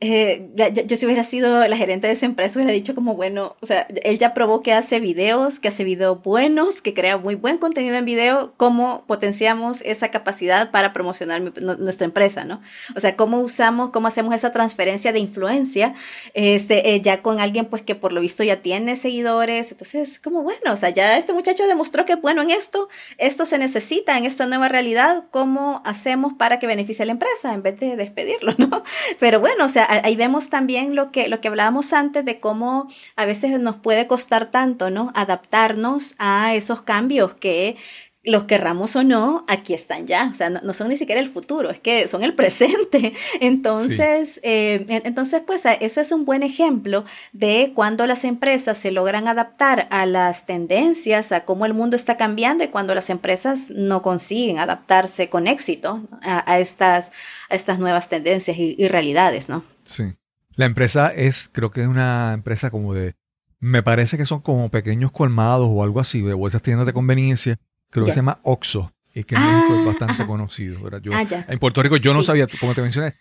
eh, 0.00 0.50
yo, 0.86 0.96
si 0.96 1.06
hubiera 1.06 1.24
sido 1.24 1.66
la 1.66 1.76
gerente 1.76 2.08
de 2.08 2.12
esa 2.12 2.26
empresa, 2.26 2.58
hubiera 2.58 2.72
dicho 2.72 2.94
como, 2.94 3.14
bueno, 3.14 3.56
o 3.60 3.66
sea, 3.66 3.86
él 4.02 4.18
ya 4.18 4.34
probó 4.34 4.60
que 4.60 4.72
hace 4.72 5.00
videos, 5.00 5.60
que 5.60 5.68
hace 5.68 5.84
videos 5.84 6.22
buenos, 6.22 6.82
que 6.82 6.92
crea 6.92 7.16
muy 7.16 7.36
buen 7.36 7.58
contenido 7.58 7.96
en 7.96 8.04
video, 8.04 8.52
cómo 8.56 9.04
potenciamos 9.06 9.80
esa 9.82 10.10
capacidad 10.10 10.70
para 10.72 10.92
promocionar 10.92 11.40
nuestra 11.40 12.04
empresa, 12.04 12.44
¿no? 12.44 12.60
O 12.96 13.00
sea, 13.00 13.16
cómo 13.16 13.40
usamos, 13.40 13.90
cómo 13.90 14.08
hacemos 14.08 14.34
esa 14.34 14.52
transferencia 14.52 15.12
de 15.12 15.20
influencia, 15.20 15.94
este, 16.34 16.94
eh, 16.94 17.00
ya 17.00 17.22
con 17.22 17.40
alguien 17.40 17.66
pues 17.66 17.82
que 17.82 17.94
por 17.94 18.12
lo 18.12 18.20
visto 18.20 18.42
ya 18.42 18.60
tiene 18.60 18.96
seguidores, 18.96 19.70
entonces, 19.70 20.18
como 20.18 20.42
bueno, 20.42 20.72
o 20.72 20.76
sea, 20.76 20.90
ya 20.90 21.16
este 21.16 21.32
muchacho 21.32 21.66
demostró 21.66 22.04
que 22.04 22.16
bueno 22.16 22.42
en 22.42 22.50
esto, 22.50 22.88
esto 23.16 23.46
se 23.46 23.58
necesita 23.58 24.18
en 24.18 24.26
esta 24.26 24.46
nueva 24.46 24.68
realidad, 24.68 25.24
¿cómo 25.30 25.80
hacemos 25.86 26.34
para 26.34 26.58
que 26.58 26.66
beneficie 26.66 27.04
a 27.04 27.06
la 27.06 27.12
empresa 27.12 27.54
en 27.54 27.62
vez 27.62 27.78
de 27.80 27.96
despedirlo, 27.96 28.54
¿no? 28.58 28.82
Pero 29.18 29.40
bueno, 29.40 29.64
o 29.64 29.68
sea, 29.68 29.83
ahí 29.88 30.16
vemos 30.16 30.50
también 30.50 30.94
lo 30.94 31.10
que, 31.10 31.28
lo 31.28 31.40
que 31.40 31.48
hablábamos 31.48 31.92
antes 31.92 32.24
de 32.24 32.40
cómo 32.40 32.88
a 33.16 33.24
veces 33.24 33.58
nos 33.60 33.76
puede 33.76 34.06
costar 34.06 34.50
tanto, 34.50 34.90
¿no? 34.90 35.12
Adaptarnos 35.14 36.14
a 36.18 36.54
esos 36.54 36.82
cambios 36.82 37.34
que 37.34 37.76
los 38.24 38.44
querramos 38.44 38.96
o 38.96 39.04
no, 39.04 39.44
aquí 39.48 39.74
están 39.74 40.06
ya. 40.06 40.30
O 40.32 40.34
sea, 40.34 40.50
no, 40.50 40.72
son 40.72 40.88
ni 40.88 40.96
siquiera 40.96 41.20
el 41.20 41.28
futuro, 41.28 41.70
es 41.70 41.78
que 41.78 42.08
son 42.08 42.22
el 42.22 42.34
presente. 42.34 43.12
Entonces, 43.40 44.40
eh, 44.42 44.84
entonces, 45.04 45.42
pues 45.46 45.64
ese 45.66 46.00
es 46.00 46.12
un 46.12 46.24
buen 46.24 46.42
ejemplo 46.42 47.04
de 47.32 47.72
cuando 47.74 48.06
las 48.06 48.24
empresas 48.24 48.78
se 48.78 48.90
logran 48.90 49.28
adaptar 49.28 49.86
a 49.90 50.06
las 50.06 50.46
tendencias, 50.46 51.32
a 51.32 51.44
cómo 51.44 51.66
el 51.66 51.74
mundo 51.74 51.96
está 51.96 52.16
cambiando 52.16 52.64
y 52.64 52.68
cuando 52.68 52.94
las 52.94 53.10
empresas 53.10 53.70
no 53.70 54.02
consiguen 54.02 54.58
adaptarse 54.58 55.28
con 55.28 55.46
éxito 55.46 56.02
a, 56.22 56.58
estas, 56.58 57.12
a 57.50 57.54
estas 57.54 57.78
nuevas 57.78 58.08
tendencias 58.08 58.56
y, 58.56 58.74
y 58.78 58.88
realidades, 58.88 59.48
¿no? 59.48 59.73
Sí. 59.84 60.14
La 60.56 60.66
empresa 60.66 61.08
es, 61.08 61.50
creo 61.52 61.70
que 61.70 61.82
es 61.82 61.88
una 61.88 62.32
empresa 62.32 62.70
como 62.70 62.94
de, 62.94 63.16
me 63.60 63.82
parece 63.82 64.16
que 64.16 64.26
son 64.26 64.40
como 64.40 64.68
pequeños 64.68 65.10
colmados 65.10 65.68
o 65.70 65.82
algo 65.82 66.00
así, 66.00 66.22
de 66.22 66.36
esas 66.46 66.62
tiendas 66.62 66.86
de 66.86 66.92
conveniencia, 66.92 67.58
creo 67.90 68.04
que 68.04 68.12
se 68.12 68.16
llama 68.16 68.38
Oxxo, 68.42 68.92
y 69.14 69.24
que 69.24 69.34
en 69.34 69.42
México 69.42 69.74
es 69.74 69.80
ah, 69.80 69.84
bastante 69.86 70.26
conocido. 70.26 70.78
ah, 71.12 71.44
en 71.48 71.58
Puerto 71.58 71.82
Rico 71.82 71.96
yo 71.96 72.14
no 72.14 72.22
sabía, 72.22 72.46
como 72.60 72.74
te 72.74 72.82
mencioné, 72.82 73.14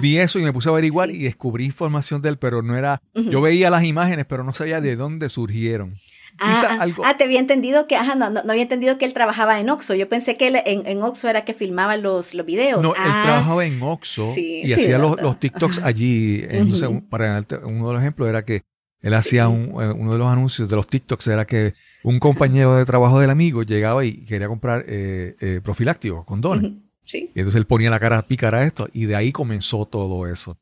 vi 0.00 0.18
eso 0.18 0.38
y 0.38 0.42
me 0.42 0.52
puse 0.52 0.68
a 0.68 0.72
averiguar 0.72 1.10
y 1.10 1.22
descubrí 1.24 1.64
información 1.64 2.22
de 2.22 2.28
él, 2.30 2.38
pero 2.38 2.62
no 2.62 2.76
era, 2.76 3.02
yo 3.14 3.40
veía 3.40 3.70
las 3.70 3.84
imágenes, 3.84 4.26
pero 4.28 4.44
no 4.44 4.52
sabía 4.52 4.80
de 4.80 4.96
dónde 4.96 5.28
surgieron. 5.28 5.96
Ah, 6.38 6.78
ah, 6.80 6.86
ah, 7.04 7.16
te 7.16 7.24
había 7.24 7.40
entendido 7.40 7.86
que, 7.86 7.96
ajá, 7.96 8.14
no, 8.14 8.30
no, 8.30 8.40
había 8.48 8.62
entendido 8.62 8.98
que 8.98 9.04
él 9.04 9.14
trabajaba 9.14 9.58
en 9.60 9.70
Oxxo. 9.70 9.94
Yo 9.94 10.08
pensé 10.08 10.36
que 10.36 10.48
él 10.48 10.56
en, 10.64 10.86
en 10.86 11.02
Oxxo 11.02 11.28
era 11.28 11.44
que 11.44 11.54
filmaba 11.54 11.96
los, 11.96 12.34
los 12.34 12.44
videos. 12.44 12.82
No, 12.82 12.90
él 12.94 13.02
ah. 13.04 13.22
trabajaba 13.24 13.64
en 13.64 13.82
Oxxo 13.82 14.34
y 14.36 14.72
hacía 14.72 14.98
los, 14.98 15.20
los, 15.20 15.40
TikToks 15.40 15.78
allí. 15.78 16.44
Entonces, 16.48 16.88
para 17.08 17.44
uno 17.64 17.88
de 17.88 17.94
los 17.94 18.02
ejemplos 18.02 18.28
era 18.28 18.44
que 18.44 18.62
él 19.00 19.14
hacía 19.14 19.48
un, 19.48 19.70
eh, 19.82 19.92
uno 19.92 20.12
de 20.12 20.18
los 20.18 20.26
anuncios 20.26 20.68
de 20.68 20.76
los 20.76 20.86
TikToks, 20.86 21.26
era 21.28 21.46
que 21.46 21.74
un 22.02 22.18
compañero 22.18 22.76
de 22.76 22.84
trabajo 22.84 23.20
del 23.20 23.30
amigo 23.30 23.62
llegaba 23.62 24.04
y 24.04 24.24
quería 24.24 24.48
comprar 24.48 24.84
eh, 24.88 25.36
eh, 25.40 25.60
profilácticos, 25.62 26.24
condones. 26.24 26.72
Sí. 27.02 27.30
Y 27.34 27.38
entonces 27.38 27.60
él 27.60 27.66
ponía 27.66 27.88
la 27.88 28.00
cara 28.00 28.20
pícara 28.22 28.58
a 28.58 28.64
esto 28.64 28.88
y 28.92 29.04
de 29.04 29.14
ahí 29.14 29.30
comenzó 29.30 29.86
todo 29.86 30.26
eso. 30.26 30.58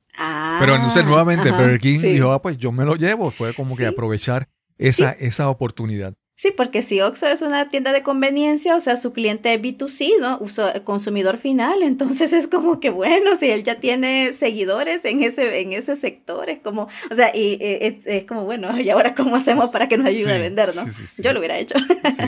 Pero 0.60 0.76
entonces 0.76 1.04
nuevamente 1.04 1.50
Burger 1.50 1.80
King 1.80 2.00
dijo, 2.00 2.32
ah, 2.32 2.40
pues 2.40 2.58
yo 2.58 2.70
me 2.70 2.84
lo 2.84 2.96
llevo. 2.96 3.30
Fue 3.30 3.54
como 3.54 3.76
que 3.76 3.86
aprovechar 3.86 4.48
esa, 4.78 5.10
esa 5.12 5.48
oportunidad. 5.48 6.14
Sí, 6.36 6.52
porque 6.54 6.82
si 6.82 7.00
Oxxo 7.00 7.28
es 7.28 7.42
una 7.42 7.70
tienda 7.70 7.92
de 7.92 8.02
conveniencia, 8.02 8.74
o 8.74 8.80
sea, 8.80 8.96
su 8.96 9.12
cliente 9.12 9.54
es 9.54 9.62
B2C, 9.62 10.20
¿no? 10.20 10.38
Uso, 10.40 10.68
consumidor 10.82 11.38
final, 11.38 11.82
entonces 11.82 12.32
es 12.32 12.48
como 12.48 12.80
que 12.80 12.90
bueno, 12.90 13.36
si 13.36 13.50
él 13.50 13.62
ya 13.62 13.76
tiene 13.76 14.32
seguidores 14.32 15.04
en 15.04 15.22
ese, 15.22 15.60
en 15.60 15.72
ese 15.72 15.94
sector, 15.94 16.50
es 16.50 16.58
como, 16.58 16.88
o 17.10 17.14
sea, 17.14 17.34
y, 17.34 17.58
es, 17.60 18.24
como 18.24 18.44
bueno, 18.44 18.78
¿y 18.80 18.90
ahora 18.90 19.14
cómo 19.14 19.36
hacemos 19.36 19.70
para 19.70 19.88
que 19.88 19.96
nos 19.96 20.08
ayude 20.08 20.34
a 20.34 20.38
vender, 20.38 20.74
no? 20.74 20.84
Yo 21.18 21.32
lo 21.32 21.38
hubiera 21.38 21.58
hecho. 21.58 21.76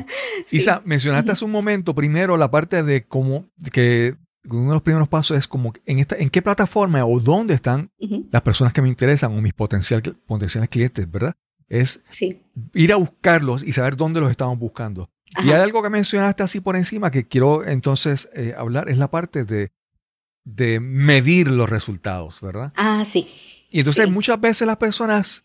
Isa, 0.51 0.81
mencionaste 0.85 1.33
hace 1.33 1.45
un 1.45 1.51
momento 1.51 1.95
primero 1.95 2.37
la 2.37 2.51
parte 2.51 2.85
de 2.85 3.05
cómo, 3.05 3.45
que 3.73 4.15
uno 4.49 4.69
de 4.69 4.75
los 4.75 4.83
primeros 4.83 5.09
pasos 5.09 5.37
es 5.37 5.49
como 5.49 5.73
en 5.85 5.99
esta, 5.99 6.17
en 6.17 6.31
qué 6.31 6.41
plataforma 6.41 7.05
o 7.05 7.19
dónde 7.19 7.55
están 7.55 7.91
las 8.31 8.43
personas 8.43 8.73
que 8.73 8.81
me 8.81 8.89
interesan 8.89 9.37
o 9.37 9.43
mis 9.43 9.53
potencial, 9.53 10.01
potenciales 10.27 10.71
clientes, 10.71 11.11
¿verdad? 11.11 11.35
Es 11.69 12.01
ir 12.75 12.93
a 12.93 12.97
buscarlos 12.97 13.63
y 13.63 13.73
saber 13.73 13.97
dónde 13.97 14.21
los 14.21 14.31
estamos 14.31 14.59
buscando. 14.59 15.11
Y 15.45 15.51
hay 15.51 15.61
algo 15.61 15.83
que 15.83 15.91
mencionaste 15.91 16.43
así 16.43 16.61
por 16.61 16.77
encima 16.77 17.11
que 17.11 17.27
quiero 17.27 17.67
entonces 17.67 18.29
eh, 18.35 18.55
hablar, 18.57 18.89
es 18.89 18.97
la 18.97 19.11
parte 19.11 19.45
de, 19.45 19.73
de 20.45 20.81
medir 20.81 21.49
los 21.49 21.69
resultados, 21.69 22.41
¿verdad? 22.41 22.73
Ah, 22.77 23.05
sí. 23.05 23.29
Y 23.71 23.81
entonces 23.81 24.09
muchas 24.09 24.41
veces 24.41 24.67
las 24.67 24.77
personas 24.77 25.45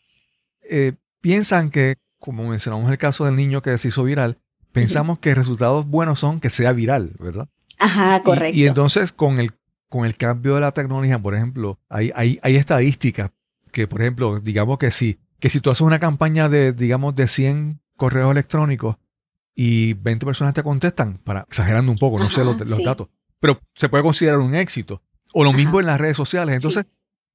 eh, 0.61 0.93
piensan 1.19 1.71
que, 1.71 1.95
como 2.19 2.47
mencionamos 2.47 2.89
el 2.91 2.97
caso 2.97 3.25
del 3.25 3.35
niño 3.35 3.61
que 3.61 3.77
se 3.77 3.87
hizo 3.87 4.03
viral, 4.03 4.37
pensamos 4.71 5.19
que 5.19 5.35
resultados 5.35 5.87
buenos 5.87 6.19
son 6.19 6.39
que 6.39 6.49
sea 6.49 6.71
viral, 6.71 7.13
¿verdad? 7.19 7.49
Ajá, 7.79 8.21
correcto. 8.23 8.57
Y, 8.57 8.67
entonces 8.67 9.11
con 9.11 9.39
el, 9.39 9.51
con 9.89 10.05
el 10.05 10.15
cambio 10.15 10.55
de 10.55 10.61
la 10.61 10.71
tecnología, 10.71 11.19
por 11.19 11.35
ejemplo, 11.35 11.79
hay, 11.89 12.11
hay, 12.15 12.39
hay 12.43 12.55
estadísticas 12.55 13.31
que, 13.71 13.87
por 13.87 14.01
ejemplo, 14.01 14.39
digamos 14.39 14.77
que 14.77 14.91
si 14.91 15.19
que 15.41 15.49
si 15.49 15.59
tú 15.59 15.71
haces 15.71 15.81
una 15.81 15.99
campaña 15.99 16.47
de, 16.47 16.71
digamos, 16.71 17.15
de 17.15 17.27
100 17.27 17.81
correos 17.97 18.31
electrónicos 18.31 18.95
y 19.55 19.93
20 19.95 20.25
personas 20.25 20.53
te 20.53 20.63
contestan, 20.63 21.17
para 21.17 21.41
exagerando 21.41 21.91
un 21.91 21.97
poco, 21.97 22.19
no 22.19 22.29
sé 22.29 22.45
los, 22.45 22.57
datos, 22.83 23.09
pero 23.39 23.59
se 23.73 23.89
puede 23.89 24.03
considerar 24.03 24.39
un 24.39 24.55
éxito. 24.55 25.01
O 25.33 25.43
lo 25.43 25.51
mismo 25.51 25.79
en 25.79 25.87
las 25.87 25.99
redes 25.99 26.15
sociales. 26.15 26.55
Entonces, 26.55 26.85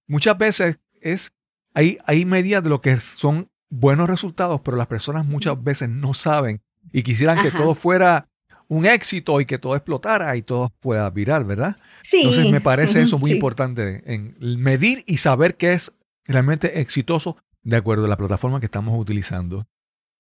muchas 0.07 0.39
veces 0.39 0.79
es, 1.01 1.33
hay, 1.75 1.99
hay 2.07 2.25
medidas 2.25 2.63
de 2.63 2.71
lo 2.71 2.81
que 2.81 3.01
son 3.01 3.51
buenos 3.71 4.09
resultados, 4.09 4.61
pero 4.61 4.77
las 4.77 4.87
personas 4.87 5.27
muchas 5.27 5.63
veces 5.63 5.89
no 5.89 6.15
saben 6.15 6.63
y 6.93 7.03
quisieran 7.03 7.43
que 7.43 7.51
todo 7.51 7.75
fuera 7.75 8.29
un 8.69 8.87
éxito 8.87 9.41
y 9.41 9.47
que 9.47 9.59
todo 9.59 9.75
explotara 9.75 10.37
y 10.37 10.43
todo 10.43 10.73
pueda 10.79 11.11
virar, 11.11 11.45
¿verdad? 11.45 11.77
Sí. 12.03 12.19
Entonces 12.19 12.51
me 12.53 12.61
parece 12.61 13.03
eso 13.03 13.19
muy 13.19 13.33
importante 13.33 14.03
en 14.07 14.37
medir 14.41 15.03
y 15.09 15.17
saber 15.17 15.57
qué 15.57 15.73
es 15.73 15.93
realmente 16.25 16.81
exitoso 16.81 17.37
de 17.67 17.77
acuerdo 17.77 18.05
a 18.05 18.09
la 18.09 18.17
plataforma 18.17 18.61
que 18.61 18.67
estamos 18.67 18.99
utilizando. 18.99 19.67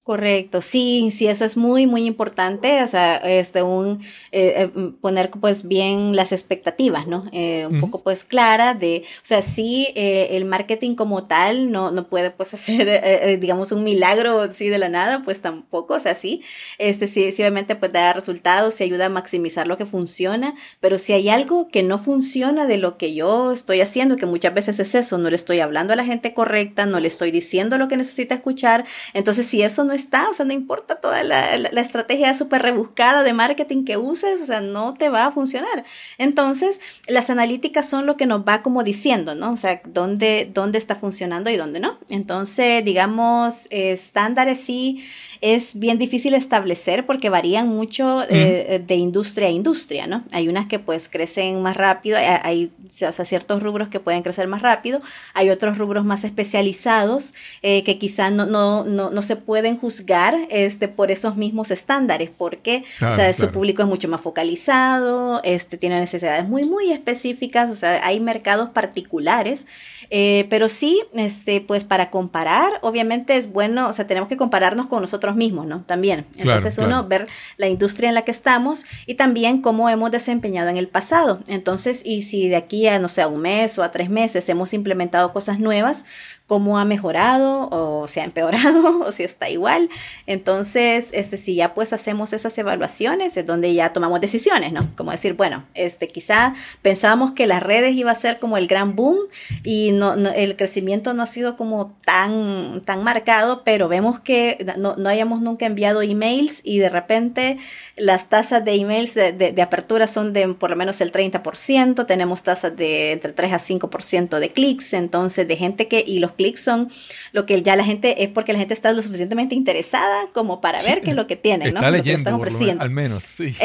Correcto, 0.06 0.62
sí, 0.62 1.10
sí, 1.10 1.26
eso 1.26 1.44
es 1.44 1.56
muy, 1.56 1.88
muy 1.88 2.06
importante, 2.06 2.80
o 2.80 2.86
sea, 2.86 3.16
este, 3.16 3.64
un, 3.64 4.04
eh, 4.30 4.70
eh, 4.76 4.92
poner 5.00 5.30
pues 5.30 5.66
bien 5.66 6.14
las 6.14 6.30
expectativas, 6.30 7.08
¿no? 7.08 7.24
Eh, 7.32 7.66
un 7.68 7.80
poco 7.80 8.04
pues 8.04 8.22
clara 8.22 8.74
de, 8.74 9.02
o 9.04 9.24
sea, 9.24 9.42
sí, 9.42 9.88
el 9.96 10.44
marketing 10.44 10.94
como 10.94 11.24
tal 11.24 11.72
no, 11.72 11.90
no 11.90 12.06
puede 12.06 12.30
pues 12.30 12.54
hacer, 12.54 13.40
digamos, 13.40 13.72
un 13.72 13.82
milagro, 13.82 14.52
sí, 14.52 14.68
de 14.68 14.78
la 14.78 14.88
nada, 14.88 15.22
pues 15.24 15.40
tampoco, 15.42 15.94
o 15.94 16.00
sea, 16.00 16.14
sí, 16.14 16.40
este, 16.78 17.08
sí, 17.08 17.32
sí, 17.32 17.42
obviamente 17.42 17.74
pues 17.74 17.90
da 17.90 18.12
resultados 18.12 18.80
y 18.80 18.84
ayuda 18.84 19.06
a 19.06 19.08
maximizar 19.08 19.66
lo 19.66 19.76
que 19.76 19.86
funciona, 19.86 20.54
pero 20.78 21.00
si 21.00 21.14
hay 21.14 21.28
algo 21.30 21.66
que 21.66 21.82
no 21.82 21.98
funciona 21.98 22.68
de 22.68 22.76
lo 22.78 22.96
que 22.96 23.12
yo 23.12 23.50
estoy 23.50 23.80
haciendo, 23.80 24.14
que 24.14 24.26
muchas 24.26 24.54
veces 24.54 24.78
es 24.78 24.94
eso, 24.94 25.18
no 25.18 25.30
le 25.30 25.36
estoy 25.36 25.58
hablando 25.58 25.94
a 25.94 25.96
la 25.96 26.04
gente 26.04 26.32
correcta, 26.32 26.86
no 26.86 27.00
le 27.00 27.08
estoy 27.08 27.32
diciendo 27.32 27.76
lo 27.76 27.88
que 27.88 27.96
necesita 27.96 28.36
escuchar, 28.36 28.84
entonces 29.12 29.48
si 29.48 29.62
eso 29.62 29.82
no 29.82 29.95
está, 29.96 30.28
o 30.30 30.34
sea, 30.34 30.44
no 30.44 30.52
importa 30.52 30.96
toda 30.96 31.24
la, 31.24 31.56
estrategia 31.56 32.34
súper 32.34 32.62
rebuscada 32.62 33.22
de 33.22 33.32
marketing 33.32 33.84
que 33.84 33.96
uses, 33.96 34.40
o 34.40 34.46
sea, 34.46 34.60
no 34.60 34.94
te 34.94 35.08
va 35.08 35.26
a 35.26 35.32
funcionar. 35.32 35.84
Entonces, 36.18 36.80
las 37.08 37.30
analíticas 37.30 37.88
son 37.88 38.06
lo 38.06 38.16
que 38.16 38.26
nos 38.26 38.46
va 38.46 38.62
como 38.62 38.84
diciendo, 38.84 39.34
¿no? 39.34 39.52
O 39.52 39.56
sea, 39.56 39.80
dónde, 39.86 40.50
dónde 40.52 40.78
está 40.78 40.94
funcionando 40.94 41.50
y 41.50 41.56
dónde 41.56 41.80
no. 41.80 41.98
Entonces, 42.08 42.84
digamos, 42.84 43.66
estándares 43.70 44.60
sí, 44.60 45.04
es 45.40 45.78
bien 45.78 45.98
difícil 45.98 46.34
establecer 46.34 47.06
porque 47.06 47.30
varían 47.30 47.68
mucho 47.68 48.22
eh, 48.28 48.82
de 48.84 48.94
industria 48.94 49.48
a 49.48 49.50
industria, 49.50 50.06
¿no? 50.06 50.24
Hay 50.32 50.48
unas 50.48 50.66
que 50.66 50.78
pues 50.78 51.08
crecen 51.08 51.62
más 51.62 51.76
rápido, 51.76 52.18
hay, 52.18 52.70
ciertos 52.88 53.62
rubros 53.62 53.88
que 53.88 54.00
pueden 54.00 54.22
crecer 54.22 54.48
más 54.48 54.62
rápido, 54.62 55.00
hay 55.34 55.50
otros 55.50 55.78
rubros 55.78 56.04
más 56.04 56.24
especializados 56.24 57.34
eh, 57.62 57.82
que 57.84 57.98
quizás 57.98 58.32
no, 58.32 58.46
no, 58.46 58.84
no, 58.84 59.10
no, 59.10 59.22
se 59.22 59.36
pueden 59.36 59.76
juzgar 59.76 60.34
este, 60.50 60.88
por 60.88 61.10
esos 61.10 61.36
mismos 61.36 61.70
estándares, 61.70 62.30
porque 62.36 62.84
o 63.00 63.12
sea, 63.12 63.32
su 63.32 63.50
público 63.50 63.82
es 63.82 63.88
mucho 63.88 64.08
más 64.08 64.20
focalizado, 64.20 65.40
este, 65.42 65.76
tiene 65.76 65.98
necesidades 65.98 66.48
muy, 66.48 66.64
muy 66.64 66.92
específicas, 66.92 67.70
o 67.70 67.74
sea, 67.74 68.04
hay 68.06 68.20
mercados 68.20 68.70
particulares, 68.70 69.66
eh, 70.10 70.46
pero 70.50 70.68
sí, 70.68 71.02
este, 71.14 71.60
pues 71.60 71.84
para 71.84 72.10
comparar, 72.10 72.72
obviamente 72.82 73.36
es 73.36 73.52
bueno, 73.52 73.88
o 73.88 73.92
sea, 73.92 74.06
tenemos 74.06 74.28
que 74.28 74.36
compararnos 74.36 74.86
con 74.86 75.02
nosotros 75.02 75.25
mismos, 75.34 75.66
¿no? 75.66 75.82
También. 75.82 76.26
Entonces, 76.36 76.78
uno, 76.78 77.08
ver 77.08 77.26
la 77.56 77.66
industria 77.66 78.08
en 78.08 78.14
la 78.14 78.22
que 78.22 78.30
estamos 78.30 78.84
y 79.06 79.14
también 79.14 79.62
cómo 79.62 79.88
hemos 79.88 80.10
desempeñado 80.12 80.68
en 80.68 80.76
el 80.76 80.86
pasado. 80.88 81.40
Entonces, 81.48 82.02
y 82.04 82.22
si 82.22 82.48
de 82.48 82.56
aquí 82.56 82.86
a, 82.86 83.00
no 83.00 83.08
sé, 83.08 83.22
a 83.22 83.28
un 83.28 83.40
mes 83.40 83.78
o 83.78 83.82
a 83.82 83.90
tres 83.90 84.10
meses 84.10 84.48
hemos 84.48 84.72
implementado 84.74 85.32
cosas 85.32 85.58
nuevas, 85.58 86.04
cómo 86.46 86.78
ha 86.78 86.84
mejorado 86.84 87.68
o 87.70 88.06
se 88.08 88.20
ha 88.20 88.24
empeorado 88.24 89.00
o 89.06 89.12
si 89.12 89.24
está 89.24 89.48
igual. 89.50 89.88
Entonces, 90.26 91.10
este, 91.12 91.36
si 91.36 91.56
ya 91.56 91.74
pues 91.74 91.92
hacemos 91.92 92.32
esas 92.32 92.56
evaluaciones, 92.58 93.36
es 93.36 93.46
donde 93.46 93.74
ya 93.74 93.92
tomamos 93.92 94.20
decisiones, 94.20 94.72
¿no? 94.72 94.88
Como 94.96 95.10
decir, 95.10 95.34
bueno, 95.34 95.64
este, 95.74 96.08
quizá 96.08 96.54
pensábamos 96.82 97.32
que 97.32 97.46
las 97.46 97.62
redes 97.62 97.94
iba 97.94 98.10
a 98.10 98.14
ser 98.14 98.38
como 98.38 98.56
el 98.56 98.68
gran 98.68 98.94
boom 98.94 99.18
y 99.64 99.92
no, 99.92 100.14
el 100.14 100.56
crecimiento 100.56 101.14
no 101.14 101.22
ha 101.24 101.26
sido 101.26 101.56
como 101.56 101.96
tan, 102.04 102.82
tan 102.84 103.02
marcado, 103.02 103.64
pero 103.64 103.88
vemos 103.88 104.20
que 104.20 104.64
no, 104.76 104.96
no 104.96 105.08
hayamos 105.08 105.40
nunca 105.40 105.66
enviado 105.66 106.02
emails 106.02 106.60
y 106.62 106.78
de 106.78 106.88
repente 106.88 107.58
las 107.96 108.28
tasas 108.28 108.64
de 108.64 108.74
emails 108.74 109.14
de, 109.14 109.32
de, 109.32 109.62
apertura 109.62 110.06
son 110.06 110.32
de 110.32 110.46
por 110.54 110.70
lo 110.70 110.76
menos 110.76 111.00
el 111.00 111.10
30%, 111.10 112.06
tenemos 112.06 112.42
tasas 112.42 112.76
de 112.76 113.12
entre 113.12 113.32
3 113.32 113.52
a 113.52 113.58
5% 113.58 114.38
de 114.38 114.52
clics, 114.52 114.92
entonces 114.92 115.48
de 115.48 115.56
gente 115.56 115.88
que, 115.88 116.04
y 116.06 116.18
los 116.18 116.35
clics 116.36 116.60
son 116.60 116.90
lo 117.32 117.46
que 117.46 117.62
ya 117.62 117.76
la 117.76 117.84
gente, 117.84 118.22
es 118.22 118.30
porque 118.30 118.52
la 118.52 118.58
gente 118.58 118.74
está 118.74 118.92
lo 118.92 119.02
suficientemente 119.02 119.54
interesada 119.54 120.28
como 120.32 120.60
para 120.60 120.82
ver 120.82 121.02
qué 121.02 121.10
es 121.10 121.16
lo 121.16 121.26
que 121.26 121.36
tienen, 121.36 121.74
¿no? 121.74 121.80
Lo 121.90 122.02
que 122.02 122.12
están 122.12 122.34
ofreciendo. 122.34 122.82
al 122.82 122.90
menos, 122.90 123.24
sí. 123.24 123.56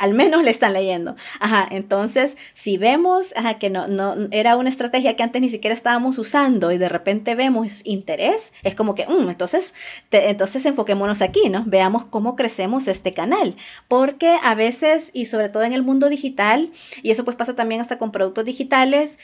al 0.00 0.14
menos 0.14 0.42
le 0.42 0.50
están 0.50 0.72
leyendo. 0.72 1.16
Ajá, 1.40 1.68
entonces, 1.70 2.36
si 2.54 2.78
vemos 2.78 3.34
ajá, 3.36 3.58
que 3.58 3.70
no, 3.70 3.88
no 3.88 4.16
era 4.30 4.56
una 4.56 4.68
estrategia 4.68 5.16
que 5.16 5.22
antes 5.22 5.42
ni 5.42 5.48
siquiera 5.48 5.74
estábamos 5.74 6.18
usando 6.18 6.72
y 6.72 6.78
de 6.78 6.88
repente 6.88 7.34
vemos 7.34 7.84
interés, 7.84 8.52
es 8.62 8.74
como 8.74 8.94
que, 8.94 9.06
mm, 9.06 9.28
entonces, 9.28 9.74
entonces 10.10 10.64
enfoquémonos 10.66 11.22
aquí, 11.22 11.48
¿no? 11.48 11.64
Veamos 11.66 12.04
cómo 12.04 12.36
crecemos 12.36 12.88
este 12.88 13.12
canal, 13.12 13.56
porque 13.88 14.36
a 14.42 14.54
veces, 14.54 15.10
y 15.12 15.26
sobre 15.26 15.48
todo 15.48 15.64
en 15.64 15.72
el 15.72 15.82
mundo 15.82 16.08
digital, 16.08 16.70
y 17.02 17.10
eso 17.10 17.24
pues 17.24 17.36
pasa 17.36 17.54
también 17.54 17.80
hasta 17.80 17.98
con 17.98 18.12
productos 18.12 18.44
digitales, 18.44 19.18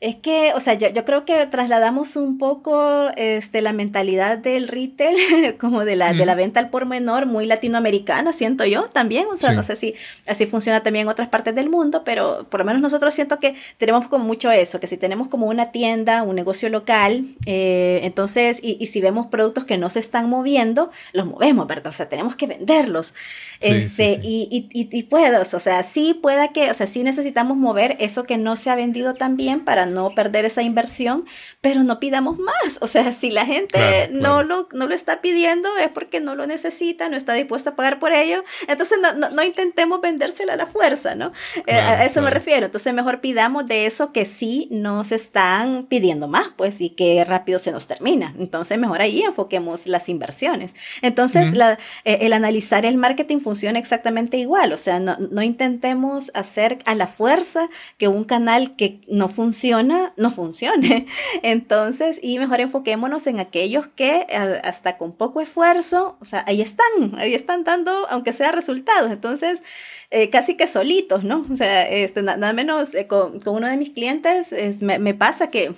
es 0.00 0.16
que, 0.16 0.52
o 0.54 0.60
sea, 0.60 0.74
yo, 0.74 0.88
yo, 0.88 1.04
creo 1.04 1.26
que 1.26 1.46
trasladamos 1.46 2.16
un 2.16 2.38
poco 2.38 3.10
este, 3.16 3.60
la 3.60 3.74
mentalidad 3.74 4.38
del 4.38 4.66
retail, 4.66 5.56
como 5.60 5.84
de 5.84 5.94
la, 5.94 6.14
de 6.14 6.24
la 6.24 6.34
venta 6.34 6.58
al 6.58 6.70
por 6.70 6.86
menor, 6.86 7.26
muy 7.26 7.44
latinoamericana, 7.44 8.32
siento 8.32 8.64
yo 8.64 8.84
también. 8.88 9.26
O 9.30 9.36
sea, 9.36 9.52
no 9.52 9.62
sé 9.62 9.76
si 9.76 9.94
así 10.26 10.46
funciona 10.46 10.82
también 10.82 11.02
en 11.02 11.08
otras 11.10 11.28
partes 11.28 11.54
del 11.54 11.68
mundo, 11.68 12.02
pero 12.02 12.46
por 12.48 12.60
lo 12.60 12.64
menos 12.64 12.80
nosotros 12.80 13.12
siento 13.12 13.40
que 13.40 13.56
tenemos 13.76 14.08
como 14.08 14.24
mucho 14.24 14.50
eso, 14.50 14.80
que 14.80 14.86
si 14.86 14.96
tenemos 14.96 15.28
como 15.28 15.46
una 15.48 15.70
tienda, 15.70 16.22
un 16.22 16.34
negocio 16.34 16.70
local, 16.70 17.36
eh, 17.44 18.00
entonces, 18.02 18.58
y, 18.62 18.78
y, 18.80 18.86
si 18.86 19.02
vemos 19.02 19.26
productos 19.26 19.66
que 19.66 19.76
no 19.76 19.90
se 19.90 19.98
están 19.98 20.30
moviendo, 20.30 20.90
los 21.12 21.26
movemos, 21.26 21.66
¿verdad? 21.66 21.88
O 21.88 21.92
sea, 21.92 22.08
tenemos 22.08 22.36
que 22.36 22.46
venderlos. 22.46 23.12
este, 23.60 24.18
Y, 24.22 24.48
y, 24.50 24.88
y, 24.90 25.02
puedo, 25.02 25.42
o 25.42 25.60
sea, 25.60 25.82
sí 25.82 26.14
pueda 26.14 26.48
que, 26.48 26.70
o 26.70 26.74
sea, 26.74 26.86
sí 26.86 27.02
necesitamos 27.02 27.58
mover 27.58 27.96
eso 28.00 28.24
que 28.24 28.38
no 28.38 28.56
se 28.56 28.70
ha 28.70 28.74
vendido 28.74 29.12
también 29.14 29.60
para 29.64 29.89
no 29.90 30.14
perder 30.14 30.44
esa 30.44 30.62
inversión, 30.62 31.24
pero 31.60 31.82
no 31.82 32.00
pidamos 32.00 32.38
más. 32.38 32.78
O 32.80 32.86
sea, 32.86 33.12
si 33.12 33.30
la 33.30 33.46
gente 33.46 34.08
no, 34.12 34.42
Lo, 34.42 34.68
no 34.72 34.86
lo 34.86 34.94
está 34.94 35.20
pidiendo 35.20 35.68
es 35.78 35.88
porque 35.88 36.20
no 36.20 36.34
lo 36.34 36.46
necesita, 36.46 37.08
no 37.08 37.16
está 37.16 37.34
dispuesta 37.34 37.70
a 37.70 37.76
pagar 37.76 37.98
por 37.98 38.12
ello. 38.12 38.44
Entonces 38.68 38.98
no, 39.00 39.30
no, 39.30 39.42
intentemos 39.42 40.00
vendérsela 40.00 40.54
a 40.54 40.56
la 40.56 40.66
fuerza, 40.66 41.14
¿no? 41.14 41.32
Eh, 41.66 41.74
a 41.74 42.04
eso 42.04 42.22
me 42.22 42.30
refiero. 42.30 42.66
Entonces 42.66 42.92
mejor 42.94 43.20
pidamos 43.20 43.66
de 43.66 43.86
eso 43.86 44.12
que 44.12 44.24
sí 44.24 44.68
nos 44.70 45.12
están 45.12 45.86
pidiendo 45.86 46.28
más, 46.28 46.48
pues, 46.56 46.80
y 46.80 46.90
que 46.90 47.24
rápido 47.24 47.58
se 47.58 47.72
nos 47.72 47.86
termina. 47.86 48.34
Entonces 48.38 48.78
mejor 48.78 49.00
ahí 49.02 49.22
enfoquemos 49.22 49.86
las 49.86 50.08
inversiones. 50.08 50.74
Entonces 51.02 51.54
la, 51.54 51.78
eh, 52.04 52.18
el 52.22 52.32
analizar 52.32 52.84
el 52.84 52.96
marketing 52.96 53.40
funciona 53.40 53.78
exactamente 53.78 54.36
igual. 54.36 54.72
O 54.72 54.78
sea, 54.78 55.00
no, 55.00 55.16
no 55.18 55.42
intentemos 55.42 56.30
hacer 56.34 56.78
a 56.84 56.94
la 56.94 57.06
fuerza 57.06 57.68
que 57.98 58.08
un 58.08 58.24
canal 58.24 58.76
que 58.76 59.00
no 59.08 59.28
funciona 59.28 59.79
no 59.82 60.30
funcione. 60.30 61.06
Entonces, 61.42 62.18
y 62.22 62.38
mejor 62.38 62.60
enfoquémonos 62.60 63.26
en 63.26 63.40
aquellos 63.40 63.88
que 63.88 64.26
hasta 64.64 64.96
con 64.98 65.12
poco 65.12 65.40
esfuerzo, 65.40 66.16
o 66.20 66.24
sea, 66.24 66.44
ahí 66.46 66.60
están, 66.60 66.86
ahí 67.18 67.34
están 67.34 67.64
dando, 67.64 67.92
aunque 68.10 68.32
sea 68.32 68.52
resultados. 68.52 69.10
Entonces, 69.10 69.62
eh, 70.10 70.30
casi 70.30 70.56
que 70.56 70.66
solitos, 70.66 71.24
¿no? 71.24 71.46
O 71.50 71.56
sea, 71.56 71.88
este, 71.88 72.22
nada 72.22 72.52
menos 72.52 72.94
eh, 72.94 73.06
con, 73.06 73.40
uno 73.46 73.68
de 73.68 73.76
mis 73.76 73.90
clientes 73.90 74.52
me 74.82 75.14
pasa 75.14 75.50
que 75.50 75.74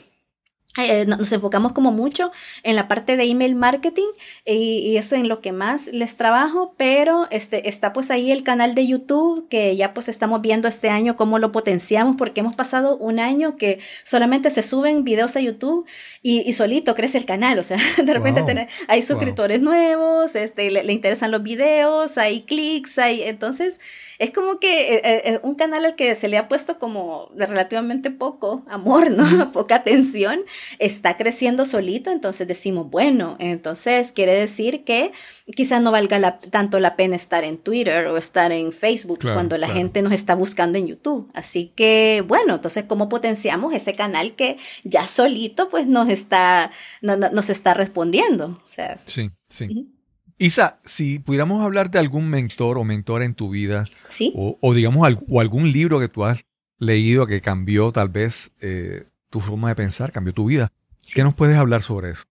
eh, 0.78 1.04
nos 1.04 1.30
enfocamos 1.32 1.72
como 1.72 1.92
mucho 1.92 2.32
en 2.62 2.76
la 2.76 2.88
parte 2.88 3.18
de 3.18 3.24
email 3.24 3.54
marketing 3.54 4.08
y, 4.46 4.96
eso 4.96 5.16
en 5.16 5.28
lo 5.28 5.38
que 5.38 5.52
más 5.52 5.88
les 5.88 6.16
trabajo, 6.16 6.74
pero 6.78 7.26
este, 7.30 7.68
está 7.68 7.92
pues 7.92 8.10
ahí 8.10 8.30
el 8.30 8.42
canal 8.42 8.74
de 8.74 8.86
YouTube 8.86 9.48
que 9.48 9.76
ya 9.76 9.92
pues 9.92 10.08
estamos 10.08 10.40
viendo 10.40 10.68
este 10.68 10.88
año 10.88 11.14
cómo 11.16 11.38
lo 11.38 11.52
potenciamos 11.52 12.16
porque 12.16 12.40
hemos 12.40 12.56
pasado 12.56 12.96
un 12.96 13.18
año 13.18 13.56
que 13.56 13.80
solamente 14.02 14.50
se 14.50 14.62
suben 14.62 15.04
videos 15.04 15.36
a 15.36 15.40
YouTube 15.40 15.86
y, 16.22 16.50
solito 16.54 16.94
crece 16.94 17.18
el 17.18 17.26
canal, 17.26 17.58
o 17.58 17.64
sea, 17.64 17.78
de 18.02 18.14
repente 18.14 18.68
hay 18.88 19.02
suscriptores 19.02 19.60
nuevos, 19.60 20.34
este, 20.34 20.70
le, 20.70 20.84
le 20.84 20.92
interesan 20.94 21.30
los 21.30 21.42
videos, 21.42 22.16
hay 22.16 22.42
clics, 22.42 22.98
hay, 22.98 23.22
entonces 23.22 23.78
es 24.22 24.30
como 24.30 24.60
que 24.60 24.94
eh, 24.94 25.00
eh, 25.02 25.22
eh, 25.24 25.40
un 25.42 25.56
canal 25.56 25.84
al 25.84 25.96
que 25.96 26.14
se 26.14 26.28
le 26.28 26.38
ha 26.38 26.46
puesto 26.46 26.78
como 26.78 27.28
relativamente 27.34 28.12
poco 28.12 28.62
amor, 28.68 29.10
¿no? 29.10 29.50
Poca 29.52 29.74
atención, 29.74 30.42
está 30.78 31.16
creciendo 31.16 31.66
solito, 31.66 32.12
entonces 32.12 32.46
decimos, 32.46 32.88
bueno, 32.88 33.34
entonces 33.40 34.12
quiere 34.12 34.32
decir 34.32 34.84
que 34.84 35.10
quizás 35.56 35.82
no 35.82 35.90
valga 35.90 36.38
tanto 36.38 36.78
la 36.78 36.94
pena 36.94 37.16
estar 37.16 37.42
en 37.42 37.56
Twitter 37.56 38.06
o 38.06 38.16
estar 38.16 38.52
en 38.52 38.70
Facebook 38.72 39.18
cuando 39.22 39.58
la 39.58 39.66
gente 39.66 40.02
nos 40.02 40.12
está 40.12 40.36
buscando 40.36 40.78
en 40.78 40.86
YouTube. 40.86 41.28
Así 41.34 41.72
que, 41.74 42.22
bueno, 42.24 42.54
entonces, 42.54 42.84
¿cómo 42.84 43.08
potenciamos 43.08 43.74
ese 43.74 43.94
canal 43.94 44.36
que 44.36 44.56
ya 44.84 45.08
solito 45.08 45.68
pues 45.68 45.88
nos 45.88 46.08
está, 46.08 46.70
nos 47.00 47.50
está 47.50 47.74
respondiendo? 47.74 48.62
O 48.64 48.70
sea, 48.70 49.00
sí, 49.04 49.32
sí. 49.48 49.90
Isa, 50.38 50.80
si 50.84 51.18
pudiéramos 51.18 51.64
hablar 51.64 51.90
de 51.90 51.98
algún 51.98 52.28
mentor 52.28 52.78
o 52.78 52.84
mentora 52.84 53.24
en 53.24 53.34
tu 53.34 53.50
vida, 53.50 53.84
¿Sí? 54.08 54.32
o, 54.34 54.74
digamos 54.74 55.08
o 55.28 55.40
algún 55.40 55.70
libro 55.72 56.00
que 56.00 56.08
tú 56.08 56.24
has 56.24 56.44
leído 56.78 57.26
que 57.26 57.40
cambió 57.40 57.92
tal 57.92 58.08
vez 58.08 58.50
eh, 58.60 59.04
tu 59.30 59.40
forma 59.40 59.68
de 59.68 59.76
pensar, 59.76 60.10
cambió 60.12 60.34
tu 60.34 60.46
vida, 60.46 60.72
¿qué 61.14 61.22
nos 61.22 61.34
puedes 61.34 61.56
hablar 61.56 61.82
sobre 61.82 62.10
eso? 62.10 62.24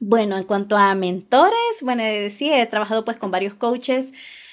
Bueno, 0.00 0.38
en 0.38 0.44
cuanto 0.44 0.76
a 0.76 0.94
mentores, 0.94 1.54
bueno, 1.82 2.02
sí, 2.30 2.50
he 2.50 2.64
trabajado 2.66 3.04
pues 3.04 3.18
con 3.18 3.30
varios 3.30 3.54
coaches 3.54 4.12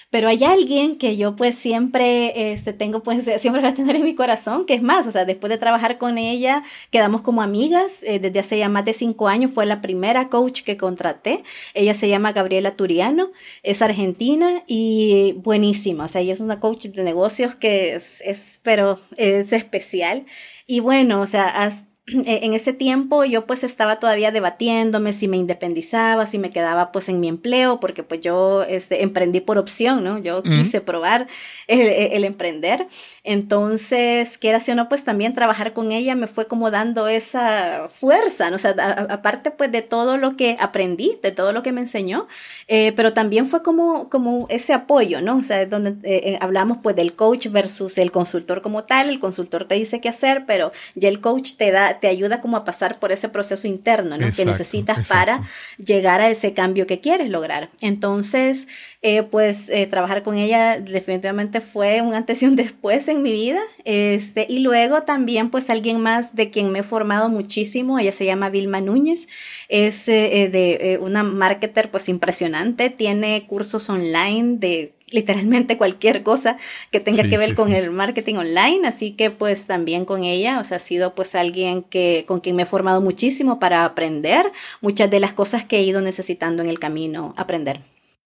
pero 0.10 0.30
hay 0.30 0.44
alguien 0.44 0.98
que 0.98 1.18
yo 1.18 1.36
pues 1.36 1.58
siempre 1.58 2.52
este, 2.54 2.74
tengo 2.74 3.04
pues 3.04 3.26
siempre 3.40 3.62
voy 3.62 3.70
a 3.70 3.74
tener 3.74 3.96
en 3.96 4.04
mi 4.04 4.16
corazón, 4.16 4.66
que 4.66 4.74
es 4.74 4.82
más, 4.82 5.08
o 5.08 5.12
sea, 5.12 5.26
después 5.26 5.50
de 5.50 5.58
trabajar 5.58 5.98
con 5.98 6.18
ella, 6.18 6.64
quedamos 6.92 7.22
como 7.22 7.42
amigas, 7.42 8.04
eh, 8.04 8.20
desde 8.20 8.40
hace 8.40 8.58
ya 8.58 8.70
más 8.70 8.86
de 8.86 8.94
cinco 8.94 9.28
años 9.28 9.52
fue 9.52 9.66
la 9.66 9.82
primera 9.82 10.30
coach 10.30 10.64
que 10.64 10.78
contraté, 10.78 11.44
ella 11.74 11.94
se 11.94 12.08
llama 12.10 12.32
Gabriela 12.32 12.76
Turiano, 12.76 13.32
es 13.64 13.82
argentina 13.82 14.64
y 14.68 15.34
buenísima, 15.38 16.06
o 16.06 16.08
sea, 16.08 16.22
ella 16.22 16.34
es 16.34 16.40
una 16.40 16.60
coach 16.60 16.86
de 16.88 17.04
negocios 17.04 17.56
que 17.56 17.96
es, 17.96 18.22
es 18.22 18.60
pero 18.64 19.00
es 19.18 19.52
especial. 19.54 20.26
Y 20.70 20.82
bueno, 20.82 21.22
o 21.22 21.26
sea, 21.26 21.48
hasta 21.64 21.87
en 22.26 22.54
ese 22.54 22.72
tiempo 22.72 23.26
yo 23.26 23.46
pues 23.46 23.66
estaba 23.66 23.98
todavía 24.00 24.32
debatiéndome 24.32 25.12
si 25.12 25.28
me 25.28 25.36
independizaba, 25.36 26.26
si 26.26 26.38
me 26.38 26.52
quedaba 26.52 26.94
pues 26.94 27.10
en 27.10 27.20
mi 27.20 27.28
empleo, 27.28 27.82
porque 27.82 28.02
pues 28.02 28.22
yo 28.22 28.64
este, 28.64 29.04
emprendí 29.04 29.42
por 29.42 29.58
opción, 29.58 30.04
¿no? 30.04 30.18
Yo 30.18 30.42
quise 30.42 30.80
probar 30.80 31.28
el, 31.68 32.24
emprender. 32.24 32.88
Entonces, 33.26 34.38
quiera 34.38 34.62
si 34.62 34.72
o 34.72 34.76
no, 34.76 34.88
pues 34.88 35.04
también 35.04 35.34
trabajar 35.34 35.74
con 35.74 35.92
ella 35.92 36.16
me 36.16 36.28
fue 36.28 36.48
como 36.48 36.72
dando 36.72 37.10
esa 37.10 37.90
fuerza, 37.94 38.50
¿no? 38.50 38.56
O 38.56 38.60
sea, 38.60 38.72
aparte 39.10 39.52
pues 39.52 39.70
de 39.72 39.82
todo 39.82 40.18
lo 40.18 40.38
que 40.38 40.56
aprendí, 40.62 41.20
de 41.22 41.32
todo 41.32 41.52
lo 41.52 41.62
que 41.62 41.74
me 41.74 41.82
enseñó, 41.82 42.28
eh, 42.70 42.94
pero 42.96 43.12
también 43.12 43.48
fue 43.48 43.64
como, 43.64 44.08
como 44.10 44.48
ese 44.50 44.72
apoyo, 44.72 45.22
¿no? 45.22 45.38
O 45.38 45.44
sea, 45.44 45.66
donde 45.66 45.90
eh, 46.10 46.22
eh, 46.32 46.38
hablamos 46.40 46.78
pues 46.82 46.96
del 46.96 47.16
coach 47.16 47.48
versus 47.48 47.98
el 47.98 48.12
consultor 48.12 48.62
como 48.62 48.86
tal, 48.86 49.10
el 49.10 49.20
consultor 49.20 49.66
te 49.66 49.76
dice 49.76 50.00
qué 50.00 50.08
hacer, 50.08 50.46
pero 50.48 50.72
ya 50.96 51.10
el 51.10 51.20
coach 51.20 51.56
te 51.58 51.72
da 51.72 51.97
te 52.00 52.08
ayuda 52.08 52.42
como 52.42 52.58
a 52.58 52.66
pasar 52.66 53.00
por 53.00 53.12
ese 53.12 53.30
proceso 53.30 53.68
interno, 53.68 54.18
¿no? 54.18 54.32
que 54.32 54.46
necesitas 54.46 55.08
para 55.08 55.44
llegar 55.78 56.22
a 56.22 56.30
ese 56.30 56.54
cambio 56.54 56.88
que 56.88 57.00
quieres 57.00 57.30
lograr. 57.30 57.70
Entonces, 57.82 58.68
eh, 59.02 59.24
pues 59.24 59.70
eh, 59.70 59.88
trabajar 59.88 60.24
con 60.24 60.38
ella 60.38 60.80
definitivamente 60.80 61.62
fue 61.62 62.02
un 62.02 62.14
antes 62.14 62.42
y 62.42 62.46
un 62.48 62.56
después 62.56 63.08
en 63.08 63.22
mi 63.22 63.32
vida. 63.32 63.62
Este, 63.86 64.46
y 64.50 64.60
luego 64.60 65.04
también 65.04 65.50
pues 65.50 65.70
alguien 65.70 66.02
más 66.02 66.36
de 66.36 66.50
quien 66.50 66.72
me 66.72 66.80
he 66.80 66.84
formado 66.84 67.30
muchísimo, 67.30 68.00
ella 68.00 68.12
se 68.12 68.26
llama 68.26 68.50
Vilma 68.50 68.82
Núñez, 68.82 69.28
es 69.70 70.08
eh, 70.10 70.50
de 70.52 71.00
una 71.02 71.24
marketer 71.24 71.90
pues 71.92 72.10
impresionante, 72.10 72.90
tiene 72.90 73.46
cursos 73.48 73.90
online 73.90 74.58
de 74.58 74.97
literalmente 75.10 75.78
cualquier 75.78 76.24
cosa 76.24 76.58
que 76.92 77.00
tenga 77.00 77.24
que 77.24 77.38
ver 77.38 77.56
con 77.56 77.74
el 77.74 77.92
marketing 77.92 78.36
online, 78.36 78.88
así 78.88 79.12
que 79.12 79.32
pues 79.32 79.66
también 79.66 80.06
con 80.06 80.24
ella, 80.24 80.60
o 80.60 80.64
sea, 80.64 80.78
ha 80.78 80.82
sido 80.82 81.16
pues 81.16 81.36
alguien 81.36 81.84
que 81.84 82.26
con 82.28 82.40
quien 82.40 82.56
me 82.56 82.64
he 82.64 82.66
formado 82.66 83.02
muchísimo 83.02 83.60
para 83.60 83.86
aprender 83.86 84.46
muchas 84.82 85.10
de 85.10 85.20
las 85.20 85.34
cosas 85.34 85.66
que 85.66 85.78
he 85.78 85.84
ido 85.84 86.02
necesitando 86.02 86.62
en 86.62 86.70
el 86.70 86.80
camino 86.80 87.34
aprender. 87.38 87.82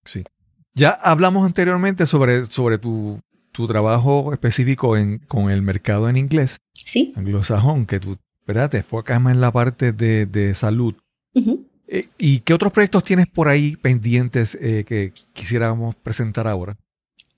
Sí. 0.05 0.23
Ya 0.73 0.89
hablamos 0.89 1.45
anteriormente 1.45 2.05
sobre, 2.05 2.45
sobre 2.45 2.77
tu, 2.77 3.19
tu 3.51 3.67
trabajo 3.67 4.33
específico 4.33 4.97
en, 4.97 5.19
con 5.19 5.51
el 5.51 5.61
mercado 5.61 6.09
en 6.09 6.17
inglés. 6.17 6.57
Sí. 6.73 7.13
Anglosajón, 7.15 7.85
que 7.85 7.99
tú, 7.99 8.17
¿verdad? 8.47 8.69
Te 8.69 8.83
acá 8.97 9.19
más 9.19 9.33
en 9.33 9.41
la 9.41 9.51
parte 9.51 9.91
de, 9.91 10.25
de 10.25 10.55
salud. 10.55 10.95
Eh, 11.93 12.07
¿Y 12.17 12.39
qué 12.39 12.53
otros 12.53 12.71
proyectos 12.71 13.03
tienes 13.03 13.27
por 13.27 13.49
ahí 13.49 13.75
pendientes 13.75 14.57
eh, 14.61 14.85
que 14.87 15.11
quisiéramos 15.33 15.93
presentar 15.93 16.47
ahora? 16.47 16.77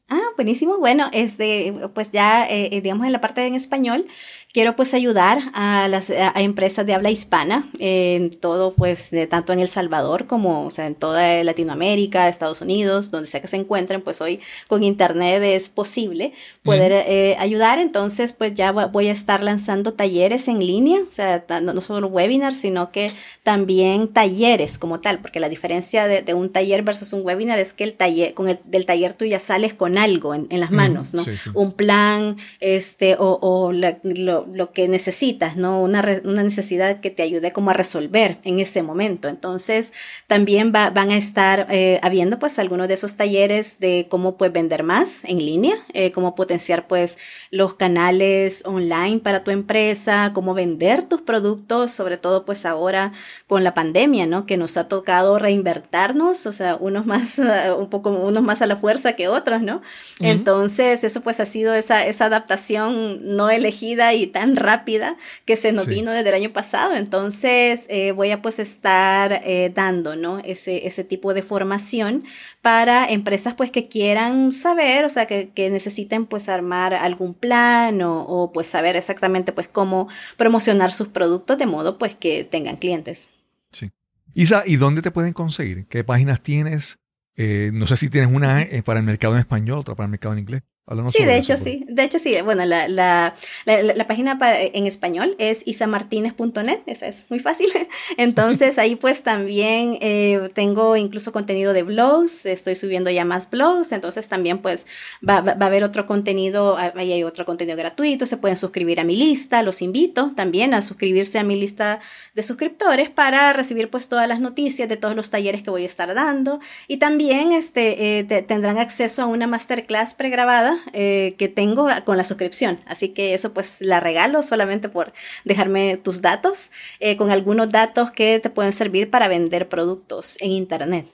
Ah, 0.10 0.30
buenísimo. 0.36 0.78
Bueno, 0.78 1.10
este, 1.12 1.74
pues 1.96 2.12
ya, 2.12 2.48
eh, 2.48 2.80
digamos, 2.84 3.08
en 3.08 3.14
la 3.14 3.20
parte 3.20 3.48
en 3.48 3.56
español, 3.56 4.06
quiero 4.54 4.76
pues 4.76 4.94
ayudar 4.94 5.40
a 5.54 5.88
las 5.88 6.10
a 6.10 6.42
empresas 6.42 6.86
de 6.86 6.94
habla 6.94 7.10
hispana 7.12 7.70
en 7.80 8.30
todo, 8.30 8.74
pues, 8.74 9.12
de, 9.12 9.28
tanto 9.28 9.52
en 9.52 9.60
El 9.60 9.68
Salvador 9.68 10.28
como 10.28 10.66
o 10.66 10.72
sea, 10.72 10.88
en 10.88 10.96
toda 10.96 11.44
Latinoamérica, 11.44 12.30
Estados 12.30 12.62
Unidos, 12.62 13.12
donde 13.12 13.28
sea 13.28 13.42
que 13.42 13.48
se 13.48 13.58
encuentren, 13.58 14.02
pues 14.02 14.22
hoy 14.22 14.40
con 14.68 14.84
Internet 14.84 15.42
es 15.44 15.70
posible 15.70 16.34
poder 16.64 17.38
ayudar. 17.40 17.80
Entonces, 17.80 18.34
pues 18.34 18.54
ya 18.54 18.72
voy 18.72 19.08
a 19.08 19.12
estar 19.12 19.44
lanzando 19.44 19.94
talleres 19.94 20.48
en 20.48 20.60
línea, 20.60 21.00
o 21.02 21.12
sea, 21.12 21.44
no, 21.62 21.82
solo 21.82 22.08
webinars, 22.08 22.58
sino 22.58 22.92
que 22.92 23.12
también 23.44 24.08
talleres 24.08 24.78
como 24.78 25.00
tal, 25.00 25.20
porque 25.20 25.40
la 25.40 25.50
diferencia 25.50 26.08
de, 26.08 26.22
de, 26.22 26.34
un 26.34 26.52
taller 26.52 26.84
versus 26.84 27.14
un 27.14 27.26
webinar 27.26 27.60
es 27.60 27.74
que 27.74 27.84
el 27.84 27.94
taller, 27.94 28.34
con 28.34 28.50
el 28.50 28.60
del 28.66 28.86
taller 28.86 29.14
tú 29.14 29.26
ya 29.26 29.40
sales 29.40 29.74
con 29.74 29.98
algo 29.98 30.34
en, 30.36 30.48
las 30.60 30.72
manos, 30.72 31.14
¿no? 31.14 31.24
Un 31.54 31.72
plan, 31.72 32.38
este, 32.60 33.16
o, 33.18 33.72
lo, 33.74 34.43
que 34.74 34.88
necesitas, 34.88 35.56
¿no? 35.56 35.82
Una, 35.82 36.04
una, 36.24 36.44
necesidad 36.44 37.00
que 37.00 37.10
te 37.10 37.24
ayude 37.24 37.52
como 37.52 37.72
a 37.72 37.74
resolver 37.74 38.40
en 38.44 38.60
ese 38.60 38.84
momento. 38.84 39.28
Entonces, 39.28 39.94
también 40.28 40.72
van 40.72 41.12
a 41.12 41.18
estar 41.18 41.68
eh, 41.70 42.00
habiendo 42.02 42.40
pues 42.40 42.60
algunos 42.60 42.88
de 42.88 42.96
esos 42.96 43.16
talleres 43.16 43.80
de 43.80 44.08
cómo 44.10 44.38
puedes 44.38 44.54
vender 44.54 44.84
más 44.84 45.24
en 45.24 45.38
línea, 45.38 45.76
eh, 45.94 46.12
cómo 46.12 46.36
potenciar 46.36 46.88
pues 46.88 47.18
los 47.52 47.76
canales 47.76 48.64
online 48.66 49.20
para 49.20 49.44
tu 49.44 49.52
empresa, 49.52 50.32
cómo 50.34 50.54
vender 50.54 51.06
tus 51.06 51.22
productos, 51.22 51.92
sobre 51.92 52.18
todo 52.18 52.46
pues 52.46 52.66
ahora 52.66 53.12
con 53.48 53.64
la 53.64 53.74
pandemia, 53.74 54.26
¿no? 54.26 54.46
Que 54.46 54.58
nos 54.58 54.78
ha 54.78 54.88
tocado 54.88 55.40
reinvertirnos, 55.40 56.46
o 56.46 56.54
sea, 56.54 56.76
unos 56.76 57.06
más, 57.06 57.40
un 57.78 57.90
poco, 57.90 58.10
unos 58.10 58.44
más 58.44 58.62
a 58.62 58.66
la 58.66 58.76
fuerza 58.76 59.14
que 59.14 59.28
otros, 59.28 59.62
¿no? 59.62 59.82
Entonces, 60.20 61.04
eso 61.04 61.22
pues 61.22 61.40
ha 61.40 61.46
sido 61.46 61.74
esa, 61.74 62.06
esa 62.06 62.26
adaptación 62.26 63.36
no 63.36 63.50
elegida 63.50 64.14
y 64.14 64.28
tan 64.34 64.58
rápida 64.58 65.16
que 65.46 65.56
se 65.56 65.72
nos 65.72 65.88
vino 65.88 66.12
desde 66.12 66.28
el 66.28 66.36
año 66.36 66.50
pasado. 66.50 66.98
Entonces, 66.98 67.86
eh, 67.88 68.12
voy 68.12 68.32
a 68.32 68.42
pues 68.42 68.60
estar 68.60 69.42
eh, 69.46 69.72
dando, 69.74 70.18
¿no? 70.18 70.40
Ese, 70.40 70.86
ese 70.86 71.06
tipo 71.06 71.34
de 71.34 71.42
formación 71.42 72.26
para 72.62 73.08
empresas 73.10 73.54
pues 73.54 73.72
que 73.72 73.88
quieran 73.88 74.52
saber, 74.52 75.06
o 75.06 75.10
sea, 75.10 75.26
que, 75.26 75.52
que 75.56 75.70
necesiten 75.70 76.26
pues 76.26 76.50
armar 76.50 76.94
algún 76.94 77.34
plan 77.34 78.02
o, 78.02 78.24
o, 78.24 78.52
pues 78.52 78.68
saber 78.68 78.98
exactamente 78.98 79.54
pues 79.54 79.70
cómo 79.70 80.10
promocionar 80.36 80.92
sus 80.92 81.08
productos 81.08 81.58
de 81.58 81.66
modo 81.66 81.98
pues 81.98 82.16
que 82.16 82.44
tengan 82.44 82.76
clientes. 82.76 83.30
Sí. 83.72 83.92
Isa, 84.34 84.64
¿y 84.66 84.76
dónde 84.76 85.02
te 85.02 85.12
pueden 85.12 85.32
conseguir? 85.32 85.86
¿Qué 85.88 86.04
páginas 86.04 86.42
tienes? 86.42 87.00
Eh, 87.36 87.72
no 87.74 87.88
sé 87.88 87.96
si 87.96 88.10
tienes 88.10 88.30
una 88.34 88.68
para 88.84 89.00
el 89.00 89.06
mercado 89.06 89.36
en 89.36 89.40
español, 89.40 89.80
otra 89.80 89.96
para 89.96 90.06
el 90.06 90.12
mercado 90.12 90.34
en 90.34 90.40
inglés 90.40 90.64
sí, 91.10 91.24
de 91.24 91.38
hecho 91.38 91.56
sí. 91.56 91.86
De 91.88 92.04
hecho 92.04 92.20
sí. 92.20 92.36
Bueno, 92.44 92.66
la, 92.66 92.88
la, 92.88 93.36
la, 93.66 94.08
página 94.08 94.38
para, 94.38 94.62
en 94.62 94.86
español 94.86 95.36
es 95.40 95.66
isamartinez.net. 95.66 96.82
Esa 96.86 97.08
es 97.08 97.26
muy 97.30 97.40
fácil. 97.40 97.70
Entonces 98.18 98.78
ahí 98.78 98.96
pues 98.96 99.24
también 99.24 99.98
eh, 100.02 100.50
tengo 100.54 100.96
incluso 100.98 101.32
contenido 101.32 101.74
de 101.74 101.84
blogs. 101.84 102.46
Estoy 102.46 102.76
subiendo 102.76 103.10
ya 103.10 103.24
más 103.24 103.50
blogs. 103.50 103.92
Entonces 103.94 104.28
también 104.28 104.60
pues 104.60 104.86
va, 105.28 105.42
va, 105.42 105.54
a 105.54 105.66
haber 105.66 105.84
otro 105.84 106.06
contenido. 106.06 106.78
Ahí 106.78 107.14
hay 107.14 107.24
otro 107.24 107.46
contenido 107.46 107.78
gratuito. 107.78 108.26
Se 108.26 108.38
pueden 108.38 108.58
suscribir 108.58 109.00
a 109.00 109.06
mi 109.06 109.16
lista. 109.16 109.64
Los 109.64 109.82
invito 109.82 110.34
también 110.36 110.74
a 110.74 110.82
suscribirse 110.82 111.40
a 111.40 111.44
mi 111.44 111.56
lista 111.56 112.02
de 112.34 112.44
suscriptores 112.44 113.10
para 113.10 113.54
recibir 113.54 113.90
pues 113.90 114.10
todas 114.10 114.28
las 114.28 114.42
noticias 114.42 114.90
de 114.90 114.98
todos 114.98 115.16
los 115.16 115.30
talleres 115.30 115.64
que 115.64 115.70
voy 115.70 115.84
a 115.84 115.88
estar 115.88 116.14
dando. 116.14 116.60
Y 116.88 116.98
también 116.98 117.54
este, 117.54 118.20
eh, 118.20 118.24
tendrán 118.24 118.78
acceso 118.78 119.22
a 119.22 119.28
una 119.28 119.48
masterclass 119.48 120.14
pregrabada 120.14 120.73
eh, 120.94 121.36
que 121.38 121.48
tengo 121.48 121.88
con 122.06 122.18
la 122.18 122.24
suscripción. 122.24 122.80
Así 122.86 123.10
que 123.10 123.34
eso 123.34 123.54
pues 123.54 123.78
la 123.82 124.00
regalo 124.00 124.44
solamente 124.44 124.90
por 124.90 125.14
dejarme 125.46 125.98
tus 125.98 126.22
datos, 126.22 126.70
eh, 127.00 127.18
con 127.18 127.32
algunos 127.32 127.70
datos 127.70 128.12
que 128.12 128.40
te 128.40 128.50
pueden 128.50 128.74
servir 128.74 129.10
para 129.10 129.28
vender 129.28 129.70
productos 129.70 130.38
en 130.40 130.52
Internet. 130.52 131.08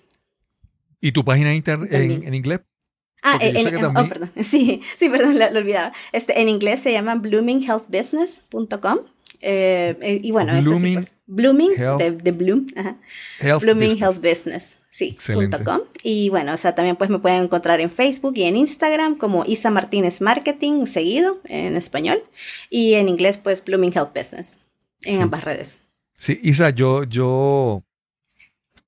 ¿Y 1.02 1.12
tu 1.12 1.24
página 1.24 1.54
en, 1.54 1.64
en, 1.92 2.34
inglés? 2.34 2.60
Ah, 3.22 3.38
en, 3.42 3.56
oh, 3.86 4.08
perdón. 4.08 4.32
Sí, 4.44 4.82
sí, 4.98 5.10
perdón, 5.10 5.40
lo, 5.40 5.46
olvidaba. 5.60 5.94
Este, 6.12 6.42
en 6.42 6.50
inglés 6.50 6.82
se 6.82 6.92
llama 6.92 7.16
bloominghealthbusiness.com. 7.16 9.00
Eh, 9.42 10.20
y 10.22 10.32
bueno, 10.32 10.52
Blooming 10.62 11.00
eso 11.00 11.08
sí, 11.08 11.14
Blooming, 11.30 11.72
de, 11.98 12.32
Bloom, 12.32 12.68
Blooming 13.62 14.02
Health 14.02 14.18
Business 14.18 14.80
sí, 14.90 15.18
.com. 15.64 15.82
Y 16.04 16.30
bueno, 16.30 16.54
o 16.54 16.58
sea, 16.58 16.76
también 16.76 16.96
pues 16.96 17.10
me 17.10 17.20
pueden 17.20 17.44
encontrar 17.44 17.80
en 17.80 17.92
Facebook 17.92 18.34
y 18.36 18.44
en 18.44 18.58
Instagram 18.58 19.16
como 19.18 19.46
Isa 19.46 19.70
Martínez 19.70 20.22
Marketing, 20.22 20.86
seguido 20.86 21.40
en 21.46 21.76
español, 21.76 22.24
y 22.70 22.96
en 22.96 23.08
inglés 23.08 23.38
pues 23.38 23.64
Blooming 23.64 23.94
Health 23.94 24.14
Business, 24.16 24.60
en 25.04 25.22
ambas 25.22 25.44
redes. 25.44 25.80
Sí, 26.18 26.40
Isa, 26.44 26.72
yo, 26.72 27.04
yo, 27.06 27.84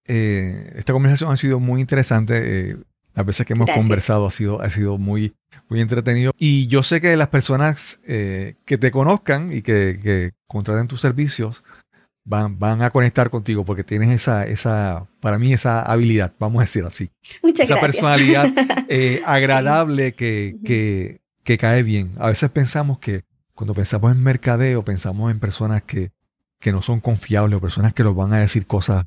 eh, 0.06 0.74
esta 0.76 0.92
conversación 0.94 1.32
ha 1.32 1.38
sido 1.38 1.60
muy 1.60 1.80
interesante. 1.80 2.70
Eh, 2.70 2.78
las 3.14 3.26
veces 3.26 3.46
que 3.46 3.54
hemos 3.54 3.70
conversado 3.70 4.26
ha 4.26 4.32
sido, 4.32 4.62
ha 4.62 4.70
sido 4.70 4.98
muy, 4.98 5.34
muy 5.70 5.82
entretenido. 5.82 6.32
Y 6.38 6.68
yo 6.68 6.82
sé 6.82 7.02
que 7.02 7.16
las 7.18 7.28
personas 7.28 8.00
eh, 8.08 8.56
que 8.66 8.78
te 8.78 8.92
conozcan 8.92 9.52
y 9.52 9.62
que, 9.62 10.00
que 10.02 10.32
contraten 10.48 10.88
tus 10.88 11.02
servicios, 11.02 11.64
van, 12.24 12.60
van 12.60 12.82
a 12.82 12.90
conectar 12.92 13.30
contigo 13.30 13.66
porque 13.66 13.84
tienes 13.84 14.10
esa, 14.10 14.46
esa, 14.46 15.08
para 15.20 15.40
mí, 15.40 15.54
esa 15.54 15.82
habilidad, 15.82 16.34
vamos 16.40 16.60
a 16.60 16.64
decir 16.64 16.84
así. 16.86 17.10
Muchas 17.42 17.70
esa 17.70 17.80
personalidad 17.80 18.52
eh, 18.88 19.22
agradable 19.26 20.14
que, 20.14 20.58
que, 20.64 21.22
que, 21.44 21.58
cae 21.58 21.84
bien. 21.84 22.14
A 22.20 22.28
veces 22.28 22.50
pensamos 22.50 23.00
que 23.00 23.24
cuando 23.56 23.74
pensamos 23.74 24.12
en 24.12 24.22
mercadeo, 24.24 24.84
pensamos 24.84 25.32
en 25.32 25.40
personas 25.40 25.84
que, 25.84 26.12
que 26.60 26.72
no 26.72 26.82
son 26.82 27.00
confiables 27.00 27.58
o 27.58 27.62
personas 27.62 27.94
que 27.94 28.04
nos 28.04 28.16
van 28.16 28.34
a 28.34 28.40
decir 28.40 28.66
cosas, 28.66 29.06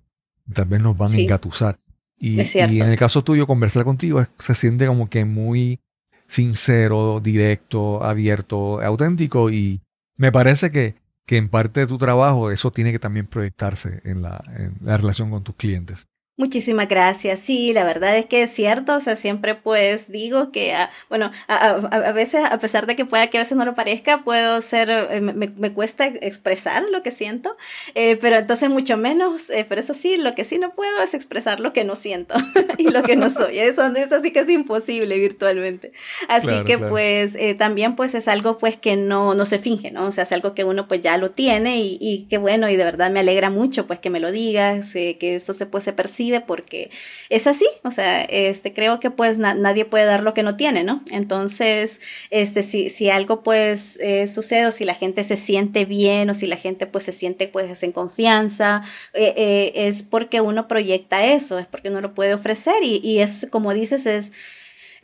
tal 0.52 0.66
vez 0.66 0.80
nos 0.80 0.96
van 0.96 1.12
a 1.12 1.16
engatusar. 1.16 1.78
Y, 2.18 2.40
y, 2.40 2.80
en 2.80 2.88
el 2.88 2.98
caso 2.98 3.24
tuyo, 3.24 3.46
conversar 3.46 3.84
contigo 3.84 4.24
se 4.38 4.54
siente 4.54 4.86
como 4.86 5.10
que 5.10 5.24
muy 5.24 5.80
sincero, 6.26 7.20
directo, 7.20 8.02
abierto, 8.02 8.80
auténtico 8.80 9.50
y 9.50 9.80
me 10.16 10.32
parece 10.32 10.70
que 10.70 10.94
que 11.26 11.36
en 11.36 11.48
parte 11.48 11.80
de 11.80 11.86
tu 11.86 11.98
trabajo 11.98 12.50
eso 12.50 12.70
tiene 12.72 12.92
que 12.92 12.98
también 12.98 13.26
proyectarse 13.26 14.00
en 14.04 14.22
la, 14.22 14.42
en 14.56 14.76
la 14.80 14.96
relación 14.96 15.30
con 15.30 15.42
tus 15.42 15.56
clientes. 15.56 16.08
Muchísimas 16.36 16.88
gracias. 16.88 17.38
Sí, 17.38 17.72
la 17.72 17.84
verdad 17.84 18.18
es 18.18 18.26
que 18.26 18.42
es 18.42 18.50
cierto. 18.50 18.96
O 18.96 19.00
sea, 19.00 19.14
siempre 19.14 19.54
pues 19.54 20.10
digo 20.10 20.50
que, 20.50 20.74
ah, 20.74 20.90
bueno, 21.08 21.30
a, 21.46 22.10
veces, 22.10 22.44
a 22.44 22.58
pesar 22.58 22.86
de 22.86 22.96
que 22.96 23.04
pueda 23.04 23.28
que 23.28 23.38
a 23.38 23.42
veces 23.42 23.56
no 23.56 23.64
lo 23.64 23.76
parezca, 23.76 24.24
puedo 24.24 24.60
ser, 24.60 24.90
eh, 24.90 25.20
me, 25.20 25.72
cuesta 25.72 26.06
expresar 26.06 26.82
lo 26.90 27.04
que 27.04 27.12
siento, 27.12 27.56
eh, 27.94 28.16
pero 28.16 28.36
entonces 28.36 28.68
mucho 28.68 28.96
menos, 28.96 29.48
eh, 29.50 29.64
pero 29.68 29.80
eso 29.80 29.94
sí, 29.94 30.16
lo 30.16 30.34
que 30.34 30.42
sí 30.42 30.58
no 30.58 30.72
puedo 30.72 31.02
es 31.04 31.14
expresar 31.14 31.60
lo 31.60 31.72
que 31.72 31.84
no 31.84 31.94
siento 31.94 32.34
y 32.78 32.90
lo 32.90 33.04
que 33.04 33.14
no 33.14 33.30
soy. 33.30 33.60
Eso, 33.60 33.86
eso 33.94 34.20
sí 34.20 34.32
que 34.32 34.40
es 34.40 34.48
imposible 34.48 35.16
virtualmente. 35.18 35.92
Así 36.28 36.64
que 36.66 36.78
pues 36.78 37.38
también 37.58 37.94
pues 37.94 38.16
es 38.16 38.26
algo 38.26 38.58
pues 38.58 38.76
que 38.76 38.96
no, 38.96 39.36
no 39.36 39.46
se 39.46 39.60
finge, 39.60 39.92
¿no? 39.92 40.06
O 40.06 40.12
sea, 40.12 40.24
es 40.24 40.32
algo 40.32 40.52
que 40.52 40.64
uno 40.64 40.88
pues 40.88 41.00
ya 41.00 41.16
lo 41.16 41.30
tiene 41.30 41.78
y, 41.80 41.96
y 42.00 42.26
que 42.28 42.38
bueno, 42.38 42.68
y 42.68 42.74
de 42.76 42.84
verdad 42.84 43.12
me 43.12 43.20
alegra 43.20 43.50
mucho 43.50 43.86
pues 43.86 44.00
que 44.00 44.10
me 44.10 44.18
lo 44.18 44.32
digas, 44.32 44.92
que 44.94 45.36
eso 45.36 45.54
se, 45.54 45.66
pues, 45.66 45.84
se 45.84 45.92
percibe 45.92 46.23
porque 46.46 46.90
es 47.28 47.46
así, 47.46 47.66
o 47.82 47.90
sea, 47.90 48.22
este, 48.22 48.72
creo 48.72 49.00
que 49.00 49.10
pues 49.10 49.38
nadie 49.38 49.84
puede 49.84 50.04
dar 50.04 50.22
lo 50.22 50.34
que 50.34 50.42
no 50.42 50.56
tiene, 50.56 50.84
¿no? 50.84 51.02
Entonces, 51.10 52.00
este, 52.30 52.62
si, 52.62 52.90
si 52.90 53.10
algo 53.10 53.42
pues 53.42 53.98
eh, 54.00 54.26
sucede 54.28 54.66
o 54.66 54.72
si 54.72 54.84
la 54.84 54.94
gente 54.94 55.24
se 55.24 55.36
siente 55.36 55.84
bien 55.84 56.30
o 56.30 56.34
si 56.34 56.46
la 56.46 56.56
gente 56.56 56.86
pues 56.86 57.04
se 57.04 57.12
siente 57.12 57.48
pues 57.48 57.82
en 57.82 57.92
confianza, 57.92 58.82
eh, 59.12 59.34
eh, 59.36 59.72
es 59.88 60.02
porque 60.02 60.40
uno 60.40 60.68
proyecta 60.68 61.24
eso, 61.24 61.58
es 61.58 61.66
porque 61.66 61.90
uno 61.90 62.00
lo 62.00 62.14
puede 62.14 62.34
ofrecer 62.34 62.82
y 62.82 63.18
es 63.18 63.46
como 63.50 63.72
dices, 63.74 64.06
es 64.06 64.32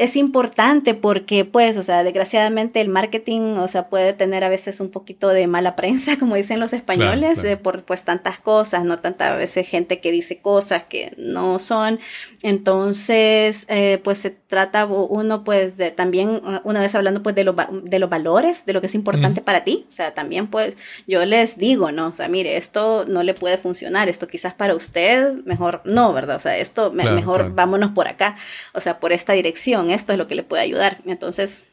es 0.00 0.16
importante 0.16 0.94
porque, 0.94 1.44
pues, 1.44 1.76
o 1.76 1.82
sea, 1.82 2.02
desgraciadamente 2.02 2.80
el 2.80 2.88
marketing, 2.88 3.58
o 3.58 3.68
sea, 3.68 3.90
puede 3.90 4.14
tener 4.14 4.44
a 4.44 4.48
veces 4.48 4.80
un 4.80 4.88
poquito 4.88 5.28
de 5.28 5.46
mala 5.46 5.76
prensa, 5.76 6.16
como 6.18 6.36
dicen 6.36 6.58
los 6.58 6.72
españoles, 6.72 7.44
eh, 7.44 7.58
por 7.58 7.84
pues 7.84 8.04
tantas 8.04 8.38
cosas, 8.38 8.82
no 8.84 9.00
tanta 9.00 9.36
veces 9.36 9.68
gente 9.68 10.00
que 10.00 10.10
dice 10.10 10.38
cosas 10.38 10.84
que 10.84 11.12
no 11.18 11.58
son. 11.58 12.00
Entonces, 12.42 13.66
eh, 13.68 14.00
pues 14.02 14.20
se 14.20 14.30
trata 14.30 14.86
uno, 14.86 15.44
pues, 15.44 15.76
de 15.76 15.90
también, 15.90 16.40
una 16.64 16.80
vez 16.80 16.94
hablando, 16.94 17.22
pues, 17.22 17.34
de, 17.34 17.44
lo, 17.44 17.54
de 17.70 17.98
los 17.98 18.08
valores, 18.08 18.64
de 18.64 18.72
lo 18.72 18.80
que 18.80 18.86
es 18.86 18.94
importante 18.94 19.42
para 19.42 19.64
ti. 19.64 19.84
O 19.86 19.92
sea, 19.92 20.14
también, 20.14 20.46
pues, 20.46 20.78
yo 21.06 21.26
les 21.26 21.58
digo, 21.58 21.92
¿no? 21.92 22.06
O 22.08 22.12
sea, 22.14 22.26
mire, 22.28 22.56
esto 22.56 23.04
no 23.06 23.22
le 23.22 23.34
puede 23.34 23.58
funcionar, 23.58 24.08
esto 24.08 24.28
quizás 24.28 24.54
para 24.54 24.74
usted, 24.74 25.44
mejor 25.44 25.82
no, 25.84 26.14
¿verdad? 26.14 26.36
O 26.36 26.40
sea, 26.40 26.56
esto 26.56 26.90
mejor 26.90 27.54
vámonos 27.54 27.90
por 27.90 28.08
acá, 28.08 28.38
o 28.72 28.80
sea, 28.80 28.98
por 28.98 29.12
esta 29.12 29.34
dirección 29.34 29.89
esto 29.90 30.12
es 30.12 30.18
lo 30.18 30.26
que 30.26 30.34
le 30.34 30.42
puede 30.42 30.62
ayudar. 30.62 30.98
Entonces, 31.06 31.64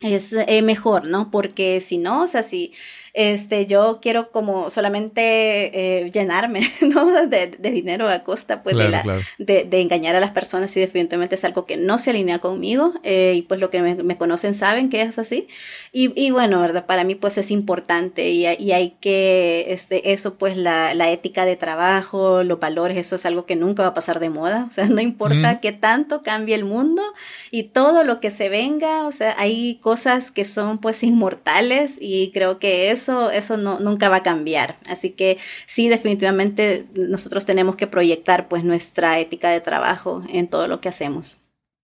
es 0.00 0.32
eh, 0.32 0.62
mejor, 0.62 1.06
¿no? 1.06 1.30
Porque 1.30 1.80
si 1.80 1.98
no, 1.98 2.24
o 2.24 2.26
sea, 2.26 2.42
si 2.42 2.72
este, 3.14 3.66
yo 3.66 3.98
quiero 4.00 4.30
como 4.30 4.70
solamente 4.70 6.00
eh, 6.00 6.10
llenarme, 6.10 6.70
¿no? 6.80 7.26
De, 7.26 7.48
dinero 7.58 8.08
a 8.08 8.20
costa, 8.20 8.62
pues, 8.62 8.76
de, 8.76 8.88
la, 8.88 9.02
de, 9.38 9.64
de, 9.64 9.80
engañar 9.80 10.16
a 10.16 10.20
las 10.20 10.30
personas 10.30 10.74
y 10.76 10.80
definitivamente 10.80 11.34
es 11.34 11.44
algo 11.44 11.66
que 11.66 11.76
no 11.76 11.98
se 11.98 12.10
alinea 12.10 12.38
conmigo 12.38 12.94
eh, 13.02 13.34
y 13.36 13.42
pues 13.42 13.60
lo 13.60 13.70
que 13.70 13.82
me, 13.82 14.16
conocen 14.16 14.54
saben 14.54 14.88
que 14.88 15.02
es 15.02 15.18
así. 15.18 15.48
Y, 15.92 16.12
y, 16.20 16.30
bueno, 16.30 16.60
¿verdad? 16.60 16.86
Para 16.86 17.04
mí 17.04 17.14
pues 17.14 17.36
es 17.36 17.50
importante 17.50 18.30
y, 18.30 18.46
y 18.46 18.72
hay 18.72 18.96
que, 19.00 19.66
este, 19.68 20.12
eso 20.12 20.34
pues 20.36 20.56
la, 20.56 20.94
la, 20.94 21.10
ética 21.10 21.44
de 21.44 21.56
trabajo, 21.56 22.42
los 22.44 22.60
valores, 22.60 22.96
eso 22.96 23.16
es 23.16 23.26
algo 23.26 23.44
que 23.44 23.56
nunca 23.56 23.82
va 23.82 23.90
a 23.90 23.94
pasar 23.94 24.20
de 24.20 24.30
moda, 24.30 24.66
o 24.70 24.72
sea, 24.72 24.86
no 24.86 25.02
importa 25.02 25.60
qué 25.60 25.72
tanto 25.72 26.22
cambie 26.22 26.54
el 26.54 26.64
mundo 26.64 27.02
y 27.50 27.64
todo 27.64 28.04
lo 28.04 28.20
que 28.20 28.30
se 28.30 28.48
venga, 28.48 29.06
o 29.06 29.12
sea, 29.12 29.34
hay 29.38 29.78
cosas 29.82 30.30
que 30.30 30.44
son 30.44 30.78
pues 30.78 31.02
inmortales 31.02 31.98
y 32.00 32.30
creo 32.32 32.58
que 32.58 32.90
es 32.90 33.01
eso, 33.02 33.30
eso 33.30 33.56
no, 33.56 33.80
nunca 33.80 34.08
va 34.08 34.16
a 34.16 34.22
cambiar. 34.22 34.78
Así 34.88 35.10
que 35.10 35.38
sí, 35.66 35.88
definitivamente 35.88 36.86
nosotros 36.94 37.44
tenemos 37.44 37.76
que 37.76 37.86
proyectar 37.86 38.48
pues 38.48 38.64
nuestra 38.64 39.18
ética 39.20 39.50
de 39.50 39.60
trabajo 39.60 40.22
en 40.28 40.48
todo 40.48 40.68
lo 40.68 40.80
que 40.80 40.88
hacemos. 40.88 41.40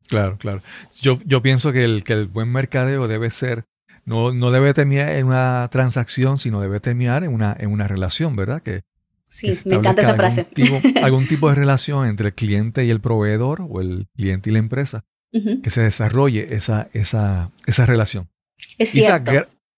Claro, 0.07 0.39
claro. 0.39 0.63
Yo, 1.01 1.19
yo 1.25 1.43
pienso 1.43 1.73
que 1.73 1.85
el, 1.85 2.05
que 2.05 2.15
el 2.15 2.27
buen 2.27 2.51
mercadeo 2.51 3.09
debe 3.09 3.31
ser, 3.31 3.65
no, 4.05 4.33
no 4.33 4.51
debe 4.51 4.73
terminar 4.73 5.11
en 5.11 5.27
una 5.27 5.69
transacción, 5.71 6.39
sino 6.39 6.61
debe 6.61 6.81
terminar 6.81 7.25
en 7.25 7.35
una, 7.35 7.55
en 7.59 7.71
una 7.71 7.87
relación, 7.87 8.35
¿verdad? 8.35 8.63
Que, 8.63 8.83
Sí, 9.31 9.59
me 9.67 9.77
encanta 9.77 10.03
esa 10.03 10.15
frase. 10.15 10.47
Algún 11.03 11.27
tipo, 11.27 11.51
de 11.51 11.55
relación 11.55 12.09
entre 12.09 12.29
el 12.29 12.35
cliente 12.35 12.85
y 12.85 12.91
el 12.91 13.01
proveedor 13.01 13.61
o 13.69 13.81
el 13.81 14.07
cliente 14.17 14.49
y 14.49 14.55
la 14.55 14.59
empresa, 14.59 15.05
que 15.31 15.69
se 15.69 15.83
desarrolle 15.83 16.55
esa, 16.55 16.89
esa, 16.95 17.51
esa 17.67 17.85
relación. 17.85 18.31
Es 18.79 18.91
cierto. 18.91 19.33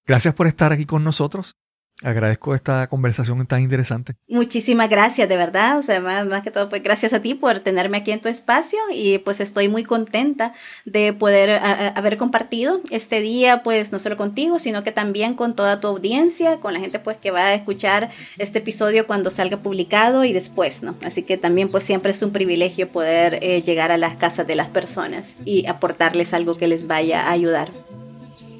Gracias 0.07 0.34
por 0.34 0.46
estar 0.46 0.72
aquí 0.72 0.86
con 0.86 1.05
nosotros. 1.05 1.57
Agradezco 2.03 2.55
esta 2.55 2.86
conversación 2.88 3.46
tan 3.46 3.61
interesante. 3.61 4.14
Muchísimas 4.26 4.88
gracias, 4.88 5.28
de 5.28 5.36
verdad. 5.36 5.78
O 5.78 5.82
sea, 5.82 6.01
más, 6.01 6.42
que 6.42 6.51
todo, 6.51 6.70
pues 6.70 6.82
gracias 6.82 7.12
a 7.12 7.20
ti 7.20 7.34
por 7.34 7.61
tenerme 7.61 7.98
aquí 7.98 8.11
en 8.11 8.20
tu 8.20 8.28
espacio 8.28 8.78
y 8.94 9.18
pues 9.18 9.40
estoy 9.40 9.68
muy 9.68 9.84
contenta 9.84 10.55
de 10.86 11.12
poder 11.12 11.61
haber 11.94 12.16
compartido 12.16 12.80
este 12.90 13.20
día, 13.20 13.62
pues 13.62 13.92
no 13.92 13.98
solo 13.98 14.16
contigo, 14.16 14.59
sino 14.59 14.82
que 14.82 14.92
también 14.92 15.34
con 15.34 15.55
toda 15.55 15.80
tu 15.80 15.88
audiencia, 15.88 16.59
con 16.59 16.72
la 16.72 16.80
gente 16.80 17.01
pues 17.01 17.18
que 17.18 17.30
va 17.30 17.46
a 17.46 17.55
escuchar 17.55 18.11
este 18.38 18.61
episodio 18.61 19.07
cuando 19.07 19.30
salga 19.30 19.59
publicado 19.59 20.24
y 20.24 20.32
después, 20.32 20.82
¿no? 20.82 20.96
Así 21.05 21.22
que 21.22 21.36
también 21.36 21.68
pues 21.68 21.84
siempre 21.84 22.12
es 22.12 22.22
un 22.22 22.32
privilegio 22.32 22.88
poder 22.88 23.40
eh, 23.42 23.61
llegar 23.62 23.92
a 23.92 23.98
las 23.98 24.16
casas 24.16 24.46
de 24.46 24.55
las 24.55 24.68
personas 24.68 25.36
y 25.44 25.66
aportarles 25.66 26.32
algo 26.32 26.55
que 26.55 26.66
les 26.66 26.86
vaya 26.86 27.26
a 27.26 27.32
ayudar. 27.32 27.70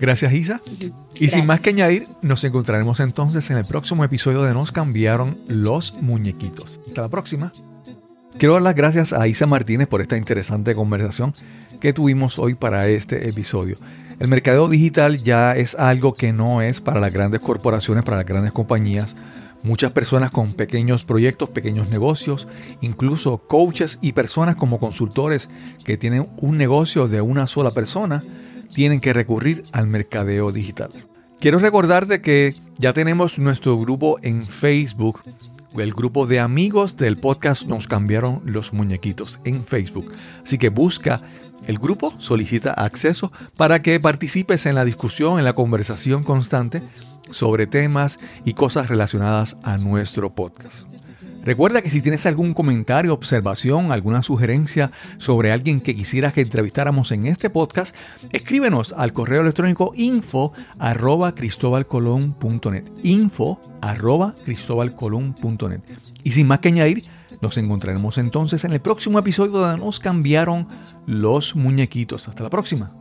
Gracias, 0.01 0.33
Isa. 0.33 0.61
Y 1.15 1.29
sin 1.29 1.45
más 1.45 1.61
que 1.61 1.71
añadir, 1.71 2.09
nos 2.23 2.43
encontraremos 2.45 3.01
entonces 3.01 3.51
en 3.51 3.59
el 3.59 3.67
próximo 3.67 4.03
episodio 4.03 4.43
de 4.43 4.55
Nos 4.55 4.73
cambiaron 4.73 5.39
los 5.47 5.93
muñequitos. 6.01 6.81
Hasta 6.87 7.03
la 7.03 7.09
próxima. 7.09 7.53
Quiero 8.39 8.55
dar 8.55 8.63
las 8.63 8.75
gracias 8.75 9.13
a 9.13 9.29
Isa 9.29 9.47
Martínez 9.47 9.89
por 9.89 10.01
esta 10.01 10.17
interesante 10.17 10.75
conversación 10.75 11.35
que 11.81 11.93
tuvimos 11.93 12.39
hoy 12.39 12.55
para 12.55 12.89
este 12.89 13.29
episodio. 13.29 13.77
El 14.19 14.29
mercadeo 14.29 14.69
digital 14.69 15.23
ya 15.23 15.55
es 15.57 15.75
algo 15.75 16.15
que 16.15 16.33
no 16.33 16.63
es 16.63 16.81
para 16.81 17.01
las 17.01 17.13
grandes 17.13 17.41
corporaciones, 17.41 18.05
para 18.05 18.19
las 18.19 18.27
grandes 18.27 18.53
compañías. 18.53 19.17
Muchas 19.63 19.93
personas 19.93 20.31
con 20.31 20.53
pequeños 20.53 21.05
proyectos, 21.05 21.51
pequeños 21.51 21.91
negocios, 21.91 22.49
incluso 22.81 23.39
coaches 23.39 23.99
y 24.01 24.13
personas 24.13 24.57
como 24.57 24.79
consultores 24.79 25.51
que 25.85 25.99
tienen 25.99 26.27
un 26.39 26.57
negocio 26.57 27.09
de 27.09 27.21
una 27.21 27.47
sola 27.47 27.71
persona, 27.71 28.23
tienen 28.75 29.01
que 29.01 29.13
recurrir 29.13 29.63
al 29.73 29.87
mercadeo 29.87 30.53
digital. 30.53 30.91
Quiero 31.41 31.59
recordarte 31.59 32.21
que 32.21 32.55
ya 32.79 32.93
tenemos 32.93 33.39
nuestro 33.39 33.79
grupo 33.79 34.19
en 34.23 34.43
Facebook, 34.43 35.23
el 35.79 35.93
grupo 35.93 36.27
de 36.27 36.41
amigos 36.41 36.97
del 36.97 37.17
podcast 37.17 37.65
Nos 37.65 37.89
cambiaron 37.89 38.43
los 38.45 38.73
muñequitos 38.73 39.39
en 39.45 39.65
Facebook. 39.65 40.13
Así 40.45 40.59
que 40.59 40.69
busca 40.69 41.23
el 41.67 41.79
grupo, 41.79 42.15
solicita 42.19 42.73
acceso 42.73 43.33
para 43.57 43.81
que 43.81 44.01
participes 44.01 44.67
en 44.67 44.75
la 44.75 44.85
discusión, 44.85 45.39
en 45.39 45.45
la 45.45 45.55
conversación 45.55 46.25
constante 46.25 46.83
sobre 47.31 47.67
temas 47.67 48.19
y 48.45 48.55
cosas 48.55 48.89
relacionadas 48.89 49.57
a 49.63 49.79
nuestro 49.79 50.35
podcast. 50.35 50.89
Recuerda 51.43 51.83
que 51.83 51.91
si 51.91 52.03
tienes 52.03 52.27
algún 52.27 52.55
comentario, 52.55 53.15
observación, 53.15 53.93
alguna 53.93 54.23
sugerencia 54.23 54.93
sobre 55.19 55.53
alguien 55.53 55.81
que 55.81 55.95
quisieras 55.95 56.35
que 56.35 56.43
entrevistáramos 56.43 57.13
en 57.13 57.27
este 57.27 57.51
podcast, 57.51 57.95
escríbenos 58.33 58.93
al 58.93 59.13
correo 59.13 59.41
electrónico 59.41 59.93
info 59.97 60.53
arroba 60.79 61.35
cristobalcolón.net. 61.35 62.85
Info 63.03 63.61
arroba 63.81 64.35
cristobalcolón.net. 64.45 65.81
Y 66.25 66.33
sin 66.33 66.47
más 66.47 66.61
que 66.61 66.69
añadir, 66.69 67.05
nos 67.41 67.57
encontraremos 67.57 68.19
entonces 68.19 68.65
en 68.65 68.73
el 68.73 68.81
próximo 68.81 69.19
episodio 69.19 69.53
donde 69.53 69.85
nos 69.85 69.99
cambiaron 69.99 70.69
los 71.07 71.57
muñequitos. 71.57 72.29
Hasta 72.29 72.43
la 72.43 72.51
próxima. 72.51 72.93